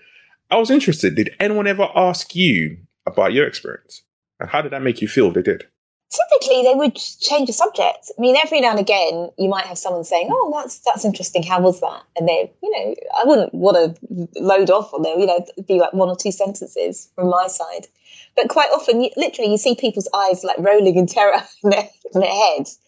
I 0.50 0.56
was 0.56 0.70
interested. 0.70 1.14
Did 1.14 1.34
anyone 1.38 1.66
ever 1.66 1.88
ask 1.94 2.34
you 2.34 2.78
about 3.06 3.32
your 3.32 3.46
experience. 3.46 4.02
And 4.38 4.48
how 4.48 4.62
did 4.62 4.72
that 4.72 4.82
make 4.82 5.00
you 5.00 5.08
feel 5.08 5.28
if 5.28 5.34
they 5.34 5.42
did? 5.42 5.64
Typically, 6.10 6.62
they 6.62 6.74
would 6.74 6.96
change 6.96 7.46
the 7.46 7.52
subject. 7.52 8.10
I 8.18 8.20
mean, 8.20 8.36
every 8.36 8.60
now 8.60 8.70
and 8.70 8.80
again, 8.80 9.30
you 9.38 9.48
might 9.48 9.66
have 9.66 9.78
someone 9.78 10.02
saying, 10.02 10.28
"Oh, 10.32 10.50
that's 10.52 10.80
that's 10.80 11.04
interesting. 11.04 11.44
How 11.44 11.60
was 11.60 11.80
that?" 11.80 12.02
And 12.16 12.28
they, 12.28 12.52
you 12.62 12.70
know, 12.70 12.94
I 13.16 13.24
wouldn't 13.24 13.54
want 13.54 13.76
to 13.76 14.28
load 14.40 14.70
off 14.70 14.92
on 14.92 15.02
them. 15.02 15.20
You 15.20 15.26
know, 15.26 15.46
be 15.68 15.78
like 15.78 15.92
one 15.92 16.08
or 16.08 16.16
two 16.16 16.32
sentences 16.32 17.08
from 17.14 17.28
my 17.30 17.46
side. 17.46 17.86
But 18.34 18.48
quite 18.48 18.70
often, 18.70 19.02
you, 19.02 19.10
literally, 19.16 19.52
you 19.52 19.58
see 19.58 19.76
people's 19.76 20.08
eyes 20.12 20.42
like 20.42 20.58
rolling 20.58 20.96
in 20.96 21.06
terror 21.06 21.42
in 21.62 21.70
their, 21.70 21.88
in 22.12 22.20
their 22.20 22.56
heads, 22.56 22.80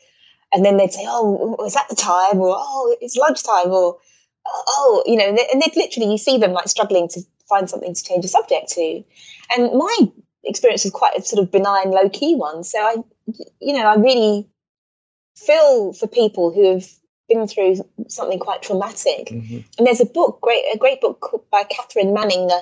and 0.52 0.64
then 0.64 0.76
they'd 0.76 0.92
say, 0.92 1.04
"Oh, 1.06 1.56
is 1.64 1.74
that 1.74 1.88
the 1.88 1.94
time?" 1.94 2.40
or 2.40 2.56
"Oh, 2.58 2.96
it's 3.00 3.16
lunchtime," 3.16 3.70
or 3.70 3.98
"Oh, 4.46 5.02
you 5.06 5.16
know," 5.16 5.28
and 5.28 5.62
they'd 5.62 5.76
literally 5.76 6.10
you 6.10 6.18
see 6.18 6.38
them 6.38 6.52
like 6.52 6.66
struggling 6.66 7.06
to 7.10 7.20
find 7.48 7.70
something 7.70 7.94
to 7.94 8.02
change 8.02 8.22
the 8.22 8.28
subject 8.28 8.68
to. 8.70 9.04
And 9.56 9.72
my 9.74 9.96
experience 10.44 10.84
was 10.84 10.92
quite 10.92 11.16
a 11.16 11.22
sort 11.22 11.42
of 11.42 11.50
benign, 11.50 11.90
low 11.90 12.08
key 12.08 12.34
one. 12.34 12.64
So 12.64 12.78
I, 12.78 12.96
you 13.60 13.74
know, 13.74 13.86
I 13.86 13.96
really 13.96 14.48
feel 15.36 15.92
for 15.92 16.06
people 16.06 16.52
who 16.52 16.72
have 16.74 16.86
been 17.28 17.46
through 17.46 17.76
something 18.08 18.38
quite 18.38 18.62
traumatic. 18.62 19.28
Mm-hmm. 19.28 19.58
And 19.78 19.86
there's 19.86 20.00
a 20.00 20.06
book, 20.06 20.40
great, 20.40 20.64
a 20.74 20.78
great 20.78 21.00
book 21.00 21.46
by 21.50 21.64
Katharine 21.64 22.12
Manning. 22.12 22.50
Uh, 22.50 22.54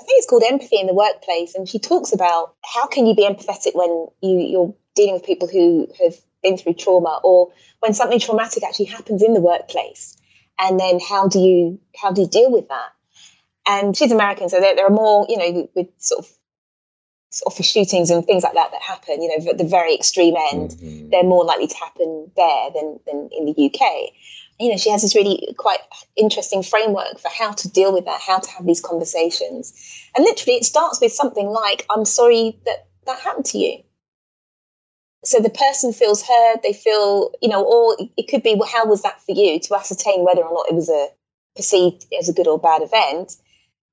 I 0.00 0.04
think 0.04 0.18
it's 0.18 0.26
called 0.26 0.42
Empathy 0.48 0.80
in 0.80 0.86
the 0.86 0.94
Workplace, 0.94 1.54
and 1.54 1.68
she 1.68 1.78
talks 1.78 2.12
about 2.12 2.54
how 2.64 2.86
can 2.86 3.06
you 3.06 3.14
be 3.14 3.26
empathetic 3.26 3.74
when 3.74 4.08
you, 4.22 4.38
you're 4.40 4.74
dealing 4.96 5.14
with 5.14 5.24
people 5.24 5.46
who 5.46 5.88
have 6.02 6.14
been 6.42 6.56
through 6.56 6.74
trauma, 6.74 7.20
or 7.22 7.52
when 7.80 7.94
something 7.94 8.18
traumatic 8.18 8.64
actually 8.64 8.86
happens 8.86 9.22
in 9.22 9.34
the 9.34 9.40
workplace, 9.40 10.16
and 10.58 10.80
then 10.80 10.98
how 10.98 11.28
do 11.28 11.38
you 11.38 11.80
how 11.96 12.10
do 12.10 12.22
you 12.22 12.28
deal 12.28 12.50
with 12.50 12.68
that? 12.68 12.90
And 13.66 13.96
she's 13.96 14.10
American, 14.10 14.48
so 14.48 14.60
there, 14.60 14.74
there 14.74 14.86
are 14.86 14.90
more, 14.90 15.26
you 15.28 15.38
know, 15.38 15.68
with 15.74 15.88
sort 15.98 16.24
of 16.24 16.30
office 17.46 17.70
shootings 17.70 18.10
and 18.10 18.24
things 18.24 18.42
like 18.42 18.54
that 18.54 18.70
that 18.72 18.82
happen, 18.82 19.22
you 19.22 19.28
know, 19.28 19.50
at 19.50 19.58
the 19.58 19.64
very 19.64 19.94
extreme 19.94 20.34
end, 20.52 20.70
mm-hmm. 20.70 21.10
they're 21.10 21.22
more 21.22 21.44
likely 21.44 21.66
to 21.66 21.76
happen 21.76 22.30
there 22.36 22.70
than, 22.74 22.98
than 23.06 23.28
in 23.32 23.46
the 23.46 23.52
UK. 23.52 24.12
You 24.60 24.70
know, 24.70 24.76
she 24.76 24.90
has 24.90 25.02
this 25.02 25.14
really 25.14 25.54
quite 25.58 25.80
interesting 26.16 26.62
framework 26.62 27.18
for 27.18 27.28
how 27.28 27.52
to 27.52 27.68
deal 27.68 27.92
with 27.92 28.04
that, 28.04 28.20
how 28.20 28.38
to 28.38 28.50
have 28.50 28.66
these 28.66 28.80
conversations. 28.80 29.72
And 30.16 30.24
literally, 30.24 30.58
it 30.58 30.64
starts 30.64 31.00
with 31.00 31.12
something 31.12 31.48
like, 31.48 31.84
I'm 31.90 32.04
sorry 32.04 32.58
that 32.64 32.86
that 33.06 33.18
happened 33.20 33.46
to 33.46 33.58
you. 33.58 33.82
So 35.24 35.40
the 35.40 35.50
person 35.50 35.92
feels 35.92 36.22
heard, 36.22 36.56
they 36.62 36.74
feel, 36.74 37.32
you 37.40 37.48
know, 37.48 37.64
or 37.64 37.96
it 38.16 38.28
could 38.28 38.42
be, 38.42 38.54
well, 38.54 38.68
how 38.68 38.86
was 38.86 39.02
that 39.02 39.20
for 39.22 39.32
you 39.32 39.58
to 39.58 39.74
ascertain 39.74 40.24
whether 40.24 40.42
or 40.42 40.52
not 40.52 40.68
it 40.68 40.74
was 40.74 40.90
a 40.90 41.08
perceived 41.54 42.06
as 42.18 42.28
a 42.28 42.32
good 42.32 42.46
or 42.46 42.58
bad 42.58 42.82
event. 42.82 43.36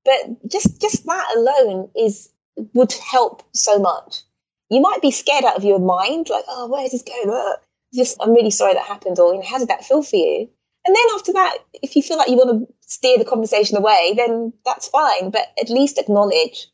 But 0.04 0.48
just 0.48 0.80
just 0.80 1.06
that 1.06 1.34
alone 1.36 1.90
is 1.96 2.28
would 2.56 2.92
help 2.92 3.42
so 3.52 3.78
much. 3.78 4.22
You 4.70 4.80
might 4.80 5.02
be 5.02 5.10
scared 5.10 5.44
out 5.44 5.56
of 5.56 5.64
your 5.64 5.78
mind, 5.78 6.28
like, 6.30 6.44
oh, 6.48 6.68
where 6.68 6.84
is 6.84 6.92
this 6.92 7.02
going? 7.02 7.30
Uh, 7.30 7.56
just, 7.94 8.16
I'm 8.20 8.32
really 8.32 8.50
sorry 8.50 8.74
that 8.74 8.86
happened, 8.86 9.18
or 9.18 9.34
you 9.34 9.40
know, 9.40 9.46
how 9.46 9.58
did 9.58 9.68
that 9.68 9.84
feel 9.84 10.02
for 10.02 10.16
you? 10.16 10.48
And 10.84 10.96
then 10.96 11.04
after 11.14 11.32
that, 11.34 11.58
if 11.74 11.94
you 11.94 12.02
feel 12.02 12.16
like 12.16 12.28
you 12.28 12.36
want 12.36 12.66
to 12.66 12.74
steer 12.80 13.18
the 13.18 13.24
conversation 13.24 13.76
away, 13.76 14.14
then 14.16 14.52
that's 14.64 14.88
fine. 14.88 15.30
But 15.30 15.52
at 15.60 15.70
least 15.70 15.98
acknowledge, 15.98 16.66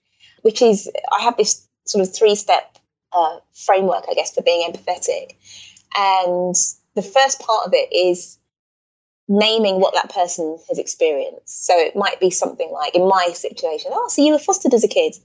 which 0.42 0.62
is, 0.62 0.90
I 1.18 1.22
have 1.22 1.36
this 1.36 1.68
sort 1.86 2.06
of 2.06 2.14
three 2.14 2.34
step 2.34 2.78
uh, 3.12 3.38
framework, 3.52 4.04
I 4.10 4.14
guess, 4.14 4.34
for 4.34 4.42
being 4.42 4.66
empathetic. 4.70 5.32
And 5.96 6.54
the 6.94 7.02
first 7.02 7.40
part 7.40 7.66
of 7.66 7.72
it 7.74 7.92
is 7.94 8.38
naming 9.28 9.80
what 9.80 9.92
that 9.92 10.10
person 10.10 10.58
has 10.68 10.78
experienced. 10.78 11.66
So 11.66 11.76
it 11.76 11.94
might 11.94 12.18
be 12.18 12.30
something 12.30 12.70
like, 12.72 12.94
in 12.94 13.06
my 13.06 13.32
situation, 13.34 13.90
oh, 13.92 14.08
so 14.08 14.24
you 14.24 14.32
were 14.32 14.38
fostered 14.38 14.72
as 14.72 14.84
a 14.84 14.88
kid, 14.88 15.16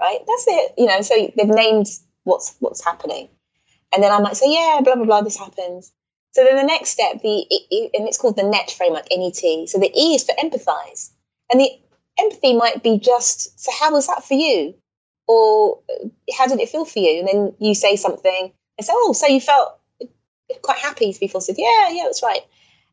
right? 0.00 0.18
That's 0.26 0.44
it. 0.46 0.74
You 0.78 0.86
know, 0.86 1.00
so 1.02 1.14
they've 1.36 1.46
named 1.48 1.86
what's 2.24 2.56
what's 2.60 2.84
happening, 2.84 3.28
and 3.92 4.02
then 4.02 4.12
I 4.12 4.20
might 4.20 4.36
say, 4.36 4.52
yeah, 4.52 4.80
blah 4.82 4.94
blah 4.94 5.04
blah, 5.04 5.22
this 5.22 5.38
happens. 5.38 5.92
So 6.32 6.44
then 6.44 6.56
the 6.56 6.62
next 6.62 6.90
step, 6.90 7.22
the 7.22 7.46
and 7.94 8.06
it's 8.06 8.18
called 8.18 8.36
the 8.36 8.42
NET 8.42 8.70
framework, 8.70 9.06
NET. 9.10 9.68
So 9.68 9.78
the 9.78 9.92
E 9.96 10.14
is 10.14 10.24
for 10.24 10.34
empathize, 10.34 11.10
and 11.50 11.60
the 11.60 11.70
empathy 12.18 12.54
might 12.54 12.82
be 12.82 12.98
just, 12.98 13.58
so 13.60 13.70
how 13.78 13.92
was 13.92 14.06
that 14.08 14.24
for 14.24 14.34
you? 14.34 14.74
Or 15.26 15.80
how 16.36 16.46
did 16.46 16.60
it 16.60 16.68
feel 16.68 16.84
for 16.84 16.98
you? 16.98 17.20
And 17.20 17.28
then 17.28 17.54
you 17.58 17.74
say 17.74 17.96
something 17.96 18.52
and 18.76 18.84
say, 18.84 18.92
oh, 18.94 19.12
so 19.12 19.26
you 19.26 19.40
felt 19.40 19.78
quite 20.62 20.78
happy 20.78 21.14
be 21.20 21.28
fostered. 21.28 21.56
Yeah, 21.58 21.90
yeah, 21.90 22.04
that's 22.04 22.22
right. 22.22 22.40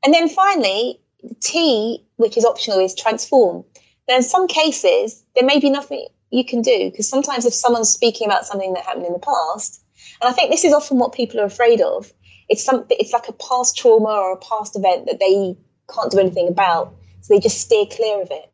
And 0.04 0.14
then 0.14 0.30
finally, 0.30 1.00
T, 1.40 2.06
which 2.18 2.38
is 2.38 2.46
optional, 2.46 2.80
is 2.80 2.94
transform. 2.94 3.64
Now, 4.08 4.18
in 4.18 4.24
some 4.24 4.48
cases, 4.48 5.24
there 5.36 5.46
may 5.46 5.60
be 5.60 5.70
nothing 5.70 6.08
you 6.36 6.46
can 6.46 6.62
do 6.62 6.90
because 6.92 7.10
sometimes 7.10 7.46
if 7.46 7.54
someone's 7.54 7.90
speaking 7.90 8.28
about 8.28 8.46
something 8.46 8.74
that 8.74 8.86
happened 8.86 9.06
in 9.06 9.14
the 9.14 9.20
past, 9.20 9.82
and 10.22 10.30
I 10.30 10.34
think 10.34 10.52
this 10.52 10.66
is 10.66 10.74
often 10.74 11.00
what 11.00 11.14
people 11.14 11.40
are 11.40 11.46
afraid 11.46 11.82
of, 11.82 12.12
it's 12.50 12.64
something 12.64 12.98
it's 13.00 13.14
like 13.14 13.28
a 13.28 13.34
past 13.34 13.78
trauma 13.78 14.10
or 14.10 14.34
a 14.34 14.38
past 14.38 14.76
event 14.76 15.06
that 15.08 15.20
they 15.20 15.58
can't 15.94 16.12
do 16.12 16.20
anything 16.20 16.48
about, 16.48 16.94
so 17.22 17.34
they 17.34 17.40
just 17.40 17.62
steer 17.62 17.86
clear 17.86 18.22
of 18.22 18.30
it. 18.32 18.52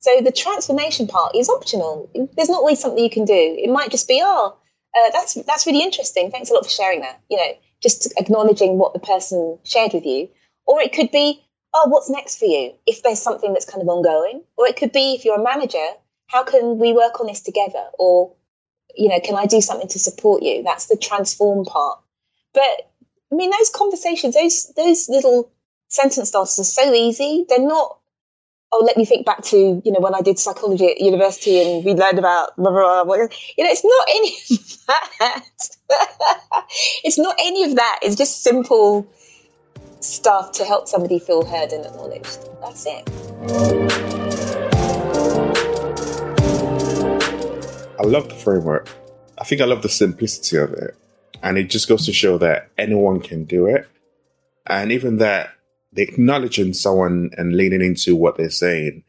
So 0.00 0.20
the 0.20 0.32
transformation 0.32 1.06
part 1.06 1.34
is 1.34 1.48
optional. 1.48 2.10
There's 2.36 2.50
not 2.50 2.58
always 2.58 2.78
something 2.78 3.02
you 3.02 3.10
can 3.10 3.24
do. 3.24 3.56
It 3.58 3.70
might 3.70 3.90
just 3.90 4.06
be, 4.06 4.20
oh, 4.22 4.56
uh, 4.94 5.10
that's 5.12 5.34
that's 5.46 5.66
really 5.66 5.82
interesting. 5.82 6.30
Thanks 6.30 6.50
a 6.50 6.54
lot 6.54 6.64
for 6.64 6.70
sharing 6.70 7.00
that. 7.00 7.20
You 7.30 7.38
know, 7.38 7.52
just 7.82 8.12
acknowledging 8.18 8.78
what 8.78 8.92
the 8.92 8.98
person 8.98 9.58
shared 9.64 9.94
with 9.94 10.04
you. 10.04 10.28
Or 10.66 10.80
it 10.80 10.92
could 10.92 11.10
be, 11.10 11.42
oh, 11.74 11.88
what's 11.88 12.10
next 12.10 12.38
for 12.38 12.44
you? 12.44 12.72
If 12.86 13.02
there's 13.02 13.20
something 13.20 13.52
that's 13.52 13.64
kind 13.64 13.82
of 13.82 13.88
ongoing. 13.88 14.42
Or 14.56 14.66
it 14.66 14.76
could 14.76 14.92
be, 14.92 15.14
if 15.14 15.24
you're 15.24 15.40
a 15.40 15.42
manager, 15.42 15.86
how 16.26 16.42
can 16.42 16.78
we 16.78 16.92
work 16.92 17.20
on 17.20 17.26
this 17.26 17.40
together? 17.40 17.84
Or, 17.98 18.32
you 18.94 19.08
know, 19.08 19.20
can 19.20 19.36
I 19.36 19.46
do 19.46 19.60
something 19.60 19.88
to 19.88 19.98
support 19.98 20.42
you? 20.42 20.62
That's 20.62 20.86
the 20.86 20.96
transform 20.96 21.64
part. 21.64 21.98
But 22.52 22.90
I 23.32 23.34
mean, 23.34 23.50
those 23.50 23.70
conversations, 23.70 24.34
those 24.34 24.72
those 24.76 25.08
little 25.08 25.50
sentence 25.88 26.28
starters 26.28 26.58
are 26.58 26.64
so 26.64 26.92
easy. 26.92 27.44
They're 27.48 27.58
not 27.58 27.98
oh, 28.74 28.84
let 28.84 28.96
me 28.96 29.04
think 29.04 29.24
back 29.24 29.42
to, 29.42 29.82
you 29.84 29.92
know, 29.92 30.00
when 30.00 30.14
I 30.14 30.20
did 30.20 30.38
psychology 30.38 30.86
at 30.90 31.00
university 31.00 31.62
and 31.62 31.84
we 31.84 31.92
learned 31.94 32.18
about 32.18 32.56
blah, 32.56 32.70
blah, 32.70 33.04
blah. 33.04 33.14
You 33.14 33.64
know, 33.64 33.70
it's 33.70 33.84
not 33.84 34.08
any 34.10 34.36
of 34.50 34.86
that. 34.86 35.44
it's 37.04 37.18
not 37.18 37.36
any 37.38 37.64
of 37.64 37.76
that. 37.76 38.00
It's 38.02 38.16
just 38.16 38.42
simple 38.42 39.06
stuff 40.00 40.52
to 40.52 40.64
help 40.64 40.88
somebody 40.88 41.18
feel 41.18 41.44
heard 41.44 41.72
and 41.72 41.86
acknowledged. 41.86 42.38
That's 42.60 42.86
it. 42.86 44.23
I 47.98 48.02
love 48.02 48.28
the 48.28 48.34
framework. 48.34 48.88
I 49.38 49.44
think 49.44 49.60
I 49.60 49.64
love 49.64 49.82
the 49.82 49.88
simplicity 49.88 50.56
of 50.56 50.72
it. 50.72 50.96
And 51.42 51.58
it 51.58 51.64
just 51.64 51.88
goes 51.88 52.06
to 52.06 52.12
show 52.12 52.38
that 52.38 52.70
anyone 52.78 53.20
can 53.20 53.44
do 53.44 53.66
it. 53.66 53.88
And 54.66 54.90
even 54.90 55.18
that 55.18 55.50
the 55.92 56.02
acknowledging 56.02 56.72
someone 56.72 57.30
and 57.36 57.56
leaning 57.56 57.82
into 57.82 58.16
what 58.16 58.36
they're 58.36 58.50
saying, 58.50 59.04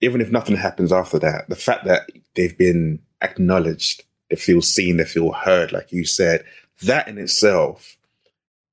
even 0.00 0.20
if 0.20 0.30
nothing 0.30 0.56
happens 0.56 0.92
after 0.92 1.18
that, 1.18 1.48
the 1.48 1.56
fact 1.56 1.84
that 1.84 2.08
they've 2.34 2.56
been 2.56 3.00
acknowledged, 3.22 4.04
they 4.30 4.36
feel 4.36 4.62
seen, 4.62 4.96
they 4.96 5.04
feel 5.04 5.32
heard, 5.32 5.72
like 5.72 5.92
you 5.92 6.04
said, 6.04 6.44
that 6.82 7.08
in 7.08 7.18
itself 7.18 7.96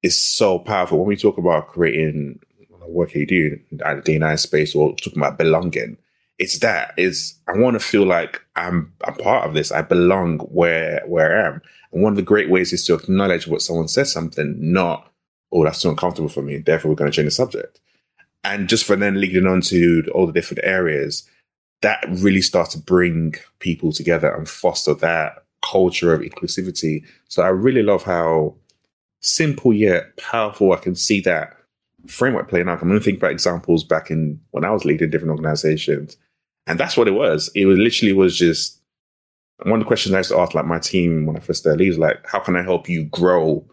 is 0.02 0.18
so 0.18 0.60
powerful. 0.60 1.00
When 1.00 1.08
we 1.08 1.16
talk 1.16 1.38
about 1.38 1.68
creating 1.68 2.40
work 2.88 3.16
you 3.16 3.26
do 3.26 3.60
at 3.84 4.04
the 4.04 4.20
D&I 4.20 4.36
space 4.36 4.76
or 4.76 4.96
talking 4.96 5.20
about 5.20 5.38
belonging, 5.38 5.98
it's 6.44 6.60
that 6.60 6.94
is 6.98 7.36
I 7.48 7.58
want 7.58 7.76
to 7.76 7.80
feel 7.80 8.06
like 8.06 8.42
I'm 8.58 8.94
I'm 9.06 9.16
part 9.16 9.48
of 9.48 9.54
this. 9.54 9.72
I 9.72 9.82
belong 9.82 10.40
where 10.40 11.02
where 11.06 11.38
I 11.38 11.48
am. 11.48 11.62
And 11.92 12.04
one 12.04 12.14
of 12.14 12.18
the 12.18 12.22
great 12.22 12.50
ways 12.50 12.74
is 12.74 12.86
to 12.86 12.96
acknowledge 12.96 13.48
what 13.48 13.62
someone 13.62 13.88
says 13.88 14.12
something, 14.12 14.56
not 14.60 15.10
oh, 15.54 15.64
that's 15.64 15.82
too 15.82 15.90
uncomfortable 15.90 16.30
for 16.30 16.42
me. 16.42 16.58
Therefore, 16.58 16.90
we're 16.90 16.96
going 16.96 17.12
to 17.12 17.16
change 17.16 17.28
the 17.28 17.32
subject. 17.32 17.80
And 18.44 18.68
just 18.68 18.86
for 18.86 18.96
then 18.96 19.22
leading 19.22 19.48
on 19.48 19.62
to 19.62 20.04
all 20.14 20.26
the 20.26 20.34
different 20.34 20.64
areas, 20.64 21.30
that 21.82 22.04
really 22.10 22.42
starts 22.42 22.74
to 22.74 22.80
bring 22.80 23.36
people 23.60 23.94
together 23.94 24.34
and 24.34 24.50
foster 24.50 24.96
that 24.96 25.46
culture 25.62 26.14
of 26.14 26.22
inclusivity. 26.22 27.06
So 27.30 27.44
I 27.44 27.50
really 27.50 27.84
love 27.84 28.04
how 28.04 28.56
simple 29.22 29.72
yet 29.74 30.18
powerful 30.18 30.74
I 30.74 30.78
can 30.78 30.96
see 30.96 31.22
that 31.22 31.56
framework 32.08 32.50
playing 32.50 32.68
out. 32.68 32.82
I'm 32.82 32.90
going 32.90 33.00
to 33.00 33.06
think 33.06 33.20
about 33.20 33.32
examples 33.32 33.84
back 33.84 34.12
in 34.12 34.40
when 34.52 34.66
I 34.66 34.72
was 34.72 34.86
leading 34.86 35.10
different 35.10 35.32
organizations. 35.32 36.18
And 36.68 36.80
that's 36.80 36.96
what 36.96 37.08
it 37.08 37.12
was. 37.12 37.52
It 37.56 37.66
was 37.66 37.78
literally 37.78 38.14
was 38.14 38.38
just 38.38 38.80
one 39.64 39.80
of 39.80 39.80
the 39.80 39.88
questions 39.88 40.14
I 40.14 40.20
used 40.20 40.32
to 40.32 40.40
ask 40.40 40.54
like 40.54 40.66
my 40.66 40.80
team 40.80 41.26
when 41.26 41.38
I 41.38 41.40
first 41.40 41.62
started 41.62 41.88
was 41.88 41.98
like, 41.98 42.26
how 42.26 42.40
can 42.40 42.56
I 42.56 42.64
help 42.64 42.90
you 42.90 43.06
grow 43.06 43.66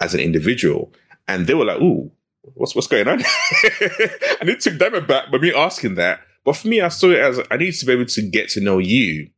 as 0.00 0.14
an 0.14 0.20
individual? 0.20 0.92
and 1.28 1.46
they 1.46 1.54
were 1.54 1.64
like, 1.64 1.80
"Ooh, 1.80 2.10
what's 2.54 2.74
what's 2.74 2.86
going 2.86 3.08
on?" 3.08 3.18
and 4.40 4.48
it 4.48 4.60
took 4.60 4.78
them 4.78 4.94
aback 4.94 5.30
by 5.30 5.38
me 5.38 5.52
asking 5.54 5.94
that. 5.96 6.20
But 6.44 6.56
for 6.56 6.68
me, 6.68 6.80
I 6.80 6.88
saw 6.88 7.10
it 7.10 7.20
as 7.20 7.40
I 7.50 7.56
need 7.56 7.72
to 7.72 7.86
be 7.86 7.92
able 7.92 8.06
to 8.06 8.22
get 8.22 8.50
to 8.50 8.60
know 8.60 8.78
you. 8.78 9.30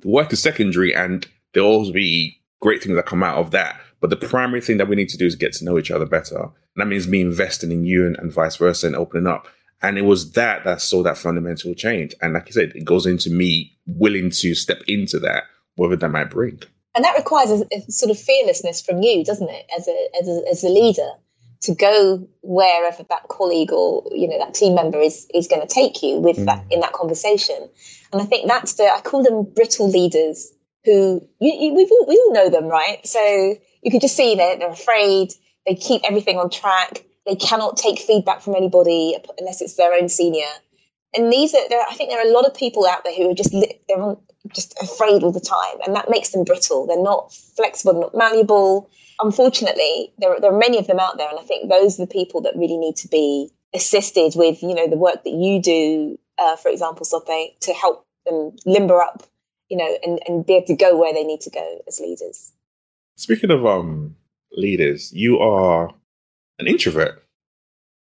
The 0.00 0.08
work 0.08 0.32
is 0.32 0.42
secondary, 0.42 0.94
and 0.94 1.26
there'll 1.54 1.70
always 1.70 1.90
be 1.90 2.40
great 2.60 2.82
things 2.82 2.96
that 2.96 3.06
come 3.06 3.22
out 3.22 3.38
of 3.38 3.52
that. 3.52 3.80
But 4.00 4.10
the 4.10 4.16
primary 4.16 4.60
thing 4.60 4.78
that 4.78 4.88
we 4.88 4.96
need 4.96 5.08
to 5.10 5.16
do 5.16 5.26
is 5.26 5.34
get 5.34 5.52
to 5.54 5.64
know 5.64 5.78
each 5.78 5.90
other 5.90 6.06
better. 6.06 6.38
And 6.38 6.52
that 6.76 6.86
means 6.86 7.08
me 7.08 7.20
investing 7.20 7.72
in 7.72 7.84
you 7.84 8.06
and, 8.06 8.16
and 8.18 8.32
vice 8.32 8.56
versa 8.56 8.86
and 8.86 8.94
opening 8.94 9.26
up. 9.26 9.48
And 9.80 9.96
it 9.96 10.02
was 10.02 10.32
that 10.32 10.64
that 10.64 10.80
saw 10.80 11.02
that 11.04 11.18
fundamental 11.18 11.74
change. 11.74 12.14
And 12.20 12.34
like 12.34 12.48
I 12.48 12.50
said, 12.50 12.72
it 12.74 12.84
goes 12.84 13.06
into 13.06 13.30
me 13.30 13.76
willing 13.86 14.30
to 14.30 14.54
step 14.54 14.78
into 14.88 15.18
that, 15.20 15.44
whatever 15.76 15.96
that 15.96 16.08
might 16.08 16.30
bring 16.30 16.60
and 16.98 17.04
that 17.04 17.16
requires 17.16 17.50
a, 17.50 17.64
a, 17.72 17.92
sort 17.92 18.10
of 18.10 18.18
fearlessness 18.18 18.82
from 18.82 19.02
you, 19.02 19.24
doesn't 19.24 19.48
it, 19.48 19.66
as 19.78 19.86
a, 19.86 20.08
as 20.20 20.28
a 20.28 20.50
as 20.50 20.64
a 20.64 20.68
leader, 20.68 21.08
to 21.62 21.72
go 21.72 22.26
wherever 22.42 23.04
that 23.08 23.28
colleague 23.28 23.70
or 23.70 24.02
you 24.10 24.26
know 24.26 24.36
that 24.36 24.54
team 24.54 24.74
member 24.74 24.98
is 24.98 25.28
is 25.32 25.46
going 25.46 25.64
to 25.64 25.72
take 25.72 26.02
you 26.02 26.18
with 26.18 26.38
mm. 26.38 26.46
that 26.46 26.64
in 26.72 26.80
that 26.80 26.92
conversation. 26.92 27.68
And 28.12 28.20
I 28.20 28.24
think 28.24 28.48
that's 28.48 28.74
the 28.74 28.84
I 28.92 29.00
call 29.00 29.22
them 29.22 29.44
brittle 29.54 29.88
leaders 29.88 30.50
who 30.84 31.20
you, 31.40 31.52
you, 31.52 31.74
we 31.74 31.84
all, 31.84 32.06
we 32.08 32.16
all 32.16 32.32
know 32.32 32.50
them, 32.50 32.66
right? 32.66 33.06
So 33.06 33.54
you 33.82 33.90
can 33.92 34.00
just 34.00 34.16
see 34.16 34.34
that 34.34 34.58
they're 34.58 34.68
afraid. 34.68 35.32
They 35.66 35.76
keep 35.76 36.02
everything 36.04 36.38
on 36.38 36.50
track. 36.50 37.04
They 37.28 37.36
cannot 37.36 37.76
take 37.76 37.98
feedback 37.98 38.40
from 38.40 38.56
anybody 38.56 39.14
unless 39.38 39.60
it's 39.60 39.74
their 39.74 39.92
own 39.92 40.08
senior. 40.08 40.48
And 41.14 41.30
these 41.30 41.54
are 41.54 41.68
there. 41.68 41.84
I 41.88 41.94
think 41.94 42.08
there 42.08 42.18
are 42.18 42.26
a 42.26 42.32
lot 42.32 42.46
of 42.46 42.54
people 42.54 42.86
out 42.86 43.04
there 43.04 43.14
who 43.14 43.30
are 43.30 43.34
just 43.34 43.52
they're 43.52 44.16
just 44.54 44.74
afraid 44.82 45.22
all 45.22 45.32
the 45.32 45.40
time, 45.40 45.78
and 45.84 45.94
that 45.94 46.08
makes 46.08 46.30
them 46.30 46.44
brittle. 46.44 46.86
They're 46.86 47.02
not 47.02 47.32
flexible, 47.32 47.92
they're 47.92 48.02
not 48.02 48.16
malleable. 48.16 48.90
Unfortunately, 49.20 50.12
there 50.18 50.34
are, 50.34 50.40
there 50.40 50.52
are 50.52 50.58
many 50.58 50.78
of 50.78 50.86
them 50.86 50.98
out 50.98 51.18
there, 51.18 51.28
and 51.28 51.38
I 51.38 51.42
think 51.42 51.68
those 51.68 51.98
are 51.98 52.06
the 52.06 52.12
people 52.12 52.40
that 52.42 52.56
really 52.56 52.78
need 52.78 52.96
to 52.96 53.08
be 53.08 53.50
assisted 53.74 54.32
with, 54.34 54.62
you 54.62 54.74
know, 54.74 54.88
the 54.88 54.96
work 54.96 55.24
that 55.24 55.32
you 55.32 55.60
do, 55.60 56.18
uh, 56.38 56.56
for 56.56 56.70
example, 56.70 57.04
Sope, 57.04 57.26
to 57.26 57.72
help 57.74 58.06
them 58.24 58.52
limber 58.64 59.02
up, 59.02 59.24
you 59.68 59.76
know, 59.76 59.98
and, 60.04 60.20
and 60.26 60.46
be 60.46 60.54
able 60.54 60.66
to 60.66 60.76
go 60.76 60.96
where 60.96 61.12
they 61.12 61.24
need 61.24 61.40
to 61.42 61.50
go 61.50 61.80
as 61.86 62.00
leaders. 62.00 62.52
Speaking 63.16 63.50
of 63.50 63.66
um, 63.66 64.16
leaders, 64.52 65.12
you 65.12 65.38
are 65.40 65.90
an 66.58 66.66
introvert, 66.66 67.22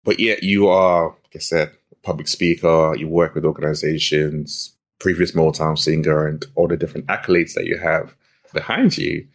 but 0.05 0.21
yet 0.21 0.43
you 0.43 0.69
are, 0.69 1.09
like 1.09 1.37
I 1.37 1.39
said, 1.39 1.73
public 2.03 2.29
speaker. 2.29 2.95
You 2.97 3.09
work 3.09 3.35
with 3.35 3.45
organizations, 3.45 4.75
previous 5.01 5.33
Motown 5.33 5.79
singer 5.79 6.27
and 6.27 6.45
all 6.55 6.69
the 6.69 6.77
different 6.77 7.07
accolades 7.07 7.55
that 7.55 7.67
you 7.67 7.79
have 7.79 8.15
behind 8.53 8.97
you. 8.97 9.27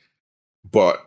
But 0.72 0.98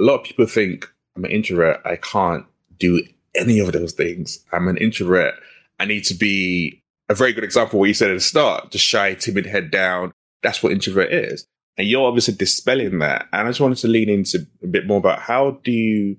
a 0.00 0.04
lot 0.04 0.20
of 0.20 0.24
people 0.24 0.46
think 0.46 0.90
I'm 1.16 1.24
an 1.24 1.30
introvert. 1.30 1.80
I 1.84 1.96
can't 1.96 2.46
do 2.78 3.02
any 3.34 3.58
of 3.58 3.72
those 3.72 3.92
things. 3.92 4.44
I'm 4.52 4.68
an 4.68 4.76
introvert. 4.78 5.34
I 5.78 5.84
need 5.84 6.04
to 6.04 6.14
be 6.14 6.82
a 7.08 7.14
very 7.14 7.32
good 7.32 7.44
example 7.44 7.78
what 7.78 7.88
you 7.88 7.94
said 7.94 8.10
at 8.10 8.14
the 8.14 8.20
start, 8.20 8.70
just 8.70 8.84
shy, 8.84 9.14
timid, 9.14 9.46
head 9.46 9.70
down. 9.70 10.12
That's 10.42 10.62
what 10.62 10.72
introvert 10.72 11.12
is. 11.12 11.46
And 11.78 11.86
you're 11.88 12.06
obviously 12.06 12.34
dispelling 12.34 12.98
that. 12.98 13.28
And 13.32 13.46
I 13.46 13.50
just 13.50 13.60
wanted 13.60 13.78
to 13.78 13.88
lean 13.88 14.08
into 14.08 14.46
a 14.62 14.66
bit 14.66 14.86
more 14.86 14.98
about 14.98 15.20
how 15.20 15.58
do 15.64 15.72
you 15.72 16.16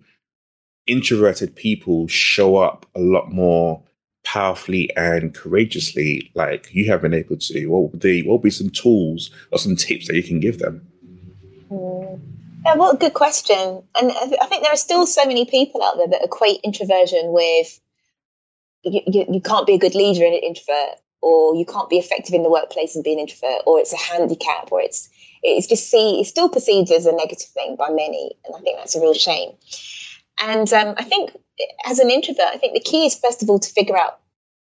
introverted 0.87 1.55
people 1.55 2.07
show 2.07 2.57
up 2.57 2.85
a 2.95 2.99
lot 2.99 3.31
more 3.31 3.83
powerfully 4.23 4.89
and 4.95 5.33
courageously 5.33 6.31
like 6.33 6.69
you 6.73 6.89
have 6.89 7.01
been 7.01 7.13
able 7.13 7.37
to? 7.37 7.67
What 7.67 7.91
would 7.91 8.01
be 8.01 8.23
what 8.23 8.33
would 8.33 8.43
be 8.43 8.49
some 8.49 8.69
tools 8.69 9.29
or 9.51 9.59
some 9.59 9.75
tips 9.75 10.07
that 10.07 10.15
you 10.15 10.23
can 10.23 10.39
give 10.39 10.59
them? 10.59 10.87
Mm. 11.69 12.19
Yeah, 12.65 12.75
what 12.75 12.95
a 12.95 12.97
good 12.97 13.13
question. 13.13 13.83
And 13.99 14.11
I 14.11 14.45
think 14.45 14.63
there 14.63 14.71
are 14.71 14.77
still 14.77 15.05
so 15.05 15.25
many 15.25 15.45
people 15.45 15.83
out 15.83 15.97
there 15.97 16.07
that 16.07 16.23
equate 16.23 16.61
introversion 16.63 17.33
with 17.33 17.79
you, 18.83 19.01
you, 19.05 19.25
you 19.29 19.41
can't 19.41 19.67
be 19.67 19.73
a 19.73 19.79
good 19.79 19.95
leader 19.95 20.23
in 20.23 20.33
an 20.33 20.39
introvert, 20.39 20.99
or 21.21 21.55
you 21.55 21.65
can't 21.65 21.89
be 21.89 21.97
effective 21.97 22.33
in 22.33 22.43
the 22.43 22.49
workplace 22.49 22.95
and 22.95 23.03
be 23.03 23.13
an 23.13 23.19
introvert, 23.19 23.61
or 23.65 23.79
it's 23.79 23.93
a 23.93 23.97
handicap, 23.97 24.71
or 24.71 24.81
it's 24.81 25.09
it's 25.41 25.67
just 25.67 25.89
see 25.89 26.19
it's 26.19 26.29
still 26.29 26.49
perceived 26.49 26.91
as 26.91 27.05
a 27.05 27.11
negative 27.11 27.49
thing 27.49 27.75
by 27.75 27.89
many, 27.89 28.31
and 28.45 28.55
I 28.55 28.59
think 28.59 28.77
that's 28.77 28.95
a 28.95 29.01
real 29.01 29.13
shame. 29.13 29.51
And 30.39 30.71
um, 30.73 30.95
I 30.97 31.03
think 31.03 31.31
as 31.85 31.99
an 31.99 32.09
introvert, 32.09 32.45
I 32.47 32.57
think 32.57 32.73
the 32.73 32.79
key 32.79 33.05
is 33.05 33.17
first 33.17 33.43
of 33.43 33.49
all 33.49 33.59
to 33.59 33.69
figure 33.69 33.97
out 33.97 34.19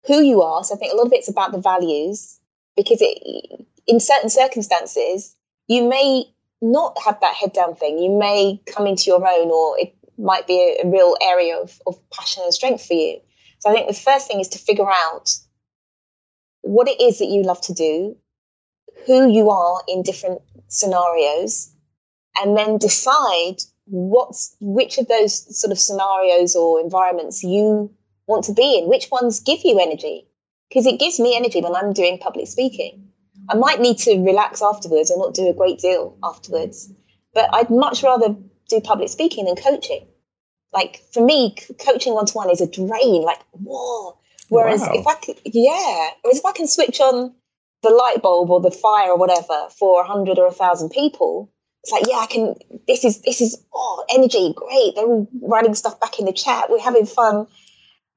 who 0.07 0.21
you 0.21 0.43
are. 0.43 0.65
So 0.65 0.75
I 0.75 0.79
think 0.79 0.93
a 0.93 0.97
lot 0.97 1.07
of 1.07 1.13
it's 1.13 1.29
about 1.31 1.53
the 1.53 1.61
values, 1.61 2.41
because 2.77 2.99
it, 3.01 3.67
in 3.87 4.01
certain 4.01 4.31
circumstances 4.31 5.37
you 5.69 5.89
may 5.89 6.25
not 6.61 6.97
have 7.05 7.19
that 7.21 7.35
head 7.35 7.53
down 7.53 7.75
thing. 7.75 7.99
You 7.99 8.17
may 8.19 8.61
come 8.67 8.87
into 8.87 9.05
your 9.07 9.27
own, 9.27 9.51
or 9.51 9.79
it 9.79 9.95
might 10.19 10.47
be 10.47 10.77
a, 10.81 10.87
a 10.87 10.91
real 10.91 11.17
area 11.23 11.57
of, 11.57 11.81
of 11.87 11.99
passion 12.11 12.43
and 12.45 12.55
strength 12.55 12.87
for 12.87 12.95
you. 12.95 13.21
So 13.61 13.71
I 13.71 13.73
think 13.73 13.87
the 13.87 13.95
first 13.95 14.29
thing 14.29 14.41
is 14.41 14.49
to 14.49 14.59
figure 14.59 14.89
out 14.89 15.31
what 16.61 16.89
it 16.89 17.01
is 17.01 17.19
that 17.19 17.27
you 17.27 17.43
love 17.43 17.61
to 17.63 17.73
do, 17.73 18.17
who 19.07 19.29
you 19.29 19.51
are 19.51 19.83
in 19.89 20.03
different 20.03 20.41
scenarios, 20.69 21.73
and 22.37 22.57
then 22.57 22.79
decide 22.79 23.57
what's 23.87 24.57
which 24.61 24.99
of 24.99 25.09
those 25.09 25.59
sort 25.59 25.73
of 25.73 25.79
scenarios 25.79 26.55
or 26.55 26.81
environments 26.81 27.43
you 27.43 27.91
want 28.27 28.45
to 28.45 28.53
be 28.53 28.79
in. 28.79 28.89
Which 28.89 29.11
ones 29.11 29.41
give 29.41 29.61
you 29.65 29.79
energy? 29.81 30.27
Because 30.69 30.87
it 30.87 31.01
gives 31.01 31.21
me 31.21 31.37
energy 31.37 31.61
when 31.61 31.75
I'm 31.75 31.93
doing 31.93 32.19
public 32.19 32.47
speaking. 32.47 33.09
I 33.49 33.55
might 33.55 33.81
need 33.81 33.99
to 33.99 34.25
relax 34.25 34.63
afterwards 34.63 35.11
or 35.11 35.19
not 35.19 35.35
do 35.35 35.49
a 35.49 35.55
great 35.55 35.79
deal 35.79 36.17
afterwards, 36.23 36.93
but 37.35 37.53
I'd 37.53 37.71
much 37.71 38.03
rather 38.03 38.37
do 38.69 38.81
public 38.81 39.09
speaking 39.09 39.47
than 39.47 39.57
coaching. 39.57 40.07
Like 40.73 41.03
for 41.13 41.25
me, 41.25 41.57
coaching 41.85 42.15
one 42.15 42.27
to 42.27 42.33
one 42.33 42.51
is 42.51 42.61
a 42.61 42.71
drain. 42.71 43.23
Like 43.23 43.41
whoa. 43.51 44.19
Whereas 44.49 44.81
wow. 44.81 44.93
if 44.93 45.07
I 45.07 45.15
could, 45.15 45.41
yeah, 45.45 46.11
whereas 46.23 46.39
if 46.39 46.47
I 46.47 46.53
can 46.53 46.69
switch 46.69 47.01
on 47.01 47.35
the 47.83 47.91
light 47.91 48.23
bulb 48.23 48.51
or 48.51 48.61
the 48.61 48.71
fire 48.71 49.11
or 49.11 49.17
whatever 49.17 49.69
for 49.71 50.03
a 50.03 50.07
hundred 50.07 50.39
or 50.39 50.47
a 50.47 50.53
thousand 50.53 50.91
people, 50.91 51.51
it's 51.83 51.93
like 51.93 52.05
yeah, 52.09 52.17
I 52.17 52.27
can. 52.27 52.55
This 52.87 53.05
is 53.05 53.23
this 53.23 53.41
is 53.41 53.63
oh 53.75 54.05
energy, 54.15 54.55
great. 54.57 54.95
They're 54.95 55.05
all 55.05 55.29
writing 55.43 55.75
stuff 55.75 55.99
back 56.01 56.19
in 56.19 56.27
the 56.27 56.33
chat. 56.33 56.71
We're 56.71 56.81
having 56.81 57.07
fun. 57.07 57.47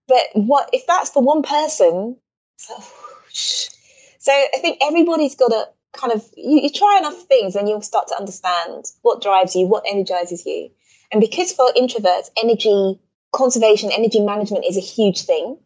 But 0.07 0.23
what 0.33 0.69
if 0.71 0.85
that's 0.85 1.09
for 1.09 1.23
one 1.23 1.41
person? 1.41 2.17
So, 2.57 2.73
oh, 2.77 3.21
so 3.29 4.31
I 4.31 4.59
think 4.59 4.77
everybody's 4.81 5.35
got 5.35 5.49
to 5.49 5.67
kind 5.93 6.13
of 6.13 6.23
you, 6.37 6.61
you 6.61 6.69
try 6.69 6.97
enough 6.99 7.21
things 7.23 7.55
and 7.55 7.67
you'll 7.67 7.81
start 7.81 8.07
to 8.09 8.15
understand 8.15 8.85
what 9.01 9.21
drives 9.21 9.55
you, 9.55 9.65
what 9.67 9.83
energizes 9.89 10.45
you. 10.45 10.69
And 11.11 11.21
because 11.21 11.51
for 11.51 11.65
introverts, 11.77 12.29
energy 12.41 12.99
conservation, 13.33 13.91
energy 13.91 14.19
management 14.19 14.65
is 14.65 14.77
a 14.77 14.81
huge 14.81 15.21
thing 15.21 15.57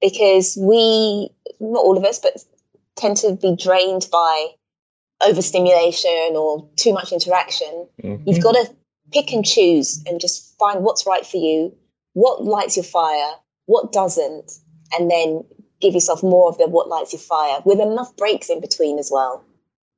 because 0.00 0.56
we, 0.60 1.30
not 1.60 1.80
all 1.80 1.96
of 1.96 2.04
us, 2.04 2.18
but 2.18 2.42
tend 2.96 3.16
to 3.18 3.34
be 3.34 3.56
drained 3.56 4.06
by 4.10 4.48
overstimulation 5.26 6.34
or 6.34 6.68
too 6.76 6.92
much 6.92 7.12
interaction. 7.12 7.88
Mm-hmm. 8.02 8.28
You've 8.28 8.42
got 8.42 8.52
to 8.52 8.70
pick 9.12 9.32
and 9.32 9.44
choose 9.44 10.02
and 10.06 10.20
just 10.20 10.56
find 10.58 10.82
what's 10.82 11.06
right 11.06 11.26
for 11.26 11.38
you, 11.38 11.74
what 12.12 12.44
lights 12.44 12.76
your 12.76 12.84
fire, 12.84 13.32
what 13.66 13.92
doesn't, 13.92 14.52
and 14.92 15.10
then 15.10 15.44
give 15.80 15.94
yourself 15.94 16.22
more 16.22 16.48
of 16.48 16.58
the 16.58 16.66
what 16.66 16.88
lights 16.88 17.12
your 17.12 17.20
fire 17.20 17.60
with 17.64 17.80
enough 17.80 18.16
breaks 18.16 18.50
in 18.50 18.60
between 18.60 18.98
as 18.98 19.10
well 19.12 19.44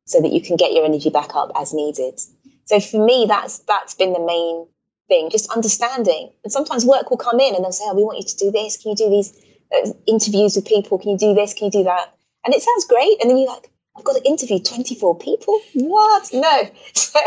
so 0.04 0.20
that 0.20 0.32
you 0.32 0.40
can 0.40 0.56
get 0.56 0.72
your 0.72 0.84
energy 0.84 1.10
back 1.10 1.34
up 1.34 1.50
as 1.56 1.72
needed. 1.72 2.20
So 2.64 2.80
for 2.80 3.04
me, 3.04 3.26
that's 3.28 3.58
that's 3.60 3.94
been 3.94 4.12
the 4.12 4.20
main 4.20 4.66
thing, 5.08 5.30
just 5.30 5.50
understanding. 5.50 6.30
And 6.44 6.52
sometimes 6.52 6.84
work 6.84 7.10
will 7.10 7.16
come 7.16 7.40
in 7.40 7.54
and 7.54 7.64
they'll 7.64 7.72
say, 7.72 7.84
"Oh, 7.86 7.94
we 7.94 8.04
want 8.04 8.18
you 8.18 8.24
to 8.24 8.36
do 8.36 8.50
this. 8.50 8.76
Can 8.76 8.90
you 8.90 8.96
do 8.96 9.10
these 9.10 9.32
uh, 9.74 9.90
interviews 10.06 10.56
with 10.56 10.66
people? 10.66 10.98
Can 10.98 11.10
you 11.10 11.18
do 11.18 11.34
this? 11.34 11.54
Can 11.54 11.66
you 11.66 11.70
do 11.70 11.84
that?" 11.84 12.14
And 12.44 12.54
it 12.54 12.62
sounds 12.62 12.86
great, 12.86 13.20
and 13.20 13.28
then 13.28 13.36
you're 13.36 13.48
like, 13.48 13.70
"I've 14.00 14.04
got 14.04 14.16
to 14.16 14.26
interview 14.26 14.58
24 14.58 15.18
people. 15.18 15.60
What? 15.74 16.30
No." 16.32 16.70
So, 16.94 17.18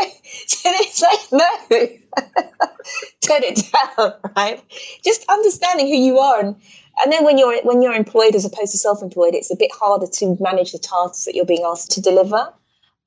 so 0.46 0.70
it's 0.72 1.02
like, 1.02 1.32
no, 1.32 1.48
turn 3.20 3.42
it 3.42 3.62
down, 3.72 4.12
right? 4.36 4.62
Just 5.04 5.24
understanding 5.28 5.88
who 5.88 5.96
you 5.96 6.18
are 6.18 6.40
and. 6.40 6.56
And 7.02 7.12
then 7.12 7.24
when 7.24 7.38
you're 7.38 7.60
when 7.64 7.82
you're 7.82 7.92
employed 7.92 8.36
as 8.36 8.44
opposed 8.44 8.70
to 8.70 8.78
self-employed, 8.78 9.34
it's 9.34 9.50
a 9.50 9.56
bit 9.56 9.72
harder 9.74 10.06
to 10.06 10.36
manage 10.38 10.70
the 10.70 10.78
tasks 10.78 11.24
that 11.24 11.34
you're 11.34 11.44
being 11.44 11.64
asked 11.66 11.90
to 11.92 12.00
deliver. 12.00 12.52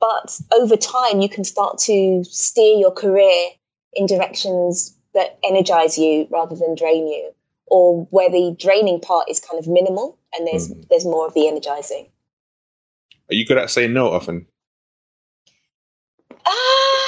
But 0.01 0.41
over 0.53 0.75
time, 0.75 1.21
you 1.21 1.29
can 1.29 1.45
start 1.45 1.77
to 1.85 2.21
steer 2.25 2.77
your 2.77 2.91
career 2.91 3.51
in 3.93 4.05
directions 4.05 4.93
that 5.13 5.39
energize 5.41 5.97
you 5.97 6.27
rather 6.29 6.53
than 6.53 6.75
drain 6.75 7.07
you, 7.07 7.31
or 7.67 8.05
where 8.11 8.29
the 8.29 8.57
draining 8.59 8.99
part 8.99 9.29
is 9.29 9.39
kind 9.39 9.57
of 9.57 9.69
minimal 9.69 10.19
and 10.37 10.47
there's 10.47 10.69
mm. 10.69 10.87
there's 10.89 11.05
more 11.05 11.27
of 11.27 11.33
the 11.33 11.47
energizing. 11.47 12.09
Are 13.29 13.35
you 13.35 13.45
good 13.45 13.57
at 13.57 13.69
saying 13.69 13.93
no 13.93 14.09
often? 14.09 14.47
Ah, 16.45 16.49
uh, 16.49 17.07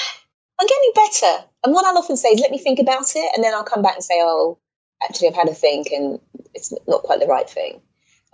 I'm 0.60 0.68
getting 0.68 0.92
better. 0.96 1.46
And 1.64 1.74
what 1.74 1.86
I'll 1.86 1.98
often 1.98 2.18
say 2.18 2.30
is, 2.30 2.40
let 2.40 2.52
me 2.52 2.58
think 2.58 2.80
about 2.80 3.16
it, 3.16 3.32
and 3.36 3.44
then 3.44 3.54
I'll 3.54 3.64
come 3.64 3.82
back 3.82 3.96
and 3.96 4.04
say, 4.04 4.20
oh, 4.22 4.58
actually, 5.04 5.30
I've 5.30 5.36
had 5.36 5.50
a 5.50 5.54
think, 5.54 5.88
and 5.92 6.20
it's 6.54 6.74
not 6.88 7.04
quite 7.04 7.20
the 7.20 7.28
right 7.28 7.50
thing. 7.50 7.82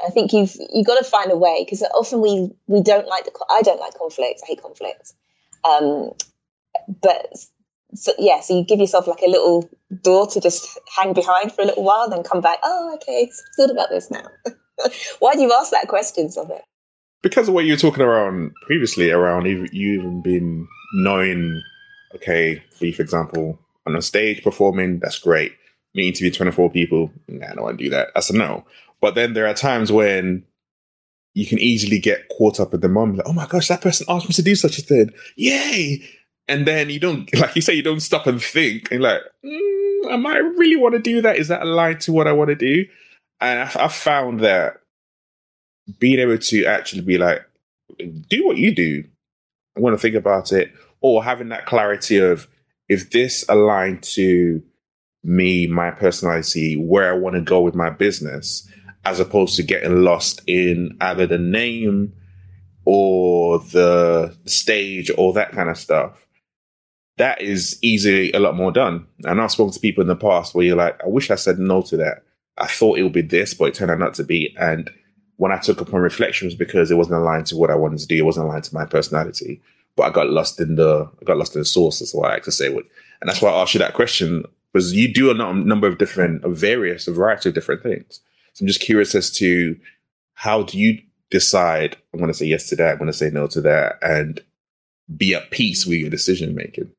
I 0.05 0.09
think 0.09 0.33
you've 0.33 0.55
you've 0.73 0.85
got 0.85 0.97
to 0.97 1.05
find 1.05 1.31
a 1.31 1.37
way 1.37 1.63
because 1.63 1.81
often 1.93 2.21
we 2.21 2.49
we 2.67 2.81
don't 2.81 3.07
like 3.07 3.25
the 3.25 3.31
I 3.49 3.61
don't 3.61 3.79
like 3.79 3.97
conflict. 3.97 4.41
I 4.43 4.47
hate 4.47 4.61
conflict. 4.61 5.13
Um, 5.63 6.11
but 7.01 7.33
so, 7.93 8.11
yeah, 8.19 8.41
so 8.41 8.57
you 8.57 8.65
give 8.65 8.79
yourself 8.79 9.07
like 9.07 9.21
a 9.25 9.29
little 9.29 9.69
door 10.01 10.27
to 10.27 10.41
just 10.41 10.77
hang 10.97 11.13
behind 11.13 11.53
for 11.53 11.61
a 11.61 11.65
little 11.65 11.83
while, 11.83 12.09
then 12.09 12.23
come 12.23 12.41
back. 12.41 12.59
Oh, 12.63 12.93
okay, 12.95 13.31
thought 13.55 13.71
about 13.71 13.89
this 13.89 14.11
now. 14.11 14.27
Why 15.19 15.33
do 15.33 15.41
you 15.41 15.53
ask 15.53 15.71
that 15.71 15.87
question, 15.87 16.25
it? 16.25 16.61
Because 17.25 17.47
of 17.47 17.55
what 17.55 17.65
you 17.65 17.73
were 17.73 17.77
talking 17.77 18.03
around 18.03 18.53
previously, 18.61 19.09
around 19.09 19.47
you 19.47 19.65
even 19.71 20.21
been 20.21 20.67
knowing, 20.93 21.59
okay, 22.13 22.61
be 22.79 22.91
for 22.91 23.01
example, 23.01 23.57
on 23.87 23.95
a 23.95 24.01
stage 24.03 24.43
performing, 24.43 24.99
that's 24.99 25.17
great. 25.17 25.53
Me 25.95 26.07
interview 26.07 26.29
24 26.29 26.69
people, 26.69 27.09
nah, 27.27 27.47
I 27.47 27.55
don't 27.55 27.63
want 27.63 27.79
to 27.79 27.83
do 27.83 27.89
that. 27.89 28.09
That's 28.13 28.29
a 28.29 28.37
no. 28.37 28.63
But 29.01 29.15
then 29.15 29.33
there 29.33 29.47
are 29.47 29.55
times 29.55 29.91
when 29.91 30.43
you 31.33 31.47
can 31.47 31.57
easily 31.57 31.97
get 31.97 32.29
caught 32.29 32.59
up 32.59 32.75
in 32.75 32.81
the 32.81 32.89
moment, 32.89 33.17
like, 33.17 33.27
oh 33.27 33.33
my 33.33 33.47
gosh, 33.47 33.69
that 33.69 33.81
person 33.81 34.05
asked 34.07 34.29
me 34.29 34.33
to 34.33 34.43
do 34.43 34.53
such 34.53 34.77
a 34.77 34.83
thing. 34.83 35.09
Yay! 35.35 36.07
and 36.47 36.67
then 36.67 36.91
you 36.91 36.99
don't 36.99 37.33
like 37.39 37.55
you 37.55 37.61
say 37.63 37.73
you 37.73 37.81
don't 37.81 38.01
stop 38.01 38.27
and 38.27 38.39
think 38.39 38.91
and 38.91 39.01
like 39.01 39.21
mm, 39.43 40.11
am 40.11 40.27
i 40.27 40.37
really 40.37 40.75
want 40.75 40.93
to 40.93 41.01
do 41.01 41.19
that 41.19 41.37
is 41.37 41.47
that 41.47 41.63
aligned 41.63 41.99
to 41.99 42.11
what 42.11 42.27
i 42.27 42.31
want 42.31 42.49
to 42.49 42.55
do 42.55 42.85
and 43.41 43.61
I, 43.61 43.85
I 43.85 43.87
found 43.87 44.41
that 44.41 44.75
being 45.99 46.19
able 46.19 46.37
to 46.37 46.65
actually 46.65 47.01
be 47.01 47.17
like 47.17 47.45
do 48.27 48.45
what 48.45 48.57
you 48.57 48.73
do 48.73 49.03
i 49.77 49.79
want 49.79 49.93
to 49.93 50.01
think 50.01 50.15
about 50.15 50.51
it 50.51 50.71
or 51.01 51.23
having 51.23 51.49
that 51.49 51.65
clarity 51.65 52.17
of 52.17 52.47
if 52.89 53.11
this 53.11 53.45
aligned 53.49 54.01
to 54.01 54.61
me 55.23 55.67
my 55.67 55.91
personality 55.91 56.75
where 56.75 57.13
i 57.13 57.17
want 57.17 57.35
to 57.35 57.41
go 57.41 57.61
with 57.61 57.75
my 57.75 57.89
business 57.89 58.67
as 59.05 59.19
opposed 59.19 59.55
to 59.55 59.63
getting 59.63 60.03
lost 60.03 60.41
in 60.47 60.97
either 61.01 61.27
the 61.27 61.37
name 61.37 62.11
or 62.85 63.59
the 63.59 64.35
stage 64.45 65.11
or 65.17 65.33
that 65.33 65.51
kind 65.51 65.69
of 65.69 65.77
stuff 65.77 66.25
that 67.17 67.41
is 67.41 67.79
easily 67.81 68.31
a 68.33 68.39
lot 68.39 68.55
more 68.55 68.71
done. 68.71 69.07
And 69.23 69.39
I've 69.39 69.51
spoken 69.51 69.73
to 69.73 69.79
people 69.79 70.01
in 70.01 70.07
the 70.07 70.15
past 70.15 70.53
where 70.53 70.65
you're 70.65 70.75
like, 70.75 71.01
I 71.03 71.07
wish 71.07 71.31
I 71.31 71.35
said 71.35 71.59
no 71.59 71.81
to 71.83 71.97
that. 71.97 72.23
I 72.57 72.67
thought 72.67 72.97
it 72.97 73.03
would 73.03 73.13
be 73.13 73.21
this, 73.21 73.53
but 73.53 73.65
it 73.65 73.73
turned 73.73 73.91
out 73.91 73.99
not 73.99 74.13
to 74.15 74.23
be. 74.23 74.55
And 74.59 74.89
when 75.37 75.51
I 75.51 75.57
took 75.57 75.81
upon 75.81 76.01
reflection 76.01 76.47
was 76.47 76.55
because 76.55 76.91
it 76.91 76.97
wasn't 76.97 77.19
aligned 77.19 77.47
to 77.47 77.57
what 77.57 77.69
I 77.69 77.75
wanted 77.75 77.99
to 77.99 78.07
do. 78.07 78.15
It 78.15 78.25
wasn't 78.25 78.47
aligned 78.47 78.63
to 78.65 78.73
my 78.73 78.85
personality. 78.85 79.61
But 79.95 80.03
I 80.03 80.09
got 80.09 80.29
lost 80.29 80.59
in 80.59 80.75
the 80.75 81.09
I 81.21 81.25
got 81.25 81.37
lost 81.37 81.55
in 81.55 81.61
the 81.61 81.65
source. 81.65 81.99
That's 81.99 82.15
I 82.15 82.19
like 82.19 82.43
to 82.43 82.51
say. 82.51 82.67
And 82.67 82.83
that's 83.29 83.41
why 83.41 83.49
I 83.49 83.61
asked 83.61 83.73
you 83.73 83.79
that 83.79 83.93
question 83.93 84.43
because 84.75 84.93
you 84.93 85.11
do 85.11 85.31
a 85.31 85.33
number 85.33 85.87
of 85.87 85.97
different, 85.97 86.45
various, 86.45 87.07
a 87.07 87.13
variety 87.13 87.47
of 87.47 87.55
different 87.55 87.81
things. 87.81 88.19
So 88.51 88.63
I'm 88.63 88.67
just 88.67 88.81
curious 88.81 89.15
as 89.15 89.31
to 89.37 89.77
how 90.33 90.63
do 90.63 90.77
you 90.77 91.01
decide? 91.29 91.95
I'm 92.13 92.19
going 92.19 92.31
to 92.31 92.37
say 92.37 92.45
yes 92.45 92.67
to 92.69 92.75
that. 92.75 92.91
I'm 92.91 92.97
going 92.97 93.07
to 93.07 93.13
say 93.13 93.29
no 93.29 93.47
to 93.47 93.61
that, 93.61 93.97
and 94.01 94.41
be 95.15 95.33
at 95.33 95.49
peace 95.51 95.85
with 95.85 95.99
your 95.99 96.09
decision 96.09 96.55
making. 96.55 96.91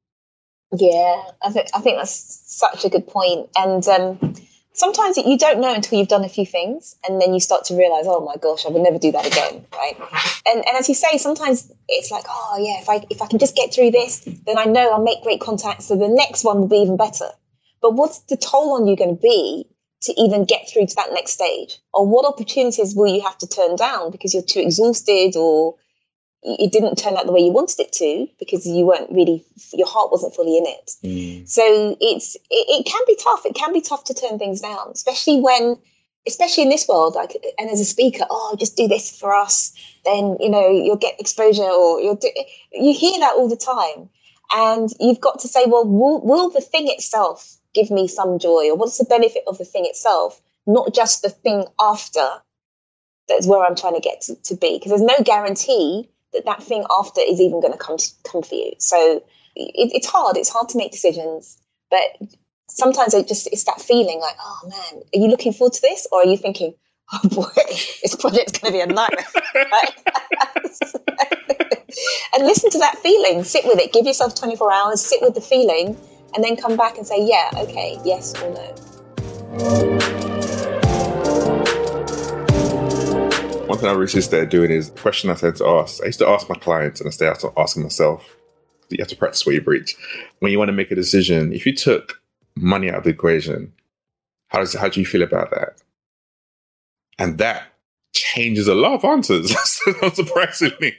Yeah, 0.73 1.23
I 1.43 1.51
think 1.51 1.69
I 1.75 1.81
think 1.81 1.99
that's 1.99 2.43
such 2.47 2.85
a 2.85 2.89
good 2.89 3.07
point. 3.07 3.49
And 3.57 3.87
um, 3.89 4.35
sometimes 4.77 5.17
you 5.17 5.37
don't 5.37 5.61
know 5.61 5.75
until 5.75 5.99
you've 5.99 6.09
done 6.09 6.25
a 6.25 6.29
few 6.29 6.47
things, 6.47 6.97
and 7.09 7.21
then 7.21 7.35
you 7.35 7.41
start 7.41 7.65
to 7.65 7.75
realize, 7.75 8.05
oh 8.07 8.25
my 8.25 8.37
gosh, 8.41 8.65
I 8.65 8.69
would 8.69 8.83
never 8.83 8.99
do 8.99 9.11
that 9.13 9.27
again, 9.27 9.67
right? 9.73 9.97
And 10.47 10.65
and 10.65 10.77
as 10.77 10.89
you 10.89 10.95
say, 10.95 11.19
sometimes 11.19 11.73
it's 11.89 12.11
like, 12.11 12.25
oh 12.29 12.57
yeah, 12.61 12.81
if 12.81 12.89
I 12.89 13.05
if 13.11 13.21
I 13.21 13.27
can 13.27 13.39
just 13.39 13.57
get 13.57 13.75
through 13.75 13.91
this, 13.91 14.21
then 14.47 14.59
I 14.59 14.65
know 14.65 14.91
I'll 14.93 15.03
make 15.03 15.23
great 15.23 15.41
contacts, 15.41 15.87
so 15.87 15.97
the 15.97 16.09
next 16.09 16.45
one 16.45 16.61
will 16.61 16.69
be 16.69 16.77
even 16.77 16.97
better. 16.97 17.31
But 17.83 17.95
what's 17.95 18.21
the 18.21 18.37
toll 18.37 18.75
on 18.75 18.87
you 18.87 18.97
going 18.97 19.17
to 19.17 19.21
be 19.21 19.69
to 20.03 20.21
even 20.21 20.45
get 20.45 20.69
through 20.69 20.87
to 20.87 20.95
that 20.97 21.13
next 21.13 21.33
stage? 21.33 21.79
Or 21.93 22.07
what 22.07 22.27
opportunities 22.27 22.95
will 22.95 23.13
you 23.13 23.23
have 23.23 23.39
to 23.39 23.47
turn 23.47 23.77
down 23.77 24.11
because 24.11 24.35
you're 24.35 24.43
too 24.43 24.61
exhausted 24.61 25.37
or 25.37 25.77
it 26.43 26.71
didn't 26.71 26.97
turn 26.97 27.17
out 27.17 27.27
the 27.27 27.33
way 27.33 27.41
you 27.41 27.51
wanted 27.51 27.81
it 27.81 27.93
to 27.93 28.27
because 28.39 28.67
you 28.67 28.85
weren't 28.85 29.11
really 29.11 29.45
your 29.73 29.87
heart 29.87 30.11
wasn't 30.13 30.35
fully 30.35 30.57
in 30.57 30.65
it 30.67 30.93
mm. 31.03 31.49
so 31.49 31.97
it's 32.01 32.37
it, 32.37 32.41
it, 32.51 32.87
can 32.87 33.01
be 33.07 33.17
tough 33.23 33.45
it 33.45 33.55
can 33.55 33.73
be 33.73 33.81
tough 33.81 34.05
to 34.05 34.15
turn 34.15 34.39
things 34.39 34.61
down 34.61 34.91
especially 34.93 35.41
when 35.41 35.77
especially 36.27 36.65
in 36.65 36.69
this 36.69 36.89
world, 36.89 37.15
like, 37.15 37.37
and 37.59 37.71
as 37.71 37.81
a 37.81 37.85
speaker, 37.85 38.25
oh, 38.29 38.57
just 38.59 38.77
do 38.77 38.89
this 38.89 39.17
for 39.17 39.35
us, 39.35 39.73
then 40.05 40.37
you 40.41 40.51
know 40.51 40.69
you'll 40.69 40.97
get 40.97 41.19
exposure, 41.21 41.63
or 41.63 42.01
you'll 42.01 42.17
do. 42.17 42.31
You 42.73 42.93
hear 42.93 43.19
that 43.21 43.35
all 43.35 43.49
the 43.49 43.57
time, 43.57 44.09
and 44.55 44.91
you've 45.01 45.21
got 45.21 45.39
to 45.41 45.49
say, 45.49 45.65
well, 45.67 45.85
will, 45.85 46.21
will 46.23 46.51
the 46.51 46.61
thing 46.61 46.89
itself 46.89 47.57
give 47.75 47.91
me 47.91 48.09
some 48.09 48.39
joy, 48.39 48.69
or 48.71 48.77
what's 48.77 48.99
the 48.99 49.05
benefit 49.05 49.45
of 49.47 49.59
the 49.59 49.65
thing 49.65 49.85
itself, 49.87 50.41
not 50.67 50.95
just 50.95 51.23
the 51.23 51.31
thing 51.31 51.65
after? 51.81 52.27
That's 53.29 53.47
where 53.47 53.65
I'm 53.65 53.75
trying 53.75 53.95
to 53.95 54.01
get 54.01 54.21
to, 54.23 54.37
to 54.37 54.57
be, 54.57 54.79
because 54.79 54.91
there's 54.91 55.03
no 55.03 55.25
guarantee 55.25 56.09
that 56.33 56.45
that 56.45 56.63
thing 56.63 56.85
after 56.99 57.21
is 57.21 57.41
even 57.41 57.61
going 57.61 57.73
to 57.73 57.79
come 57.79 57.97
come 58.25 58.43
for 58.43 58.55
you. 58.55 58.73
So 58.79 59.23
it, 59.55 59.91
it's 59.95 60.07
hard. 60.07 60.37
It's 60.37 60.51
hard 60.51 60.69
to 60.71 60.79
make 60.79 60.93
decisions, 60.93 61.59
but 61.91 62.19
sometimes 62.69 63.15
it 63.15 63.29
just 63.29 63.47
it's 63.49 63.65
that 63.65 63.81
feeling 63.81 64.21
like, 64.21 64.37
oh 64.41 64.69
man, 64.69 65.03
are 65.15 65.19
you 65.19 65.29
looking 65.29 65.53
forward 65.53 65.73
to 65.75 65.81
this, 65.83 66.07
or 66.13 66.21
are 66.21 66.27
you 66.27 66.37
thinking, 66.37 66.75
oh 67.13 67.29
boy, 67.29 67.51
this 68.03 68.17
project's 68.17 68.59
going 68.59 68.73
to 68.73 68.79
be 68.79 68.81
a 68.81 68.87
nightmare? 68.87 69.25
and 72.35 72.47
listen 72.47 72.71
to 72.71 72.79
that 72.79 72.99
feeling, 72.99 73.45
sit 73.45 73.65
with 73.65 73.79
it, 73.79 73.93
give 73.93 74.07
yourself 74.07 74.35
24 74.35 74.73
hours, 74.73 75.03
sit 75.05 75.21
with 75.23 75.35
the 75.35 75.41
feeling, 75.41 75.97
and 76.35 76.45
then 76.45 76.57
come 76.57 76.77
back 76.77 76.99
and 76.99 77.07
say, 77.07 77.25
yeah, 77.25 77.51
okay, 77.55 77.99
yes 78.05 78.35
or 78.43 78.51
no. 78.51 80.36
One 83.77 83.83
thing 83.83 83.91
I 83.91 83.95
recently 83.95 84.23
started 84.23 84.49
doing 84.49 84.71
is 84.71 84.91
the 84.91 84.99
question 84.99 85.29
I 85.29 85.35
tend 85.35 85.57
to 85.57 85.67
ask. 85.67 86.03
I 86.03 86.07
used 86.07 86.21
to 86.21 86.27
ask 86.27 86.49
my 86.49 86.55
clients, 86.55 86.99
and 86.99 87.09
I 87.09 87.11
started 87.11 87.53
asking 87.59 87.83
myself. 87.83 88.35
You 88.89 88.97
have 89.01 89.09
to 89.09 89.17
practice 89.17 89.45
what 89.45 89.55
you 89.55 89.61
preach. 89.61 89.95
When 90.39 90.51
you 90.51 90.57
want 90.57 90.71
to 90.71 90.73
make 90.73 90.91
a 90.91 90.95
decision, 90.95 91.53
if 91.53 91.67
you 91.67 91.75
took 91.75 92.23
money 92.57 92.89
out 92.89 92.97
of 92.97 93.05
the 93.05 93.11
equation. 93.11 93.75
How 94.49 94.61
does 94.61 94.73
how 94.73 94.89
do 94.89 94.99
you 94.99 95.05
feel 95.05 95.23
about 95.23 95.51
that? 95.51 95.83
And 97.19 97.37
that 97.37 97.65
changes 98.15 98.67
a 98.67 98.75
lot 98.75 98.95
of 98.95 99.05
answers, 99.05 99.55
not 100.03 100.17
surprisingly. 100.17 100.97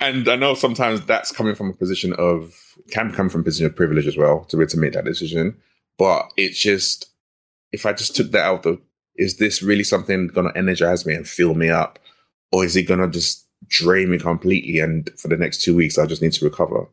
and 0.00 0.28
I 0.28 0.34
know 0.34 0.54
sometimes 0.54 1.02
that's 1.02 1.30
coming 1.30 1.54
from 1.54 1.70
a 1.70 1.74
position 1.74 2.14
of 2.14 2.52
can 2.90 3.12
come 3.12 3.28
from 3.28 3.42
a 3.42 3.44
position 3.44 3.66
of 3.66 3.76
privilege 3.76 4.08
as 4.08 4.16
well 4.16 4.44
to 4.46 4.56
be 4.56 4.62
able 4.62 4.70
to 4.70 4.78
make 4.78 4.94
that 4.94 5.04
decision. 5.04 5.56
But 5.98 6.32
it's 6.36 6.58
just 6.58 7.10
if 7.70 7.86
I 7.86 7.92
just 7.92 8.16
took 8.16 8.32
that 8.32 8.44
out 8.44 8.56
of 8.56 8.62
the 8.62 8.80
is 9.16 9.36
this 9.36 9.62
really 9.62 9.84
something 9.84 10.28
gonna 10.28 10.52
energize 10.54 11.06
me 11.06 11.14
and 11.14 11.28
fill 11.28 11.54
me 11.54 11.70
up? 11.70 11.98
Or 12.52 12.64
is 12.64 12.76
it 12.76 12.84
gonna 12.84 13.08
just 13.08 13.46
drain 13.66 14.10
me 14.10 14.18
completely 14.18 14.78
and 14.78 15.10
for 15.18 15.28
the 15.28 15.36
next 15.36 15.62
two 15.62 15.74
weeks 15.74 15.98
I 15.98 16.06
just 16.06 16.22
need 16.22 16.32
to 16.32 16.44
recover? 16.44 16.86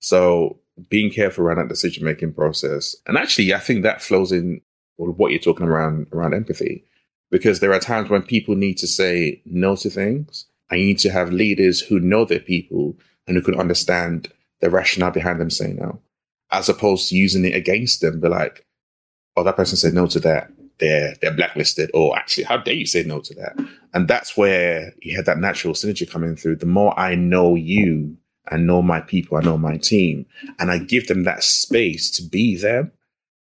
So 0.00 0.58
being 0.88 1.10
careful 1.10 1.44
around 1.44 1.58
that 1.58 1.68
decision 1.68 2.04
making 2.04 2.32
process. 2.32 2.96
And 3.06 3.16
actually, 3.16 3.52
I 3.52 3.58
think 3.58 3.82
that 3.82 4.02
flows 4.02 4.32
in 4.32 4.60
with 4.98 5.16
what 5.16 5.30
you're 5.30 5.40
talking 5.40 5.66
around 5.66 6.06
around 6.12 6.34
empathy, 6.34 6.84
because 7.30 7.60
there 7.60 7.72
are 7.72 7.80
times 7.80 8.10
when 8.10 8.22
people 8.22 8.54
need 8.54 8.78
to 8.78 8.86
say 8.86 9.42
no 9.44 9.76
to 9.76 9.90
things, 9.90 10.46
you 10.70 10.78
need 10.78 10.98
to 11.00 11.10
have 11.10 11.32
leaders 11.32 11.80
who 11.80 12.00
know 12.00 12.24
their 12.24 12.40
people 12.40 12.96
and 13.26 13.36
who 13.36 13.42
can 13.42 13.58
understand 13.58 14.32
the 14.60 14.70
rationale 14.70 15.10
behind 15.10 15.40
them 15.40 15.50
saying 15.50 15.76
no, 15.76 16.00
as 16.50 16.68
opposed 16.68 17.08
to 17.08 17.16
using 17.16 17.44
it 17.44 17.54
against 17.54 18.00
them. 18.00 18.20
Be 18.20 18.28
like, 18.28 18.66
oh, 19.36 19.42
that 19.42 19.56
person 19.56 19.76
said 19.76 19.94
no 19.94 20.06
to 20.06 20.20
that. 20.20 20.50
They're 20.80 21.14
they're 21.20 21.34
blacklisted. 21.34 21.90
Or 21.94 22.16
actually, 22.18 22.44
how 22.44 22.56
dare 22.56 22.74
you 22.74 22.86
say 22.86 23.04
no 23.04 23.20
to 23.20 23.34
that? 23.34 23.56
And 23.94 24.08
that's 24.08 24.36
where 24.36 24.94
you 25.02 25.16
had 25.16 25.26
that 25.26 25.38
natural 25.38 25.74
synergy 25.74 26.10
coming 26.10 26.36
through. 26.36 26.56
The 26.56 26.66
more 26.66 26.98
I 26.98 27.14
know 27.14 27.54
you, 27.54 28.16
I 28.48 28.56
know 28.56 28.82
my 28.82 29.00
people, 29.00 29.38
I 29.38 29.42
know 29.42 29.58
my 29.58 29.76
team, 29.76 30.26
and 30.58 30.70
I 30.70 30.78
give 30.78 31.06
them 31.06 31.24
that 31.24 31.44
space 31.44 32.10
to 32.12 32.22
be 32.22 32.56
them, 32.56 32.92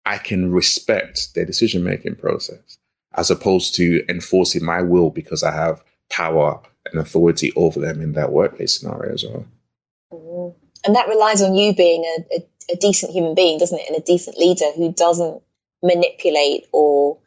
I 0.06 0.18
can 0.18 0.52
respect 0.52 1.36
their 1.36 1.46
decision 1.46 1.84
making 1.84 2.16
process 2.16 2.78
as 3.16 3.32
opposed 3.32 3.76
to 3.76 4.06
enforcing 4.10 4.64
my 4.64 4.82
will 4.82 5.10
because 5.10 5.44
I 5.44 5.52
have 5.52 5.84
power 6.10 6.62
and 6.86 7.00
authority 7.00 7.52
over 7.56 7.80
them 7.80 8.02
in 8.02 8.14
that 8.14 8.32
workplace 8.32 8.80
scenario 8.80 9.14
as 9.14 9.24
well. 9.24 10.56
And 10.86 10.96
that 10.96 11.08
relies 11.08 11.42
on 11.42 11.56
you 11.56 11.74
being 11.74 12.04
a, 12.04 12.36
a, 12.36 12.74
a 12.74 12.76
decent 12.76 13.12
human 13.12 13.34
being, 13.34 13.58
doesn't 13.58 13.80
it? 13.80 13.88
And 13.88 13.98
a 13.98 14.06
decent 14.06 14.38
leader 14.38 14.66
who 14.76 14.92
doesn't 14.92 15.42
manipulate 15.82 16.66
or 16.72 17.18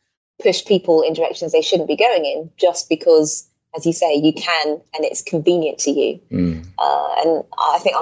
push 0.42 0.64
people 0.64 1.02
in 1.02 1.12
directions 1.12 1.52
they 1.52 1.62
shouldn't 1.62 1.88
be 1.88 1.96
going 1.96 2.24
in 2.24 2.50
just 2.56 2.88
because 2.88 3.48
as 3.76 3.84
you 3.84 3.92
say, 3.92 4.14
you 4.14 4.32
can, 4.32 4.80
and 4.94 5.04
it's 5.04 5.22
convenient 5.22 5.78
to 5.78 5.90
you. 5.90 6.20
Mm. 6.32 6.66
Uh, 6.78 7.14
and 7.18 7.44
I 7.58 7.78
think, 7.78 7.96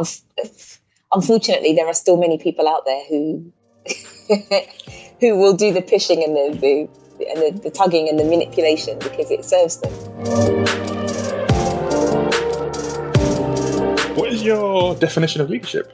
unfortunately, 1.12 1.74
there 1.74 1.86
are 1.86 1.94
still 1.94 2.16
many 2.16 2.38
people 2.38 2.68
out 2.68 2.84
there 2.86 3.04
who 3.08 3.52
who 5.20 5.36
will 5.36 5.54
do 5.54 5.72
the 5.72 5.82
pushing 5.82 6.22
and 6.22 6.36
the, 6.36 6.58
the 6.58 7.26
and 7.28 7.56
the, 7.56 7.60
the 7.62 7.70
tugging 7.70 8.08
and 8.08 8.18
the 8.18 8.24
manipulation 8.24 8.98
because 8.98 9.30
it 9.30 9.44
serves 9.44 9.78
them. 9.78 9.92
What 14.14 14.32
is 14.32 14.42
your 14.42 14.94
definition 14.96 15.40
of 15.40 15.50
leadership? 15.50 15.92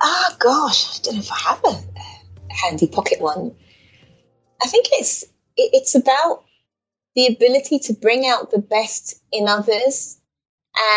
Ah, 0.00 0.28
oh, 0.30 0.36
gosh, 0.38 0.98
I 0.98 1.02
don't 1.02 1.14
know 1.14 1.20
if 1.20 1.32
I 1.32 1.38
have 1.48 1.64
a, 1.64 1.68
a 1.68 2.54
handy 2.54 2.86
pocket 2.86 3.20
one. 3.20 3.54
I 4.62 4.68
think 4.68 4.86
it's 4.92 5.24
it's 5.56 5.94
about 5.94 6.44
the 7.14 7.26
ability 7.26 7.78
to 7.78 7.94
bring 7.94 8.26
out 8.26 8.50
the 8.50 8.58
best 8.58 9.22
in 9.32 9.48
others 9.48 10.20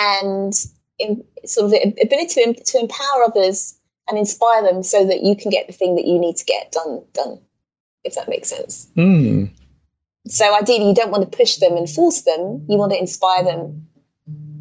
and 0.03 0.53
in, 0.99 1.23
sort 1.45 1.65
of 1.65 1.71
the 1.71 1.95
ability 2.01 2.43
to, 2.43 2.63
to 2.63 2.79
empower 2.79 3.23
others 3.25 3.79
and 4.09 4.17
inspire 4.17 4.61
them 4.63 4.83
so 4.83 5.05
that 5.05 5.23
you 5.23 5.35
can 5.35 5.49
get 5.49 5.67
the 5.67 5.73
thing 5.73 5.95
that 5.95 6.05
you 6.05 6.19
need 6.19 6.35
to 6.35 6.45
get 6.45 6.71
done 6.71 7.03
done 7.13 7.39
if 8.03 8.15
that 8.15 8.29
makes 8.29 8.49
sense. 8.49 8.89
Mm. 8.97 9.51
so 10.27 10.55
ideally 10.55 10.87
you 10.87 10.95
don't 10.95 11.11
want 11.11 11.29
to 11.29 11.37
push 11.37 11.57
them 11.57 11.75
and 11.75 11.89
force 11.89 12.21
them. 12.21 12.65
You 12.67 12.77
want 12.77 12.91
to 12.91 12.99
inspire 12.99 13.43
them 13.43 13.87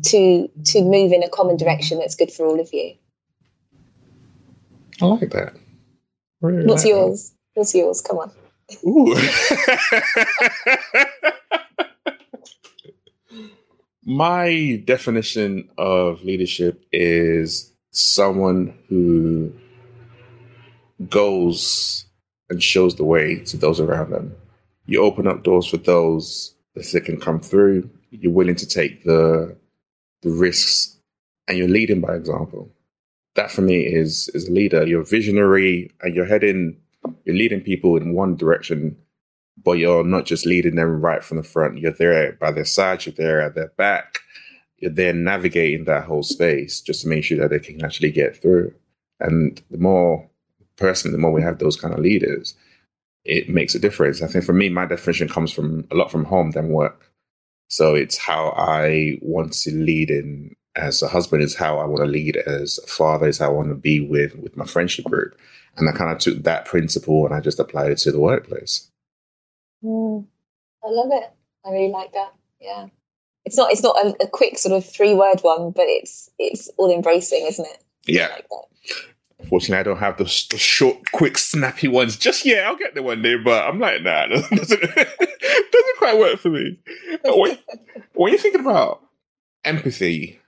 to 0.04 0.48
to 0.64 0.82
move 0.82 1.12
in 1.12 1.22
a 1.22 1.28
common 1.28 1.56
direction 1.56 1.98
that's 1.98 2.14
good 2.14 2.32
for 2.32 2.46
all 2.46 2.60
of 2.60 2.72
you. 2.72 2.94
I 5.00 5.06
like 5.06 5.30
that. 5.30 5.54
Really 6.40 6.66
what's 6.66 6.84
like 6.84 6.90
yours? 6.90 7.30
That. 7.30 7.36
what's 7.60 7.74
yours? 7.74 8.00
Come 8.00 8.18
on 8.18 8.32
Ooh. 8.86 9.14
My 14.04 14.82
definition 14.86 15.68
of 15.76 16.22
leadership 16.24 16.84
is 16.92 17.72
someone 17.90 18.74
who 18.88 19.52
goes 21.08 22.06
and 22.48 22.62
shows 22.62 22.96
the 22.96 23.04
way 23.04 23.36
to 23.40 23.56
those 23.56 23.80
around 23.80 24.10
them. 24.10 24.34
You 24.86 25.02
open 25.02 25.26
up 25.26 25.42
doors 25.42 25.66
for 25.66 25.76
those 25.76 26.54
that 26.74 27.04
can 27.04 27.20
come 27.20 27.40
through. 27.40 27.90
You're 28.10 28.32
willing 28.32 28.56
to 28.56 28.66
take 28.66 29.04
the 29.04 29.54
the 30.22 30.30
risks, 30.30 30.96
and 31.46 31.58
you're 31.58 31.68
leading 31.68 32.00
by 32.00 32.14
example. 32.14 32.70
That 33.34 33.50
for 33.50 33.60
me 33.60 33.80
is 33.80 34.30
is 34.34 34.48
a 34.48 34.52
leader. 34.52 34.86
You're 34.86 35.04
visionary, 35.04 35.90
and 36.00 36.14
you're 36.14 36.24
heading. 36.24 36.78
You're 37.24 37.36
leading 37.36 37.60
people 37.60 37.96
in 37.96 38.14
one 38.14 38.36
direction 38.36 38.96
but 39.64 39.78
you're 39.78 40.04
not 40.04 40.24
just 40.24 40.46
leading 40.46 40.76
them 40.76 41.00
right 41.00 41.22
from 41.22 41.36
the 41.36 41.42
front. 41.42 41.78
You're 41.78 41.92
there 41.92 42.32
by 42.32 42.52
their 42.52 42.64
side, 42.64 43.06
you're 43.06 43.14
there 43.14 43.40
at 43.40 43.54
their 43.54 43.72
back. 43.76 44.20
You're 44.78 44.92
there 44.92 45.12
navigating 45.12 45.84
that 45.84 46.04
whole 46.04 46.22
space 46.22 46.80
just 46.80 47.02
to 47.02 47.08
make 47.08 47.24
sure 47.24 47.38
that 47.38 47.50
they 47.50 47.58
can 47.58 47.84
actually 47.84 48.12
get 48.12 48.40
through. 48.40 48.72
And 49.18 49.60
the 49.70 49.78
more, 49.78 50.28
personally, 50.76 51.12
the 51.16 51.20
more 51.20 51.32
we 51.32 51.42
have 51.42 51.58
those 51.58 51.76
kind 51.76 51.92
of 51.92 52.00
leaders, 52.00 52.54
it 53.24 53.48
makes 53.48 53.74
a 53.74 53.80
difference. 53.80 54.22
I 54.22 54.28
think 54.28 54.44
for 54.44 54.52
me, 54.52 54.68
my 54.68 54.86
definition 54.86 55.28
comes 55.28 55.52
from 55.52 55.86
a 55.90 55.96
lot 55.96 56.12
from 56.12 56.24
home 56.24 56.52
than 56.52 56.68
work. 56.68 57.10
So 57.66 57.94
it's 57.94 58.16
how 58.16 58.54
I 58.56 59.18
want 59.20 59.52
to 59.54 59.72
lead 59.72 60.10
in 60.10 60.54
as 60.76 61.02
a 61.02 61.08
husband 61.08 61.42
is 61.42 61.56
how 61.56 61.78
I 61.78 61.84
want 61.84 62.04
to 62.04 62.10
lead 62.10 62.36
as 62.36 62.78
a 62.78 62.86
father 62.86 63.26
is 63.26 63.38
how 63.38 63.46
I 63.46 63.52
want 63.52 63.68
to 63.70 63.74
be 63.74 64.00
with 64.00 64.36
with 64.36 64.56
my 64.56 64.64
friendship 64.64 65.06
group. 65.06 65.36
And 65.78 65.88
I 65.88 65.92
kind 65.92 66.10
of 66.10 66.18
took 66.18 66.42
that 66.44 66.64
principle 66.64 67.24
and 67.26 67.34
I 67.34 67.40
just 67.40 67.58
applied 67.58 67.90
it 67.90 67.98
to 67.98 68.12
the 68.12 68.20
workplace. 68.20 68.90
Mm, 69.84 70.26
I 70.84 70.88
love 70.88 71.10
it. 71.12 71.30
I 71.64 71.70
really 71.70 71.90
like 71.90 72.12
that. 72.12 72.32
Yeah. 72.60 72.86
It's 73.44 73.56
not 73.56 73.72
it's 73.72 73.82
not 73.82 73.96
a, 74.04 74.24
a 74.24 74.28
quick 74.28 74.58
sort 74.58 74.76
of 74.76 74.88
three 74.88 75.14
word 75.14 75.40
one, 75.40 75.70
but 75.70 75.84
it's 75.86 76.30
it's 76.38 76.68
all 76.76 76.92
embracing, 76.92 77.46
isn't 77.46 77.66
it? 77.66 77.84
Yeah. 78.06 78.28
Like 78.28 78.46
Unfortunately, 79.40 79.78
I 79.78 79.82
don't 79.84 79.98
have 79.98 80.16
the, 80.16 80.24
the, 80.50 80.58
short, 80.58 81.12
quick, 81.12 81.38
snappy 81.38 81.86
ones 81.86 82.16
just 82.16 82.44
yet. 82.44 82.66
I'll 82.66 82.76
get 82.76 82.94
there 82.94 83.04
one 83.04 83.22
day, 83.22 83.36
but 83.36 83.68
I'm 83.68 83.78
like, 83.78 84.02
nah, 84.02 84.26
doesn't, 84.26 84.50
doesn't 84.50 85.96
quite 85.98 86.18
work 86.18 86.40
for 86.40 86.48
me. 86.48 86.76
When, 87.24 87.56
when 88.14 88.32
you're 88.32 88.40
thinking 88.40 88.62
about 88.62 89.00
empathy, 89.64 90.40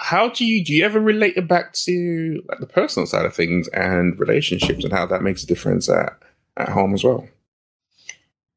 how 0.00 0.28
do 0.28 0.44
you 0.44 0.64
do 0.64 0.72
you 0.72 0.84
ever 0.84 1.00
relate 1.00 1.36
it 1.36 1.48
back 1.48 1.72
to 1.72 2.40
like 2.48 2.60
the 2.60 2.66
personal 2.66 3.06
side 3.06 3.26
of 3.26 3.34
things 3.34 3.66
and 3.68 4.18
relationships 4.18 4.84
and 4.84 4.92
how 4.92 5.04
that 5.06 5.22
makes 5.22 5.42
a 5.42 5.46
difference 5.46 5.88
at, 5.88 6.16
at 6.56 6.68
home 6.68 6.94
as 6.94 7.02
well? 7.02 7.28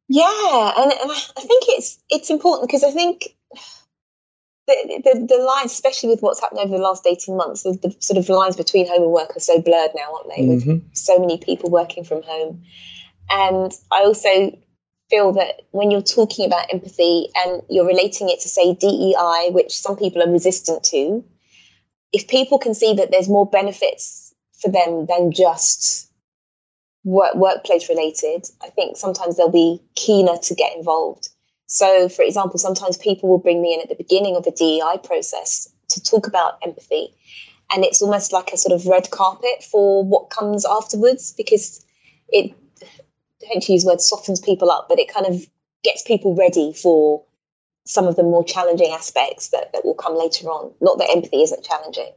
Yeah, 0.08 0.74
and, 0.78 0.92
I 0.94 1.42
think 1.42 1.64
it's 1.70 2.00
it's 2.10 2.30
important 2.30 2.70
because 2.70 2.84
I 2.84 2.92
think 2.92 3.30
the, 4.68 5.02
the, 5.04 5.26
the 5.28 5.44
lines, 5.44 5.72
especially 5.72 6.10
with 6.10 6.22
what's 6.22 6.39
happened 6.39 6.60
over 6.60 6.78
the 6.78 6.84
last 6.84 7.08
eighteen 7.08 7.38
months, 7.38 7.64
the, 7.64 7.72
the, 7.82 7.96
sort 8.00 8.20
of 8.20 8.30
lines 8.30 8.56
between 8.56 8.88
home 8.88 9.02
and 9.02 9.12
work 9.12 9.36
are 9.36 9.39
so 9.39 9.60
blurred 9.60 9.92
now, 9.96 10.14
aren't 10.14 10.30
they? 10.30 10.44
Mm-hmm. 10.44 10.72
With 10.74 10.96
so 10.96 11.18
many 11.18 11.39
people 11.39 11.72
working 11.72 12.04
from 12.04 12.22
home, 12.22 12.62
And 13.32 13.72
I 13.92 14.02
also 14.04 14.56
feel 15.12 15.34
that 15.34 15.62
when 15.72 15.91
you're 15.91 16.01
talking 16.01 16.45
about 16.45 16.74
empathy 16.74 17.28
and 17.36 17.62
you're 17.70 17.86
relating 17.86 18.30
it 18.30 18.39
to, 18.39 18.49
say, 18.49 18.74
DEI, 18.74 19.49
which 19.51 19.78
some 19.78 19.97
people 19.97 20.24
are 20.24 20.32
resistant 20.32 20.84
to, 20.86 21.24
if 22.14 22.28
people 22.28 22.57
can 22.57 22.74
see 22.74 22.93
that 22.93 23.12
there's 23.12 23.30
more 23.30 23.47
benefits 23.47 24.34
for 24.59 24.72
them 24.72 25.05
than 25.07 25.32
just 25.32 26.09
work, 27.03 27.36
workplace 27.36 27.89
related, 27.89 28.47
I 28.64 28.70
think 28.70 28.97
sometimes 28.97 29.38
they'll 29.38 29.49
be 29.51 29.82
keener 29.95 30.38
to 30.38 30.55
get 30.55 30.76
involved. 30.76 31.30
So, 31.68 32.09
for 32.09 32.24
example, 32.24 32.57
sometimes 32.57 32.97
people 32.97 33.30
will 33.30 33.38
bring 33.38 33.62
me 33.62 33.74
in 33.74 33.82
at 33.82 33.89
the 33.89 33.95
beginning 33.95 34.36
of 34.36 34.45
a 34.47 34.51
DEI 34.51 34.97
process 35.03 35.70
to 35.89 36.01
talk 36.01 36.28
about 36.28 36.57
empathy. 36.64 37.14
And 37.74 37.86
it's 37.86 38.01
almost 38.01 38.34
like 38.34 38.51
a 38.51 38.57
sort 38.57 38.74
of 38.74 38.88
red 38.88 39.09
carpet 39.12 39.64
for 39.70 40.03
what 40.03 40.30
comes 40.30 40.66
afterwards 40.66 41.34
because 41.38 41.86
it, 42.30 42.53
To 43.60 43.74
use 43.74 43.86
words, 43.86 44.08
softens 44.08 44.39
people 44.39 44.72
up, 44.72 44.88
but 44.89 45.00
it 45.00 45.14
kind 45.14 45.26
of 45.26 45.46
gets 45.84 46.04
people 46.04 46.36
ready 46.36 46.74
for 46.74 47.24
some 47.86 48.08
of 48.08 48.16
the 48.16 48.24
more 48.24 48.44
challenging 48.44 48.92
aspects 48.92 49.50
that, 49.50 49.74
that 49.74 49.84
will 49.84 49.96
come 49.96 50.18
later 50.18 50.48
on. 50.48 50.72
Not 50.82 50.98
that 51.00 51.10
empathy 51.10 51.42
isn't 51.42 51.64
challenging. 51.64 52.12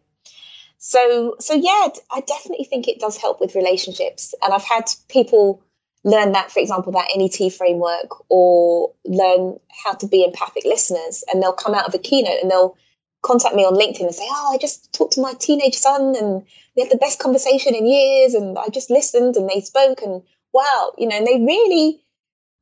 So, 0.79 1.37
so 1.41 1.55
yeah, 1.55 1.89
I 2.13 2.21
definitely 2.21 2.67
think 2.67 2.87
it 2.87 3.01
does 3.01 3.17
help 3.17 3.41
with 3.41 3.55
relationships. 3.55 4.35
And 4.43 4.53
I've 4.53 4.65
had 4.65 4.85
people 5.09 5.63
learn 6.05 6.33
that, 6.33 6.51
for 6.51 6.61
example, 6.61 6.93
that 6.93 7.09
NET 7.17 7.53
framework 7.53 8.11
or 8.29 8.93
learn 9.07 9.59
how 9.83 9.95
to 9.95 10.07
be 10.07 10.25
empathic 10.25 10.65
listeners. 10.65 11.25
And 11.33 11.43
they'll 11.43 11.55
come 11.55 11.75
out 11.75 11.89
of 11.89 11.95
a 11.95 11.99
keynote 11.99 12.43
and 12.43 12.51
they'll 12.51 12.77
contact 13.23 13.55
me 13.55 13.65
on 13.65 13.75
LinkedIn 13.75 14.05
and 14.05 14.15
say, 14.15 14.27
Oh, 14.29 14.53
I 14.53 14.59
just 14.59 14.93
talked 14.93 15.15
to 15.15 15.23
my 15.23 15.33
teenage 15.33 15.77
son 15.77 16.15
and 16.17 16.43
we 16.77 16.83
had 16.83 16.93
the 16.93 16.99
best 16.99 17.19
conversation 17.19 17.75
in 17.75 17.87
years. 17.87 18.35
And 18.35 18.59
I 18.59 18.69
just 18.69 18.91
listened 18.91 19.37
and 19.37 19.49
they 19.49 19.61
spoke. 19.61 20.03
And 20.03 20.23
wow, 20.55 20.93
you 20.97 21.07
know, 21.07 21.17
and 21.17 21.27
they 21.27 21.45
really, 21.45 22.01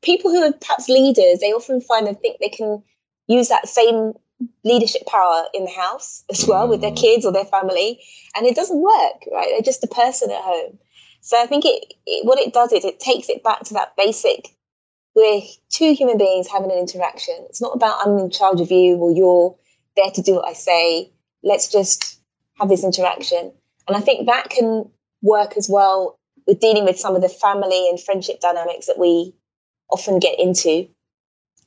people 0.03 0.30
who 0.30 0.43
are 0.43 0.53
perhaps 0.53 0.88
leaders, 0.88 1.38
they 1.40 1.53
often 1.53 1.80
find 1.80 2.09
and 2.09 2.18
think 2.18 2.38
they 2.40 2.49
can 2.49 2.82
use 3.28 3.49
that 3.49 3.68
same 3.68 4.14
leadership 4.64 5.03
power 5.07 5.45
in 5.55 5.64
the 5.64 5.70
house 5.70 6.24
as 6.30 6.47
well 6.49 6.66
with 6.66 6.80
their 6.80 6.90
mm. 6.90 7.01
kids 7.01 7.24
or 7.24 7.32
their 7.32 7.45
family. 7.45 8.01
And 8.34 8.47
it 8.47 8.57
doesn't 8.57 8.80
work, 8.80 9.22
right? 9.32 9.49
They're 9.51 9.62
just 9.62 9.84
a 9.84 9.88
person 9.88 10.30
at 10.30 10.43
home. 10.43 10.78
So 11.20 11.40
I 11.40 11.47
think 11.47 11.64
it, 11.64 11.95
it, 12.07 12.26
what 12.26 12.40
it 12.40 12.53
does 12.53 12.72
is 12.72 12.84
it 12.84 12.99
takes 12.99 13.28
it 13.28 13.45
back 13.45 13.62
to 13.64 13.74
that 13.74 13.95
basic. 13.97 14.49
We're 15.14 15.43
two 15.68 15.93
human 15.93 16.18
beings 16.18 16.49
having 16.49 16.72
an 16.72 16.78
interaction. 16.78 17.36
It's 17.49 17.61
not 17.61 17.76
about 17.76 18.05
I'm 18.05 18.18
in 18.18 18.30
charge 18.30 18.61
of 18.61 18.72
you 18.72 18.97
or 18.97 19.12
you're 19.12 19.55
there 19.97 20.11
to 20.11 20.22
do 20.22 20.34
what 20.36 20.49
I 20.49 20.55
say. 20.55 21.12
Let's 21.45 21.70
just 21.70 22.18
have 22.59 22.68
this 22.68 22.82
interaction. 22.82 23.53
And 23.86 23.97
I 23.97 24.01
think 24.01 24.26
that 24.26 24.49
can 24.49 24.88
work 25.20 25.57
as 25.57 25.68
well 25.70 26.18
with 26.47 26.61
dealing 26.61 26.84
with 26.84 26.99
some 26.99 27.14
of 27.16 27.22
the 27.22 27.28
family 27.28 27.88
and 27.88 28.01
friendship 28.01 28.40
dynamics 28.40 28.86
that 28.86 28.99
we 28.99 29.34
often 29.90 30.18
get 30.18 30.38
into. 30.38 30.88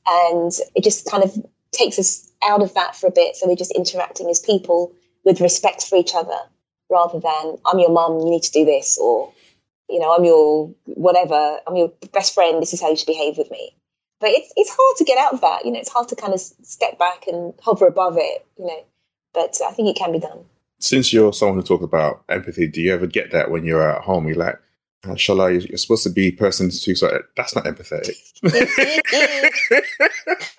And 0.06 0.52
it 0.74 0.84
just 0.84 1.10
kind 1.10 1.24
of 1.24 1.36
takes 1.72 1.98
us 1.98 2.30
out 2.46 2.62
of 2.62 2.74
that 2.74 2.94
for 2.94 3.06
a 3.06 3.12
bit. 3.12 3.36
So 3.36 3.46
we're 3.46 3.56
just 3.56 3.72
interacting 3.72 4.28
as 4.30 4.40
people 4.40 4.92
with 5.24 5.40
respect 5.40 5.82
for 5.84 5.96
each 5.96 6.14
other 6.14 6.38
rather 6.90 7.20
than 7.20 7.56
I'm 7.66 7.78
your 7.78 7.90
mum, 7.90 8.20
you 8.20 8.30
need 8.30 8.42
to 8.44 8.52
do 8.52 8.64
this, 8.64 8.98
or 8.98 9.32
you 9.88 9.98
know, 9.98 10.14
I'm 10.14 10.24
your 10.24 10.72
whatever, 10.84 11.58
I'm 11.66 11.76
your 11.76 11.92
best 12.12 12.34
friend, 12.34 12.62
this 12.62 12.72
is 12.72 12.80
how 12.80 12.90
you 12.90 12.96
should 12.96 13.06
behave 13.06 13.38
with 13.38 13.50
me. 13.50 13.74
But 14.20 14.30
it's 14.30 14.52
it's 14.56 14.70
hard 14.70 14.96
to 14.98 15.04
get 15.04 15.18
out 15.18 15.34
of 15.34 15.40
that, 15.40 15.64
you 15.64 15.72
know, 15.72 15.78
it's 15.78 15.92
hard 15.92 16.08
to 16.08 16.16
kind 16.16 16.32
of 16.32 16.40
step 16.40 16.98
back 16.98 17.26
and 17.26 17.54
hover 17.62 17.86
above 17.86 18.16
it, 18.18 18.46
you 18.58 18.66
know. 18.66 18.84
But 19.34 19.58
I 19.66 19.72
think 19.72 19.88
it 19.88 19.98
can 19.98 20.12
be 20.12 20.18
done. 20.18 20.44
Since 20.78 21.12
you're 21.12 21.32
someone 21.32 21.58
who 21.58 21.62
talks 21.62 21.84
about 21.84 22.22
empathy, 22.28 22.68
do 22.68 22.80
you 22.80 22.92
ever 22.92 23.06
get 23.06 23.32
that 23.32 23.50
when 23.50 23.64
you're 23.64 23.88
at 23.88 24.02
home? 24.02 24.28
You're 24.28 24.36
like, 24.36 24.58
Shola, 25.04 25.66
you're 25.68 25.78
supposed 25.78 26.02
to 26.04 26.10
be 26.10 26.32
person 26.32 26.70
to 26.70 26.94
so 26.94 27.22
that's 27.36 27.54
not 27.54 27.64
empathetic. 27.64 28.16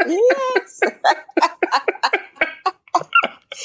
yes. 0.05 0.81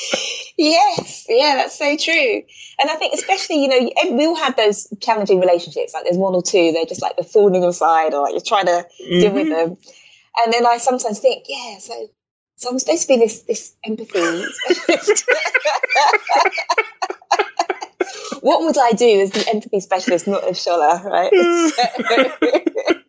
yes, 0.58 1.26
yeah, 1.28 1.54
that's 1.56 1.78
so 1.78 1.96
true. 1.96 2.42
And 2.80 2.90
I 2.90 2.94
think, 2.96 3.14
especially, 3.14 3.62
you 3.62 3.68
know, 3.68 3.90
we 4.16 4.26
all 4.26 4.36
have 4.36 4.56
those 4.56 4.88
challenging 5.00 5.40
relationships. 5.40 5.94
Like, 5.94 6.04
there's 6.04 6.16
one 6.16 6.34
or 6.34 6.42
two, 6.42 6.72
they're 6.72 6.86
just 6.86 7.02
like 7.02 7.16
the 7.16 7.24
thorning 7.24 7.64
aside, 7.64 8.14
or 8.14 8.22
like 8.22 8.32
you're 8.32 8.40
trying 8.40 8.66
to 8.66 8.86
mm-hmm. 9.02 9.20
deal 9.20 9.32
with 9.32 9.46
mm-hmm. 9.46 9.70
them. 9.70 9.76
And 10.44 10.52
then 10.52 10.66
I 10.66 10.78
sometimes 10.78 11.18
think, 11.18 11.44
yeah, 11.48 11.78
so 11.78 12.08
so 12.62 12.70
I'm 12.70 12.78
supposed 12.78 13.02
to 13.02 13.08
be 13.08 13.16
this 13.16 13.42
this 13.42 13.74
empathy 13.84 14.20
what 18.40 18.62
would 18.62 18.78
I 18.78 18.92
do 18.92 19.20
as 19.20 19.32
the 19.32 19.44
empathy 19.52 19.80
specialist, 19.80 20.28
not 20.28 20.44
as 20.44 20.58
Shola, 20.58 21.04
right? 21.04 21.32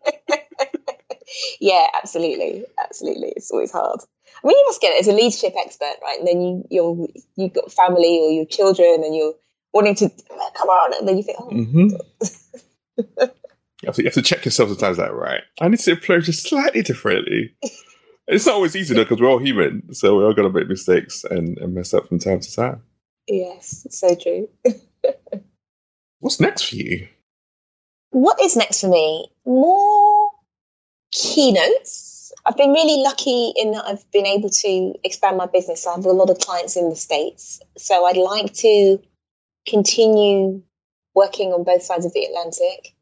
yeah, 1.61 1.85
absolutely, 2.01 2.65
absolutely. 2.83 3.31
It's 3.35 3.51
always 3.51 3.71
hard. 3.71 3.99
I 4.43 4.47
mean, 4.47 4.57
you 4.57 4.65
must 4.65 4.81
get 4.81 4.95
it 4.95 5.01
as 5.01 5.07
a 5.07 5.13
leadership 5.13 5.53
expert, 5.55 5.97
right? 6.01 6.17
And 6.17 6.27
then 6.27 6.41
you 6.41 6.65
you're 6.71 7.07
you've 7.35 7.53
got 7.53 7.71
family 7.71 8.21
or 8.23 8.31
your 8.31 8.45
children, 8.45 9.03
and 9.03 9.15
you're 9.15 9.35
wanting 9.71 9.93
to 9.95 10.09
come 10.55 10.69
on, 10.69 10.93
and 10.97 11.07
then 11.07 11.17
you 11.17 11.23
think, 11.23 11.37
oh. 11.39 11.51
Mm-hmm. 11.51 11.89
you, 13.21 13.29
have 13.85 13.95
to, 13.95 14.01
you 14.01 14.07
have 14.07 14.15
to 14.15 14.23
check 14.23 14.45
yourself 14.45 14.69
sometimes. 14.69 14.97
That 14.97 15.13
right? 15.13 15.43
I 15.61 15.67
need 15.67 15.81
to 15.81 15.91
approach 15.91 16.27
it 16.27 16.33
slightly 16.33 16.81
differently. 16.81 17.55
It's 18.27 18.45
not 18.45 18.55
always 18.55 18.75
easy 18.75 18.93
though, 18.93 19.03
because 19.03 19.19
we're 19.19 19.29
all 19.29 19.39
human, 19.39 19.93
so 19.93 20.15
we're 20.15 20.25
all 20.25 20.33
going 20.33 20.51
to 20.51 20.59
make 20.59 20.67
mistakes 20.67 21.23
and, 21.23 21.57
and 21.57 21.73
mess 21.73 21.93
up 21.93 22.07
from 22.07 22.19
time 22.19 22.39
to 22.39 22.55
time. 22.55 22.81
Yes, 23.27 23.87
so 23.89 24.15
true. 24.15 24.49
What's 26.19 26.39
next 26.39 26.69
for 26.69 26.75
you? 26.75 27.07
What 28.11 28.39
is 28.41 28.55
next 28.55 28.81
for 28.81 28.89
me? 28.89 29.27
More 29.45 30.29
keynotes. 31.11 32.31
I've 32.45 32.57
been 32.57 32.71
really 32.71 33.01
lucky 33.01 33.53
in 33.55 33.71
that 33.71 33.85
I've 33.85 34.09
been 34.11 34.25
able 34.25 34.49
to 34.49 34.93
expand 35.03 35.37
my 35.37 35.45
business. 35.45 35.87
I 35.87 35.95
have 35.95 36.05
a 36.05 36.11
lot 36.11 36.29
of 36.29 36.39
clients 36.39 36.75
in 36.75 36.89
the 36.89 36.95
States. 36.95 37.61
So 37.77 38.05
I'd 38.05 38.17
like 38.17 38.53
to 38.55 38.99
continue 39.67 40.61
working 41.15 41.53
on 41.53 41.63
both 41.63 41.83
sides 41.83 42.05
of 42.05 42.13
the 42.13 42.25
Atlantic. 42.25 42.93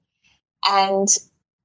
And 0.68 1.08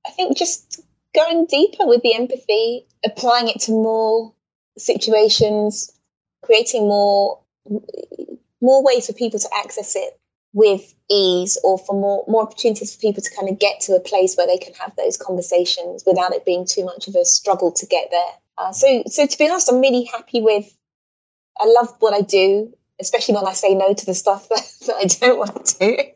I 0.06 0.10
think 0.10 0.36
just 0.36 0.80
going 1.16 1.46
deeper 1.46 1.86
with 1.86 2.02
the 2.02 2.14
empathy, 2.14 2.86
applying 3.04 3.48
it 3.48 3.60
to 3.62 3.72
more 3.72 4.32
situations, 4.78 5.90
creating 6.42 6.82
more 6.82 7.40
more 8.62 8.82
ways 8.84 9.06
for 9.06 9.12
people 9.12 9.40
to 9.40 9.48
access 9.56 9.96
it 9.96 10.18
with 10.52 10.94
ease 11.10 11.58
or 11.64 11.78
for 11.78 11.94
more 11.94 12.24
more 12.28 12.42
opportunities 12.42 12.94
for 12.94 13.00
people 13.00 13.22
to 13.22 13.34
kind 13.34 13.48
of 13.48 13.58
get 13.58 13.80
to 13.80 13.94
a 13.94 14.00
place 14.00 14.36
where 14.36 14.46
they 14.46 14.58
can 14.58 14.72
have 14.74 14.94
those 14.96 15.16
conversations 15.16 16.04
without 16.06 16.32
it 16.32 16.44
being 16.44 16.64
too 16.66 16.84
much 16.84 17.08
of 17.08 17.14
a 17.14 17.24
struggle 17.24 17.72
to 17.72 17.86
get 17.86 18.08
there. 18.10 18.32
Uh, 18.58 18.72
so 18.72 19.02
so 19.06 19.26
to 19.26 19.38
be 19.38 19.48
honest, 19.48 19.70
I'm 19.70 19.80
really 19.80 20.04
happy 20.04 20.40
with. 20.40 20.72
I 21.58 21.64
love 21.66 21.94
what 22.00 22.12
I 22.12 22.20
do, 22.20 22.74
especially 23.00 23.34
when 23.34 23.46
I 23.46 23.54
say 23.54 23.74
no 23.74 23.94
to 23.94 24.06
the 24.06 24.14
stuff 24.14 24.46
that, 24.50 24.70
that 24.86 24.96
I 24.96 25.04
don't 25.04 25.38
want 25.38 25.64
to 25.64 26.12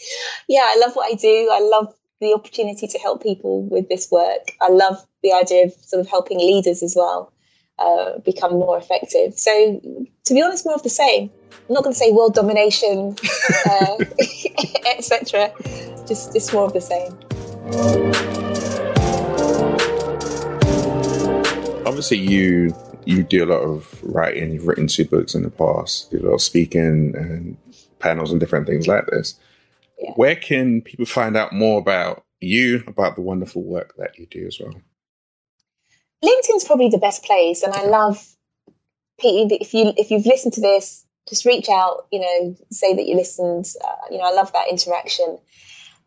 yeah, 0.48 0.64
I 0.66 0.78
love 0.78 0.94
what 0.94 1.12
I 1.12 1.14
do. 1.14 1.50
I 1.52 1.60
love 1.60 1.94
the 2.20 2.34
opportunity 2.34 2.86
to 2.86 2.98
help 2.98 3.22
people 3.22 3.62
with 3.62 3.88
this 3.88 4.10
work. 4.10 4.52
I 4.60 4.70
love 4.70 5.04
the 5.22 5.32
idea 5.32 5.66
of 5.66 5.72
sort 5.72 6.00
of 6.00 6.08
helping 6.08 6.38
leaders 6.38 6.82
as 6.82 6.94
well 6.96 7.32
uh, 7.78 8.18
become 8.18 8.52
more 8.52 8.76
effective. 8.76 9.38
So, 9.38 9.80
to 10.24 10.34
be 10.34 10.42
honest, 10.42 10.66
more 10.66 10.74
of 10.74 10.82
the 10.82 10.90
same. 10.90 11.30
I'm 11.68 11.74
not 11.74 11.82
going 11.82 11.94
to 11.94 11.98
say 11.98 12.12
world 12.12 12.34
domination, 12.34 13.16
uh, 13.66 13.96
etc. 14.98 15.52
Just, 16.06 16.32
just 16.34 16.52
more 16.52 16.66
of 16.66 16.72
the 16.72 16.80
same. 16.80 17.16
Obviously, 21.86 22.18
you 22.18 22.74
you 23.06 23.22
do 23.22 23.44
a 23.44 23.46
lot 23.46 23.62
of 23.62 23.98
writing. 24.02 24.52
You've 24.52 24.66
written 24.66 24.86
two 24.86 25.06
books 25.06 25.34
in 25.34 25.42
the 25.42 25.50
past. 25.50 26.12
You 26.12 26.18
Do 26.18 26.26
a 26.26 26.28
lot 26.28 26.34
of 26.34 26.42
speaking 26.42 27.14
and 27.16 27.56
panels 27.98 28.30
and 28.30 28.38
different 28.40 28.66
things 28.66 28.86
like 28.86 29.06
this. 29.06 29.38
Yeah. 30.00 30.12
Where 30.16 30.36
can 30.36 30.80
people 30.80 31.04
find 31.04 31.36
out 31.36 31.52
more 31.52 31.78
about 31.78 32.24
you, 32.40 32.82
about 32.86 33.16
the 33.16 33.20
wonderful 33.20 33.62
work 33.62 33.94
that 33.98 34.18
you 34.18 34.26
do 34.26 34.46
as 34.46 34.58
well? 34.58 34.74
LinkedIn's 36.24 36.64
probably 36.64 36.88
the 36.88 36.98
best 36.98 37.22
place, 37.24 37.62
and 37.62 37.74
I 37.74 37.84
love 37.84 38.26
Pete. 39.20 39.52
if 39.52 39.74
you 39.74 39.92
if 39.96 40.10
you've 40.10 40.26
listened 40.26 40.54
to 40.54 40.60
this, 40.60 41.04
just 41.28 41.44
reach 41.44 41.68
out. 41.68 42.06
You 42.10 42.20
know, 42.20 42.56
say 42.70 42.94
that 42.94 43.06
you 43.06 43.14
listened. 43.14 43.66
Uh, 43.84 44.06
you 44.10 44.18
know, 44.18 44.24
I 44.24 44.32
love 44.32 44.52
that 44.52 44.68
interaction. 44.70 45.38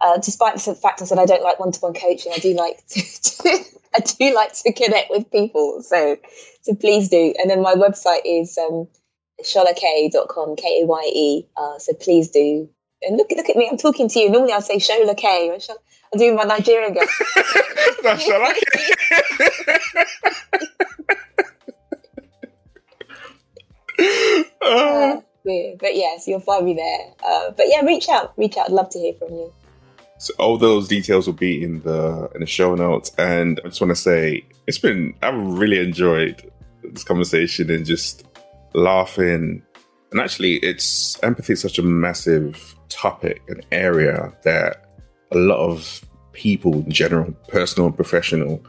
Uh, 0.01 0.17
despite 0.17 0.55
the 0.55 0.75
fact 0.75 1.01
I 1.01 1.05
said 1.05 1.19
I 1.19 1.25
don't 1.25 1.43
like 1.43 1.59
one 1.59 1.71
to 1.71 1.79
one 1.79 1.93
coaching, 1.93 2.31
I 2.35 2.39
do 2.39 2.53
like 2.53 2.85
to, 2.87 3.01
to, 3.21 3.59
I 3.95 3.99
do 3.99 4.35
like 4.35 4.53
to 4.53 4.73
connect 4.73 5.09
with 5.11 5.31
people. 5.31 5.81
So 5.83 6.17
so 6.61 6.75
please 6.75 7.09
do. 7.09 7.33
And 7.39 7.49
then 7.49 7.61
my 7.61 7.73
website 7.73 8.21
is 8.25 8.57
um, 8.57 8.87
sholakaye.com, 9.43 10.55
K 10.55 10.81
A 10.81 10.85
Y 10.85 11.11
E. 11.13 11.47
Uh, 11.57 11.79
so 11.79 11.93
please 11.93 12.29
do. 12.29 12.69
And 13.07 13.17
look 13.17 13.31
look 13.35 13.49
at 13.49 13.55
me, 13.55 13.67
I'm 13.69 13.77
talking 13.77 14.07
to 14.09 14.19
you. 14.19 14.29
Normally 14.29 14.53
I'd 14.53 14.63
say 14.63 14.77
Shola 14.77 15.15
I'm 16.13 16.19
doing 16.19 16.35
my 16.35 16.43
Nigerian 16.43 16.93
girl. 16.93 17.03
Shola 18.03 18.53
uh, 24.61 25.21
but 25.43 25.95
yes, 25.95 26.27
you'll 26.27 26.39
find 26.39 26.65
me 26.65 26.73
there. 26.73 27.13
Uh, 27.25 27.51
but 27.51 27.65
yeah, 27.67 27.81
reach 27.81 28.09
out, 28.09 28.33
reach 28.37 28.57
out. 28.57 28.67
I'd 28.67 28.71
love 28.71 28.89
to 28.89 28.99
hear 28.99 29.13
from 29.13 29.29
you. 29.29 29.53
So 30.17 30.33
all 30.39 30.57
those 30.57 30.87
details 30.87 31.27
will 31.27 31.33
be 31.33 31.61
in 31.63 31.81
the 31.81 32.29
in 32.33 32.41
the 32.41 32.47
show 32.47 32.75
notes. 32.75 33.11
And 33.17 33.59
I 33.65 33.67
just 33.69 33.81
want 33.81 33.91
to 33.91 33.95
say 33.95 34.45
it's 34.67 34.77
been 34.77 35.15
I've 35.21 35.35
really 35.35 35.79
enjoyed 35.79 36.49
this 36.83 37.03
conversation 37.03 37.69
and 37.69 37.85
just 37.85 38.25
laughing. 38.73 39.63
And 40.11 40.21
actually, 40.21 40.55
it's 40.57 41.21
empathy 41.23 41.53
is 41.53 41.61
such 41.61 41.79
a 41.79 41.81
massive 41.81 42.75
topic, 42.93 43.41
an 43.47 43.61
area 43.71 44.33
that 44.43 44.97
a 45.31 45.37
lot 45.37 45.57
of 45.57 46.03
people 46.31 46.73
in 46.73 46.91
general, 46.91 47.31
personal 47.47 47.87
and 47.87 47.95
professional, 47.95 48.63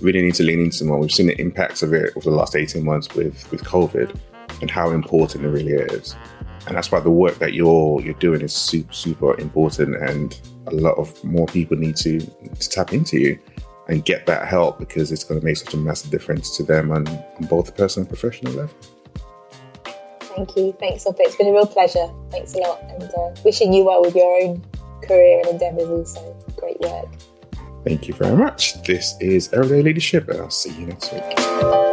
really 0.00 0.22
need 0.22 0.34
to 0.34 0.42
lean 0.42 0.60
into 0.60 0.84
more. 0.84 0.98
We've 0.98 1.12
seen 1.12 1.26
the 1.26 1.40
impacts 1.40 1.82
of 1.82 1.92
it 1.92 2.12
over 2.16 2.28
the 2.28 2.36
last 2.36 2.56
18 2.56 2.84
months 2.84 3.14
with, 3.14 3.50
with 3.50 3.62
COVID 3.62 4.18
and 4.60 4.70
how 4.70 4.90
important 4.90 5.44
it 5.44 5.48
really 5.48 5.72
is. 5.72 6.16
And 6.66 6.76
that's 6.76 6.92
why 6.92 7.00
the 7.00 7.10
work 7.10 7.38
that 7.38 7.54
you're 7.54 8.00
you're 8.00 8.14
doing 8.14 8.40
is 8.40 8.54
super, 8.54 8.92
super 8.92 9.38
important 9.40 9.96
and 9.96 10.40
a 10.66 10.74
lot 10.74 10.96
of 10.96 11.22
more 11.24 11.46
people 11.46 11.76
need 11.76 11.96
to, 11.96 12.20
to 12.20 12.68
tap 12.68 12.92
into 12.92 13.18
you 13.18 13.38
and 13.88 14.04
get 14.04 14.26
that 14.26 14.46
help 14.46 14.78
because 14.78 15.10
it's 15.10 15.24
going 15.24 15.40
to 15.40 15.44
make 15.44 15.56
such 15.56 15.74
a 15.74 15.76
massive 15.76 16.10
difference 16.10 16.56
to 16.56 16.62
them 16.62 16.92
on, 16.92 17.06
on 17.08 17.46
both 17.48 17.66
the 17.66 17.72
personal 17.72 18.02
and 18.02 18.08
professional 18.08 18.52
level. 18.52 18.76
Thank 20.34 20.56
you. 20.56 20.72
Thanks, 20.78 21.04
Sope. 21.04 21.16
It's 21.18 21.36
been 21.36 21.48
a 21.48 21.52
real 21.52 21.66
pleasure. 21.66 22.08
Thanks 22.30 22.54
a 22.54 22.58
lot. 22.58 22.82
And 22.88 23.04
uh, 23.04 23.34
wishing 23.44 23.72
you 23.72 23.84
well 23.84 24.00
with 24.00 24.14
your 24.14 24.42
own 24.42 24.64
career 25.02 25.40
and 25.40 25.48
endeavours 25.48 26.16
also. 26.16 26.36
Great 26.56 26.80
work. 26.80 27.08
Thank 27.84 28.08
you 28.08 28.14
very 28.14 28.36
much. 28.36 28.82
This 28.84 29.14
is 29.20 29.52
Everyday 29.52 29.82
Leadership, 29.82 30.28
and 30.28 30.40
I'll 30.40 30.50
see 30.50 30.72
you 30.72 30.86
next 30.86 31.12
week. 31.12 31.91